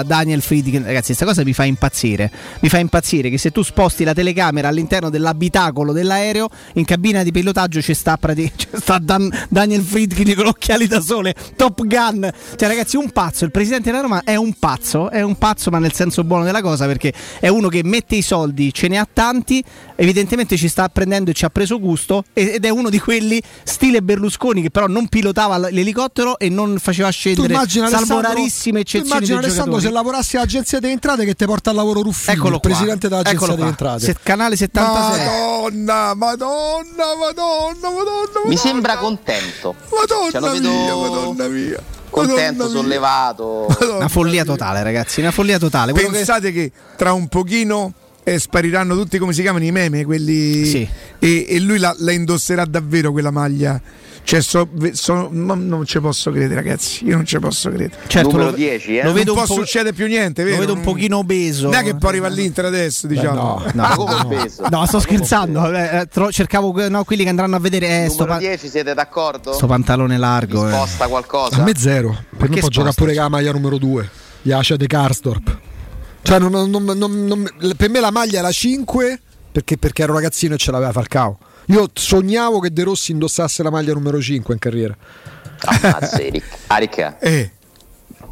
eh, 0.02 0.04
Daniel 0.06 0.42
Friedkin. 0.42 0.84
Ragazzi, 0.84 1.08
questa 1.08 1.26
cosa 1.26 1.44
mi 1.44 1.54
fa 1.54 1.64
impazzire. 1.64 2.32
Mi 2.60 2.70
fa 2.70 2.80
impazzire 2.80 3.30
che 3.30 3.38
se 3.38 3.52
tu 3.52 3.62
sposti 3.62 4.04
la 4.04 4.14
telecamera 4.14 4.68
all'interno 4.68 5.10
dell'abitacolo 5.10 5.92
dell'aereo, 5.94 6.50
in 6.74 6.86
cabina 6.86 7.24
di 7.24 7.32
pilotaggio 7.32 7.82
ci 7.82 7.94
sta, 7.94 8.18
ci 8.56 8.68
sta 8.74 8.98
Dan- 9.00 9.32
Daniel 9.50 9.82
Friedkin 9.82 10.36
con 10.36 10.48
occhiali 10.48 10.88
da 10.88 11.00
sole, 11.00 11.36
Top 11.56 11.86
Gun. 11.86 12.30
Cioè, 12.56 12.68
ragazzi, 12.68 12.98
un 12.98 13.12
pazzo. 13.12 13.46
Il 13.46 13.52
presidente 13.52 13.92
della 13.92 14.02
Roma 14.02 14.24
è 14.24 14.36
un 14.36 14.54
pazzo, 14.54 15.10
è 15.10 15.22
un 15.22 15.38
pazzo, 15.38 15.70
ma 15.70 15.80
nel 15.80 15.94
senso 15.94 16.24
buono 16.24 16.44
della 16.44 16.62
cosa, 16.62 16.86
perché 16.86 17.14
è 17.40 17.48
uno 17.48 17.68
che 17.70 17.82
mette 17.84 18.16
i 18.16 18.22
soldi, 18.22 18.74
ce 18.74 18.88
ne 18.88 18.98
ha 18.98 19.08
tanti, 19.12 19.64
evidentemente 19.96 20.58
ci 20.58 20.68
sta 20.68 20.90
prendendo 20.90 21.32
e 21.32 21.34
ci 21.34 21.46
ha 21.46 21.50
preso 21.50 21.80
gusto. 21.80 22.24
Ed 22.34 22.66
è 22.66 22.70
uno 22.70 22.90
di 22.90 23.00
quelli 23.00 23.42
stile 23.64 24.02
Berlusconi 24.02 24.62
che 24.62 24.72
però 24.72 24.88
non 24.88 25.08
pilotava 25.08 25.58
l'elicottero 25.70 26.40
e 26.40 26.50
non 26.50 26.78
faceva 26.80 27.10
scendere 27.10 27.43
immagina 27.46 27.88
salvo 27.90 27.98
Alessandro, 27.98 28.28
rarissime 28.30 28.80
eccezioni 28.82 29.08
immagina 29.10 29.38
Alessandro 29.40 29.80
se 29.80 29.90
lavorassi 29.90 30.38
all'agenzia 30.38 30.80
delle 30.80 30.94
entrate 30.94 31.26
che 31.26 31.34
ti 31.36 31.46
porta 31.46 31.70
al 31.70 31.76
lavoro 31.76 32.02
Ruffini, 32.02 32.36
Eccolo 32.38 32.56
il 32.56 32.62
qua. 32.62 32.70
presidente 32.70 33.08
dell'agenzia 33.08 33.38
Eccolo 33.40 33.56
delle 33.56 33.70
entrate. 33.70 34.00
Se- 34.00 34.16
canale 34.24 34.56
76. 34.56 35.26
Madonna, 35.26 36.14
Madonna, 36.14 37.06
Madonna, 37.20 37.90
Madonna. 37.90 38.48
Mi 38.48 38.58
sembra 38.58 38.98
contento. 38.98 39.76
Madonna 39.90 40.40
lo 40.48 40.52
vedo 40.54 40.70
mia, 40.70 40.96
Madonna 40.96 41.48
mia. 41.48 41.80
contento, 42.10 42.64
Madonna 42.64 42.80
sollevato. 42.82 43.66
Madonna 43.70 43.96
Una 43.98 44.08
follia 44.08 44.44
mia. 44.44 44.46
totale, 44.46 44.84
ragazzi, 44.84 45.20
una 45.20 45.32
follia 45.32 45.58
totale. 45.60 45.92
Quello 45.92 46.10
che- 46.10 46.16
Pensate 46.18 46.52
che... 46.52 46.72
tra 46.96 47.14
un 47.14 47.28
pochino 47.28 47.94
eh, 48.24 48.40
spariranno 48.40 48.96
tutti 48.96 49.18
come 49.18 49.34
si 49.34 49.42
chiamano 49.42 49.66
i 49.66 49.72
meme, 49.72 50.06
quelli 50.06 50.66
Sì. 50.66 50.88
e, 51.20 51.46
e 51.50 51.60
lui 51.60 51.78
la, 51.78 51.94
la 51.98 52.12
indosserà 52.12 52.66
davvero 52.66 53.12
quella 53.12 53.32
maglia. 53.32 53.80
Cioè, 54.26 54.42
so- 54.42 54.70
sono- 54.94 55.28
ma 55.32 55.54
non 55.54 55.86
ci 55.86 56.00
posso 56.00 56.32
credere, 56.32 56.56
ragazzi. 56.56 57.06
Io 57.06 57.18
non 57.18 57.26
ci 57.26 57.38
posso 57.40 57.70
credere. 57.70 58.00
certo, 58.08 58.30
Numero 58.32 58.50
lo, 58.52 58.56
10, 58.56 58.98
eh? 58.98 59.04
lo 59.04 59.12
vedo 59.12 59.34
non 59.34 59.42
un 59.42 59.46
può 59.48 59.56
po', 59.56 59.62
succedere 59.62 59.94
più 59.94 60.08
niente, 60.08 60.44
lo 60.44 60.48
vero? 60.50 60.60
vedo 60.62 60.74
un 60.74 60.82
pochino 60.82 61.18
obeso. 61.18 61.66
Non 61.66 61.74
è 61.76 61.84
che 61.84 61.96
poi 61.96 62.10
arriva 62.12 62.28
all'Inter 62.28 62.66
adesso, 62.66 63.06
diciamo. 63.08 63.34
no. 63.34 63.72
Ma 63.74 63.96
come 63.96 64.26
peso? 64.44 64.64
No, 64.70 64.86
sto 64.86 65.00
scherzando. 65.02 65.70
eh, 65.74 66.00
eh, 66.00 66.06
tro- 66.08 66.32
cercavo 66.32 66.74
no, 66.88 67.04
quelli 67.04 67.24
che 67.24 67.30
andranno 67.30 67.58
a 67.58 67.60
vedere 67.60 68.06
eh, 68.06 68.10
sto, 68.10 68.22
Numero 68.24 68.34
pa- 68.40 68.40
10 68.40 68.70
siete 68.70 68.94
d'accordo? 68.94 69.52
sto 69.54 69.68
pantalone 69.68 70.18
largo. 70.18 70.68
eh. 70.68 70.72
sposta 70.72 71.08
qualcosa? 71.08 71.58
A 71.62 71.64
me 71.64 71.74
zero. 71.76 72.10
Per 72.10 72.20
me 72.32 72.38
Perché 72.38 72.60
può 72.62 72.70
giocare 72.70 72.94
pure 72.96 73.14
la 73.14 73.28
maglia 73.30 73.52
numero 73.52 73.78
2. 73.78 74.10
Iacia 74.44 74.76
de 74.78 74.88
Karsdorp. 74.88 75.58
Cioè, 76.22 76.40
non- 76.40 76.52
non- 76.52 76.70
non- 76.70 76.98
non- 76.98 77.26
non- 77.26 77.52
per 77.76 77.90
me 77.90 78.00
la 78.00 78.10
maglia 78.12 78.40
era 78.40 78.52
5 78.52 79.20
perché, 79.52 79.78
perché 79.78 80.04
ero 80.04 80.14
ragazzino 80.14 80.56
e 80.56 80.58
ce 80.58 80.72
l'aveva 80.72 80.94
Falcao. 80.94 81.38
Io 81.68 81.90
sognavo 81.94 82.60
che 82.60 82.72
De 82.72 82.84
Rossi 82.84 83.12
indossasse 83.12 83.64
la 83.64 83.70
maglia 83.70 83.94
numero 83.94 84.22
5 84.22 84.54
in 84.54 84.60
carriera. 84.60 84.96
Ammazza 85.66 86.20
Eric. 86.20 86.44
Arica, 86.68 87.18
Eh. 87.20 87.50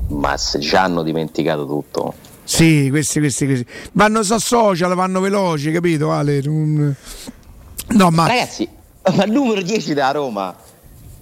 ma 0.10 0.36
se 0.38 0.60
ci 0.60 0.76
hanno 0.76 1.02
dimenticato 1.04 1.66
tutto. 1.66 2.14
Sì, 2.44 2.88
questi, 2.90 3.20
questi, 3.20 3.46
questi. 3.46 3.66
Vanno 3.94 4.24
su 4.24 4.38
social, 4.38 4.94
vanno 4.96 5.22
veloci, 5.22 5.72
capito, 5.72 6.12
Ale? 6.12 6.42
No, 6.42 8.10
ma 8.10 8.28
Ragazzi, 8.28 8.68
ma 9.16 9.24
il 9.24 9.32
numero 9.32 9.62
10 9.62 9.94
da 9.94 10.12
Roma 10.12 10.54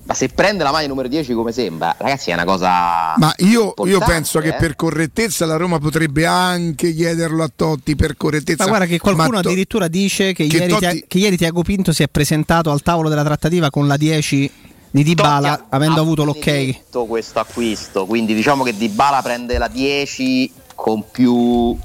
Ma 0.10 0.16
se 0.16 0.30
prende 0.30 0.64
la 0.64 0.72
maglia 0.72 0.88
numero 0.88 1.08
10 1.08 1.34
come 1.34 1.52
sembra, 1.52 1.96
ragazzi, 1.96 2.32
è 2.32 2.34
una 2.34 2.44
cosa. 2.44 3.14
Ma 3.18 3.32
io, 3.38 3.76
io 3.86 4.00
penso 4.00 4.40
che 4.40 4.48
eh. 4.48 4.54
per 4.56 4.76
correttezza 4.76 5.46
la 5.46 5.56
Roma 5.56 5.78
potrebbe 5.78 6.26
anche 6.26 6.96
chiederlo 6.96 7.44
a 7.44 7.52
Totti 7.56 7.96
per 7.96 8.18
correttezza. 8.18 8.64
Ma 8.64 8.70
guarda 8.70 8.86
che 8.88 8.98
qualcuno 8.98 9.28
Ma 9.36 9.42
to- 9.42 9.50
addirittura 9.50 9.88
dice 9.88 10.34
che, 10.34 10.48
che 10.48 10.58
ieri, 10.58 10.72
Totti- 10.72 10.88
Tia- 10.88 11.04
che 11.08 11.18
ieri 11.20 11.38
Tiago 11.38 11.62
Pinto 11.62 11.94
si 11.94 12.02
è 12.02 12.08
presentato 12.08 12.72
al 12.72 12.82
tavolo 12.82 13.08
della 13.08 13.24
trattativa 13.24 13.70
con 13.70 13.86
la 13.86 13.98
10 13.98 14.52
di 14.90 15.04
Dybala, 15.04 15.58
Totti 15.58 15.76
avendo 15.76 16.02
avuto 16.02 16.24
l'ok. 16.24 17.06
questo 17.06 17.38
acquisto, 17.38 18.08
quindi 18.08 18.34
diciamo 18.34 18.64
che 18.64 18.76
Dybala 18.76 19.22
prende 19.22 19.60
la 19.60 19.68
10 19.68 20.52
con 20.74 21.04
più 21.12 21.78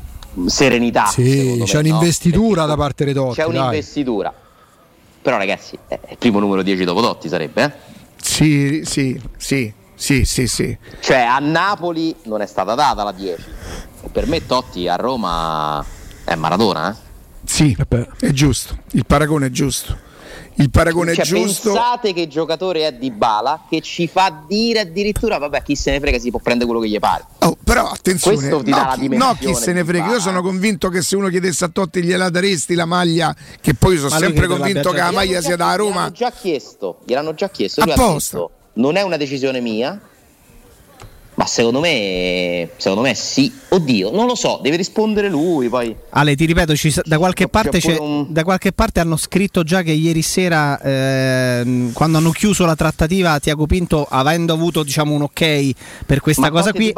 serenità. 0.46 1.04
Sì, 1.08 1.60
c'è 1.66 1.82
me, 1.82 1.88
no? 1.90 1.96
un'investitura 1.96 2.62
Perché 2.62 2.68
da 2.68 2.76
parte 2.76 3.04
di 3.04 3.12
Totti. 3.12 3.34
C'è 3.34 3.46
dai. 3.46 3.54
un'investitura. 3.58 4.32
Però 5.20 5.36
ragazzi, 5.36 5.78
è 5.88 6.00
il 6.08 6.16
primo 6.16 6.38
numero 6.38 6.62
10 6.62 6.84
dopo 6.84 7.02
Totti 7.02 7.28
sarebbe, 7.28 7.64
eh? 7.64 7.92
Sì, 8.24 8.82
sì, 8.84 9.20
sì, 9.36 9.72
sì, 9.94 10.24
sì, 10.24 10.46
sì. 10.48 10.76
Cioè 10.98 11.18
a 11.18 11.38
Napoli 11.38 12.16
non 12.24 12.40
è 12.40 12.46
stata 12.46 12.74
data 12.74 13.04
la 13.04 13.12
10. 13.12 13.44
E 14.02 14.08
per 14.08 14.26
me 14.26 14.44
Totti 14.44 14.88
a 14.88 14.96
Roma 14.96 15.84
è 16.24 16.34
Maradona, 16.34 16.90
eh? 16.90 16.94
Sì, 17.44 17.76
beh. 17.86 18.08
è 18.18 18.30
giusto. 18.30 18.78
Il 18.92 19.04
paragone 19.06 19.46
è 19.46 19.50
giusto. 19.50 19.96
Il 20.56 20.70
paragone 20.70 21.14
Cioè, 21.14 21.24
è 21.24 21.26
giusto. 21.26 21.72
pensate 21.72 22.12
che 22.12 22.28
giocatore 22.28 22.86
è 22.86 22.92
Di 22.92 23.10
Bala 23.10 23.64
che 23.68 23.80
ci 23.80 24.06
fa 24.06 24.44
dire 24.46 24.80
addirittura 24.80 25.38
vabbè 25.38 25.62
chi 25.62 25.74
se 25.74 25.90
ne 25.90 25.98
frega 26.00 26.18
si 26.18 26.30
può 26.30 26.38
prendere 26.38 26.68
quello 26.68 26.84
che 26.84 26.90
gli 26.90 26.98
pare 26.98 27.24
Oh, 27.40 27.56
però 27.62 27.88
attenzione, 27.88 28.36
Questo 28.36 28.62
ti 28.62 28.70
no, 28.70 28.94
chi, 28.96 29.08
no, 29.08 29.36
chi 29.38 29.54
se 29.54 29.72
ne 29.72 29.84
frega. 29.84 30.06
Io 30.12 30.20
sono 30.20 30.40
convinto 30.42 30.88
che 30.88 31.02
se 31.02 31.16
uno 31.16 31.28
chiedesse 31.28 31.64
a 31.64 31.68
Totti 31.68 32.02
gliela 32.02 32.30
daresti 32.30 32.74
la 32.74 32.86
maglia, 32.86 33.34
che 33.60 33.74
poi 33.74 33.96
sono 33.98 34.10
sempre 34.10 34.46
convinto 34.46 34.90
che 34.92 34.98
la 34.98 35.10
maglia 35.10 35.40
sia 35.42 35.56
da 35.56 35.74
Roma. 35.74 35.90
gliel'hanno 35.90 36.12
già 36.12 36.30
chiesto 36.30 36.98
gliel'hanno 37.04 37.34
già 37.34 37.50
chiesto 37.50 37.80
Apposta. 37.82 38.36
detto 38.38 38.50
non 38.74 38.96
è 38.96 39.02
una 39.02 39.16
decisione 39.16 39.60
mia 39.60 40.00
ma 41.36 41.46
secondo 41.46 41.80
me 41.80 42.70
secondo 42.76 43.02
me 43.02 43.14
sì 43.14 43.52
oddio 43.70 44.10
non 44.12 44.26
lo 44.26 44.34
so 44.36 44.60
deve 44.62 44.76
rispondere 44.76 45.28
lui 45.28 45.68
poi 45.68 45.94
Ale, 46.10 46.36
ti 46.36 46.44
ripeto, 46.44 46.76
ci 46.76 46.94
da, 47.04 47.18
qualche 47.18 47.48
un- 47.98 48.26
da 48.32 48.44
qualche 48.44 48.72
parte 48.72 49.00
hanno 49.00 49.16
scritto 49.16 49.64
già 49.64 49.82
che 49.82 49.90
ieri 49.90 50.22
sera, 50.22 50.80
ehm, 50.80 51.92
quando 51.92 52.18
hanno 52.18 52.30
chiuso 52.30 52.64
la 52.64 52.76
trattativa, 52.76 53.38
Tiago 53.40 53.66
Pinto, 53.66 54.06
avendo 54.08 54.52
avuto 54.52 54.84
diciamo, 54.84 55.12
un 55.12 55.22
ok 55.22 55.70
per 56.06 56.20
questa 56.20 56.42
Ma 56.42 56.50
cosa 56.50 56.72
qui, 56.72 56.90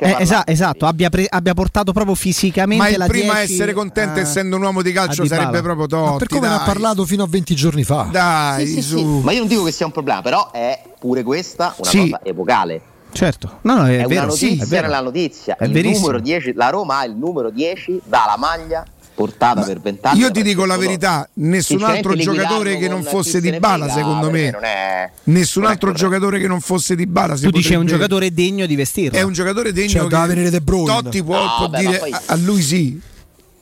eh, 0.00 0.16
esa- 0.18 0.44
esatto, 0.44 0.86
abbia, 0.86 1.08
pre- 1.08 1.26
abbia 1.28 1.54
portato 1.54 1.92
proprio 1.92 2.16
fisicamente 2.16 2.82
Ma 2.82 2.88
il 2.90 2.98
la 2.98 3.06
primo 3.06 3.30
a 3.30 3.36
10 3.36 3.52
essere 3.52 3.72
contento, 3.74 4.18
a- 4.18 4.22
essendo 4.22 4.56
un 4.56 4.62
uomo 4.62 4.82
di 4.82 4.90
calcio, 4.92 5.24
sarebbe 5.24 5.62
proprio 5.62 5.86
Totti. 5.86 6.10
Ma 6.10 6.16
per 6.16 6.26
come 6.28 6.48
ne 6.48 6.54
ha 6.54 6.56
dai. 6.56 6.66
parlato 6.66 7.04
fino 7.06 7.22
a 7.22 7.26
20 7.28 7.54
giorni 7.54 7.84
fa. 7.84 8.08
Dai, 8.10 8.66
Sì, 8.66 8.72
sì, 8.74 8.82
su. 8.82 8.96
sì. 8.98 9.04
ma 9.22 9.30
io 9.32 9.38
non 9.38 9.46
dico 9.48 9.62
che 9.62 9.70
sia 9.72 9.86
un 9.86 9.92
problema 9.92 10.20
però 10.20 10.50
è 10.50 10.82
pure 10.98 11.22
questa 11.22 11.74
una 11.76 11.88
Sì. 11.88 11.98
cosa 12.10 12.20
epocale 12.24 12.80
Certo, 13.12 13.58
no, 13.62 13.76
no, 13.76 13.86
è, 13.86 13.98
è, 14.02 14.06
vero, 14.06 14.24
una 14.24 14.32
sì, 14.32 14.44
notizia 14.56 14.64
è 14.64 14.68
vero. 14.68 14.82
nella 14.86 15.00
notizia. 15.00 15.56
È 15.56 15.64
il 15.64 15.72
verissimo. 15.72 16.06
numero 16.06 16.20
10, 16.22 16.52
la 16.54 16.68
Roma 16.68 16.98
ha 16.98 17.04
il 17.04 17.14
numero 17.16 17.50
10 17.50 18.00
dalla 18.04 18.36
maglia 18.38 18.84
portata 19.14 19.62
per 19.62 19.80
20 19.80 20.06
anni. 20.06 20.20
Io 20.20 20.30
ti 20.30 20.42
dico 20.42 20.64
la 20.64 20.76
verità, 20.76 21.28
nessun 21.34 21.82
altro 21.82 22.14
giocatore 22.14 22.76
che 22.78 22.86
non 22.88 23.02
fosse 23.02 23.40
di 23.40 23.50
Bala, 23.58 23.88
secondo 23.88 24.28
per 24.28 24.40
me. 24.40 24.50
non 24.50 24.62
è- 24.64 25.10
Nessun 25.24 25.64
altro 25.64 25.92
giocatore 25.92 26.38
che 26.38 26.46
non 26.46 26.60
fosse 26.60 26.94
di 26.94 27.06
Bala. 27.06 27.34
Tu 27.36 27.50
dici 27.50 27.72
è 27.72 27.76
un 27.76 27.86
giocatore 27.86 28.32
degno 28.32 28.64
di 28.66 28.76
vestirlo. 28.76 29.18
È 29.18 29.22
un 29.22 29.32
giocatore 29.32 29.72
degno 29.72 29.88
Cioè, 29.88 30.02
che 30.02 30.08
doveva 30.08 30.26
venire 30.28 30.50
De 30.50 30.60
Bruyne. 30.60 31.02
Totti 31.02 31.24
può, 31.24 31.36
No, 31.36 31.54
può 31.56 31.68
beh, 31.68 31.82
ma 31.82 31.88
dire 31.90 31.98
poi- 31.98 32.14
a 32.26 32.36
lui 32.36 32.62
sì. 32.62 33.00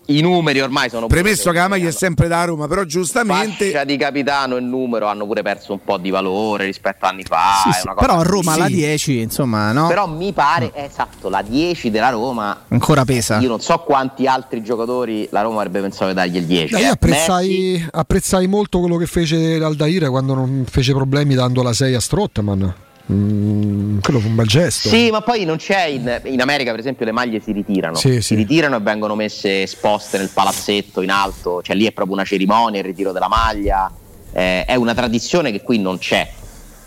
I 0.08 0.20
numeri 0.20 0.60
ormai 0.60 0.88
sono 0.88 1.08
Premesso 1.08 1.50
che 1.50 1.58
la 1.58 1.68
maglia 1.68 1.88
è 1.88 1.92
sempre 1.92 2.28
da 2.28 2.44
Roma, 2.44 2.68
però 2.68 2.84
giustamente 2.84 3.70
Fascia 3.70 3.84
di 3.84 3.96
capitano 3.96 4.56
e 4.56 4.60
numero 4.60 5.06
hanno 5.06 5.26
pure 5.26 5.42
perso 5.42 5.72
un 5.72 5.80
po' 5.82 5.98
di 5.98 6.10
valore 6.10 6.64
rispetto 6.64 7.06
a 7.06 7.08
anni 7.08 7.24
fa. 7.24 7.62
Sì, 7.64 7.70
è 7.70 7.72
sì, 7.72 7.88
Però 7.98 8.18
a 8.18 8.22
Roma 8.22 8.52
Sì. 8.52 8.58
la 8.58 8.68
10, 8.68 9.18
insomma, 9.18 9.72
no? 9.72 9.88
Però 9.88 10.06
mi 10.06 10.32
pare, 10.32 10.70
esatto, 10.74 11.28
la 11.28 11.42
10 11.42 11.90
della 11.90 12.10
Roma. 12.10 12.62
Ancora 12.68 13.04
pesa. 13.04 13.38
Io 13.40 13.48
non 13.48 13.60
so 13.60 13.78
quanti 13.78 14.26
altri 14.26 14.62
giocatori 14.62 15.26
la 15.30 15.42
Roma 15.42 15.56
avrebbe 15.56 15.80
pensato 15.80 16.06
di 16.06 16.14
dargli 16.14 16.36
il 16.36 16.46
10. 16.46 16.72
Dai, 16.72 16.82
io 16.82 16.88
eh. 16.88 16.90
apprezzai, 16.92 17.48
Messi, 17.48 17.88
apprezzai 17.90 18.46
molto 18.46 18.78
quello 18.78 18.96
che 18.96 19.06
fece 19.06 19.56
Aldair 19.56 20.08
quando 20.08 20.34
non 20.34 20.64
fece 20.68 20.92
problemi 20.92 21.34
dando 21.34 21.62
la 21.62 21.72
6 21.72 21.94
a 21.94 22.00
Strottman. 22.00 22.74
Mm, 23.12 23.98
quello 24.00 24.18
fu 24.18 24.26
un 24.28 24.34
bel 24.34 24.46
gesto. 24.46 24.88
Sì, 24.88 25.10
ma 25.10 25.20
poi 25.20 25.44
non 25.44 25.56
c'è 25.58 25.84
in, 25.84 26.20
in 26.24 26.40
America, 26.40 26.70
per 26.72 26.80
esempio, 26.80 27.04
le 27.04 27.12
maglie 27.12 27.40
si 27.40 27.52
ritirano. 27.52 27.94
Sì, 27.94 28.14
si 28.14 28.20
sì. 28.22 28.34
ritirano 28.34 28.76
e 28.76 28.80
vengono 28.80 29.14
messe 29.14 29.62
esposte 29.62 30.18
nel 30.18 30.30
palazzetto 30.32 31.00
in 31.02 31.10
alto, 31.10 31.62
cioè 31.62 31.76
lì 31.76 31.86
è 31.86 31.92
proprio 31.92 32.14
una 32.16 32.24
cerimonia, 32.24 32.80
il 32.80 32.86
ritiro 32.86 33.12
della 33.12 33.28
maglia. 33.28 33.90
Eh, 34.32 34.64
è 34.64 34.74
una 34.74 34.92
tradizione 34.94 35.50
che 35.52 35.62
qui 35.62 35.78
non 35.78 35.98
c'è. 35.98 36.28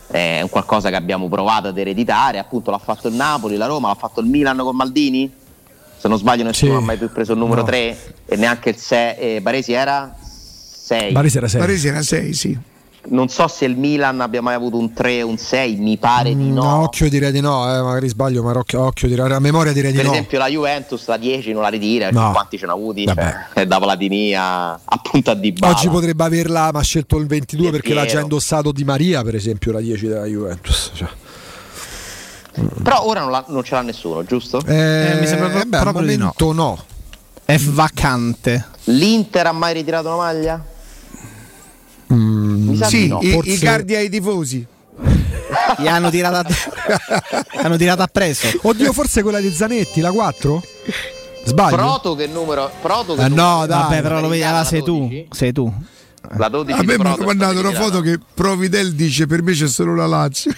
È 0.07 0.41
un 0.41 0.49
qualcosa 0.49 0.89
che 0.89 0.95
abbiamo 0.95 1.29
provato 1.29 1.67
ad 1.67 1.77
ereditare. 1.77 2.37
Appunto, 2.39 2.69
l'ha 2.71 2.79
fatto 2.79 3.07
il 3.07 3.13
Napoli, 3.13 3.55
la 3.55 3.67
Roma, 3.67 3.87
l'ha 3.87 3.95
fatto 3.95 4.19
il 4.19 4.27
Milan 4.27 4.57
con 4.57 4.75
Maldini. 4.75 5.31
Se 5.97 6.07
non 6.07 6.17
sbaglio, 6.17 6.43
nessuno 6.43 6.71
Sì. 6.73 6.77
ha 6.77 6.81
mai 6.81 6.97
più 6.97 7.11
preso 7.11 7.33
il 7.33 7.39
numero 7.39 7.61
No. 7.61 7.67
3 7.67 7.97
e 8.25 8.35
neanche 8.35 8.69
il 8.69 8.77
6. 8.77 9.39
Baresi 9.41 9.71
era 9.73 10.15
6. 10.19 11.11
Baresi 11.11 11.37
era 11.37 11.47
6. 11.47 11.59
Paresi 11.59 11.87
era 11.87 12.01
6, 12.01 12.33
sì. 12.33 12.57
Non 13.11 13.29
so 13.29 13.47
se 13.47 13.63
il 13.65 13.77
Milan 13.77 14.19
abbia 14.19 14.41
mai 14.41 14.55
avuto 14.55 14.77
un 14.77 14.91
3 14.93 15.23
o 15.23 15.27
un 15.29 15.37
6, 15.37 15.77
mi 15.77 15.97
pare 15.97 16.35
di 16.35 16.51
no. 16.51 16.63
No, 16.63 16.81
occhio 16.83 17.09
direi 17.09 17.31
di 17.31 17.39
no, 17.39 17.63
eh, 17.73 17.81
magari 17.81 18.09
sbaglio, 18.09 18.43
ma 18.43 18.51
occhio, 18.51 18.81
occhio 18.81 19.07
direi, 19.07 19.31
a 19.31 19.39
memoria 19.39 19.71
direi 19.71 19.91
di 19.91 19.97
Per 19.97 20.05
no. 20.05 20.11
esempio 20.11 20.37
la 20.37 20.47
Juventus 20.47 21.07
la 21.07 21.15
10 21.17 21.53
non 21.53 21.61
la 21.61 21.69
ritira, 21.69 22.09
No. 22.11 22.31
quanti 22.31 22.57
ce 22.57 22.65
n'ha 22.65 22.73
avuti? 22.73 23.05
Cioè, 23.05 23.65
da 23.65 23.79
Platini 23.79 24.33
a, 24.35 24.73
appunto 24.83 25.31
a 25.31 25.33
Dybala. 25.33 25.73
Oggi 25.73 25.87
potrebbe 25.87 26.23
averla, 26.25 26.69
ma 26.73 26.79
ha 26.79 26.83
scelto 26.83 27.17
il 27.17 27.25
22 27.27 27.69
È 27.69 27.71
perché 27.71 27.93
l'ha 27.93 28.01
già 28.03 28.07
vero. 28.15 28.21
indossato 28.23 28.71
Di 28.73 28.83
Maria, 28.83 29.23
per 29.23 29.35
esempio, 29.35 29.71
la 29.71 29.79
10 29.79 30.07
della 30.07 30.25
Juventus. 30.25 30.91
Cioè. 30.93 31.07
Però 32.83 33.05
ora 33.07 33.21
non, 33.21 33.31
la- 33.31 33.45
non 33.47 33.63
ce 33.63 33.75
l'ha 33.75 33.81
nessuno, 33.81 34.23
giusto? 34.25 34.61
Eh, 34.65 35.17
mi 35.19 35.25
sembra 35.27 35.47
pro- 35.49 35.63
beh, 35.65 35.77
al 35.77 35.83
proprio 35.83 36.05
di 36.05 36.17
no. 36.17 36.33
momento 36.37 36.51
no. 36.53 36.83
È 37.45 37.57
vacante. 37.57 38.65
L'Inter 38.85 39.47
ha 39.47 39.51
mai 39.53 39.73
ritirato 39.73 40.07
una 40.07 40.17
maglia? 40.17 40.63
Sa 42.77 42.87
Sì, 42.87 43.07
no. 43.07 43.19
i, 43.21 43.31
forse- 43.31 43.51
i 43.51 43.57
cardi 43.59 43.95
ai 43.95 44.09
tifosi. 44.09 44.65
Gli 45.77 45.87
hanno 45.87 46.09
tirato, 46.09 46.53
hanno 47.61 47.77
tirato 47.77 48.01
appresso. 48.01 48.47
Oddio, 48.63 48.91
forse 48.93 49.21
quella 49.21 49.39
di 49.39 49.51
Zanetti, 49.51 50.01
la 50.01 50.11
4? 50.11 50.63
Sbaglio? 51.45 51.75
Proto 51.75 52.15
che 52.15 52.27
numero? 52.27 52.69
Proto 52.81 53.15
che 53.15 53.21
Eh, 53.23 53.29
numero- 53.29 53.47
no, 53.59 53.65
dai. 53.65 53.81
Vabbè, 53.81 54.01
però 54.01 54.19
lo 54.21 54.27
vedi, 54.27 54.41
La 54.41 54.49
allora 54.49 54.63
sei 54.65 54.83
tu. 54.83 54.99
12? 54.99 55.27
Sei 55.31 55.51
tu. 55.53 55.73
La 56.35 56.49
12 56.49 56.77
A 56.77 56.81
di 56.81 56.85
me 56.85 56.97
mi 56.97 57.03
è 57.15 57.25
mandato 57.25 57.59
una 57.59 57.71
foto 57.71 58.01
che 58.01 58.19
Providel 58.33 58.93
dice 58.93 59.25
per 59.25 59.41
me 59.41 59.53
c'è 59.53 59.67
solo 59.67 59.95
la 59.95 60.05
Lazio. 60.05 60.51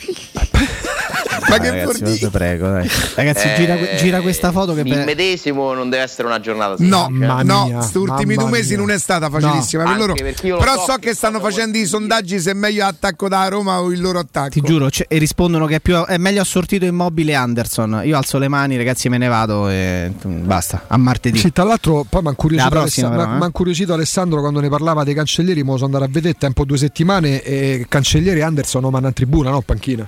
Ma 1.52 1.58
che 1.60 1.70
vuol 1.70 1.94
Ragazzi, 1.94 2.04
dire? 2.04 2.18
ti 2.18 2.28
prego, 2.30 2.68
dai. 2.70 2.90
Ragazzi, 3.16 3.48
Eh, 3.48 3.56
gira, 3.56 3.78
gira 3.98 4.22
questa 4.22 4.52
foto 4.52 4.74
che 4.74 4.82
Il 4.82 5.04
medesimo 5.06 5.74
non 5.74 5.90
deve 5.90 6.04
essere 6.04 6.28
una 6.28 6.40
giornata 6.40 6.76
No. 6.80 7.08
Mamma 7.10 7.42
no, 7.44 7.66
mia, 7.66 7.78
questi 7.78 7.98
ultimi 7.98 8.36
due 8.36 8.50
mesi 8.50 8.70
mia. 8.70 8.78
non 8.78 8.92
è 8.92 8.98
stata 8.98 9.30
facilissima. 9.30 9.84
No, 9.84 9.90
per 9.90 9.98
loro. 10.00 10.14
Però 10.58 10.74
so 10.78 10.92
so 10.92 10.98
che 11.00 11.14
stanno 11.14 11.40
facendo 11.40 11.78
i 11.78 11.86
sondaggi 11.86 12.40
se 12.40 12.52
è 12.52 12.54
meglio 12.54 12.86
attacco 12.86 13.28
da 13.28 13.48
Roma 13.48 13.82
o 13.82 13.92
il 13.92 14.02
loro 14.02 14.20
attacco. 14.20 14.50
Ti 14.50 14.62
giuro, 14.62 14.90
c- 14.90 15.06
e 15.08 15.18
rispondono 15.18 15.66
che 15.66 15.76
è, 15.76 15.80
più, 15.80 15.96
è 16.06 16.18
meglio 16.18 16.42
assortito 16.42 16.86
immobile 16.86 17.34
Anderson. 17.36 18.02
Io 18.04 18.18
alzo 18.18 18.38
le 18.38 18.48
mani, 18.48 18.78
ragazzi, 18.78 19.10
me 19.10 19.18
ne 19.18 19.28
vado 19.28 19.70
e 19.70 20.12
basta. 20.24 20.84
A 20.88 20.98
martedì. 20.98 21.40
Sì, 21.40 21.52
tra 21.52 21.64
l'altro 21.64 22.06
poi 22.08 22.22
mi 22.22 22.28
ha 22.28 22.32
incuriosito, 22.32 23.10
però, 23.10 23.38
eh. 23.38 23.46
incuriosito 23.46 23.94
Alessandro 23.94 24.40
quando 24.42 24.60
ne 24.60 24.70
parlava 24.70 25.04
dei 25.04 25.14
cancellieri, 25.14 25.64
mo 25.64 25.74
sono 25.74 25.86
andato 25.86 26.04
a 26.06 26.08
vedere 26.10 26.34
tempo 26.36 26.66
due 26.66 26.78
settimane 26.78 27.42
e 27.42 27.86
cancellieri 27.88 28.42
Anderson 28.42 28.82
non 28.82 28.92
vanno 28.92 29.08
in 29.08 29.14
tribuna, 29.14 29.50
no? 29.50 29.62
Panchina. 29.62 30.08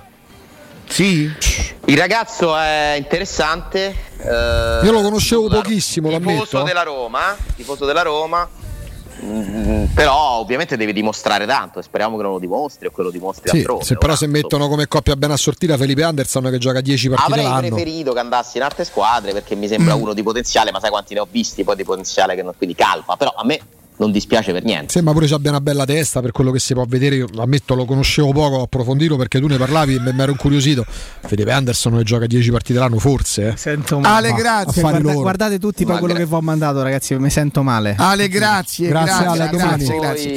Sì, 0.94 1.28
Il 1.86 1.98
ragazzo 1.98 2.56
è 2.56 2.94
interessante. 2.96 3.92
eh, 4.18 4.80
Io 4.86 4.92
lo 4.92 5.00
conoscevo 5.02 5.48
la- 5.48 5.56
pochissimo, 5.56 6.08
tifoso 6.16 6.62
della 6.62 6.84
Roma, 6.84 7.36
tifoso 7.56 7.84
della 7.84 8.02
Roma. 8.02 8.48
mm, 9.24 9.86
però 9.94 10.38
ovviamente 10.38 10.76
deve 10.76 10.92
dimostrare 10.92 11.46
tanto 11.46 11.80
e 11.80 11.82
speriamo 11.82 12.16
che 12.16 12.22
non 12.22 12.30
lo 12.32 12.38
dimostri 12.38 12.86
o 12.86 12.92
che 12.92 13.02
lo 13.02 13.10
dimostri 13.10 13.48
Sì, 13.48 13.56
altrove. 13.58 13.82
se 13.82 13.94
però 13.94 14.06
Ora, 14.12 14.16
se 14.16 14.26
mettono 14.28 14.68
come 14.68 14.86
coppia 14.86 15.16
ben 15.16 15.32
assortita 15.32 15.76
Felipe 15.76 16.04
Anderson 16.04 16.44
che 16.50 16.58
gioca 16.58 16.80
10 16.80 17.08
partite 17.08 17.30
Avrei 17.32 17.44
l'anno. 17.44 17.60
preferito 17.74 18.12
che 18.12 18.18
andassi 18.20 18.56
in 18.58 18.62
altre 18.62 18.84
squadre 18.84 19.32
perché 19.32 19.56
mi 19.56 19.66
Mm. 19.66 19.70
sembra 19.70 19.94
uno 19.96 20.14
di 20.14 20.22
potenziale, 20.22 20.70
ma 20.70 20.78
sai 20.78 20.90
quanti 20.90 21.14
ne 21.14 21.20
ho 21.20 21.26
visti 21.28 21.64
poi 21.64 21.74
di 21.74 21.82
potenziale 21.84 22.36
che 22.36 22.42
non, 22.44 22.54
quindi 22.56 22.76
calma. 22.76 23.16
Però 23.16 23.32
a 23.36 23.44
me 23.44 23.58
non 23.96 24.10
dispiace 24.10 24.52
per 24.52 24.64
niente. 24.64 24.92
Sembra 24.92 25.12
pure 25.12 25.26
ci 25.26 25.34
abbia 25.34 25.50
una 25.50 25.60
bella 25.60 25.84
testa 25.84 26.20
per 26.20 26.32
quello 26.32 26.50
che 26.50 26.58
si 26.58 26.74
può 26.74 26.84
vedere. 26.86 27.16
Io 27.16 27.28
ammetto, 27.36 27.74
lo 27.74 27.84
conoscevo 27.84 28.32
poco, 28.32 28.56
ho 28.56 28.62
approfondito 28.62 29.16
perché 29.16 29.38
tu 29.40 29.46
ne 29.46 29.56
parlavi 29.56 29.94
e 29.94 30.00
mi 30.12 30.20
ero 30.20 30.32
incuriosito. 30.32 30.84
Felipe 30.86 31.52
Anderson 31.52 31.96
che 31.98 32.02
gioca 32.02 32.26
10 32.26 32.50
partite 32.50 32.78
l'anno, 32.78 32.98
forse. 32.98 33.48
Eh. 33.48 33.56
Sento 33.56 34.00
Ale, 34.02 34.30
Ma- 34.30 34.36
grazie. 34.36 34.80
Guarda- 34.82 35.12
guardate 35.12 35.58
tutti 35.58 35.84
poi 35.84 35.98
quello 35.98 36.14
gra- 36.14 36.22
che 36.22 36.28
vi 36.28 36.34
ho 36.34 36.40
mandato, 36.40 36.82
ragazzi. 36.82 37.14
Mi 37.16 37.30
sento 37.30 37.62
male. 37.62 37.94
Ale, 37.96 38.28
grazie. 38.28 38.88
Grazie, 38.88 39.12
Ale, 39.12 39.42
a 39.42 39.46
grazie, 39.46 39.58
domani. 39.58 39.84
grazie, 39.84 39.98
grazie. 39.98 40.32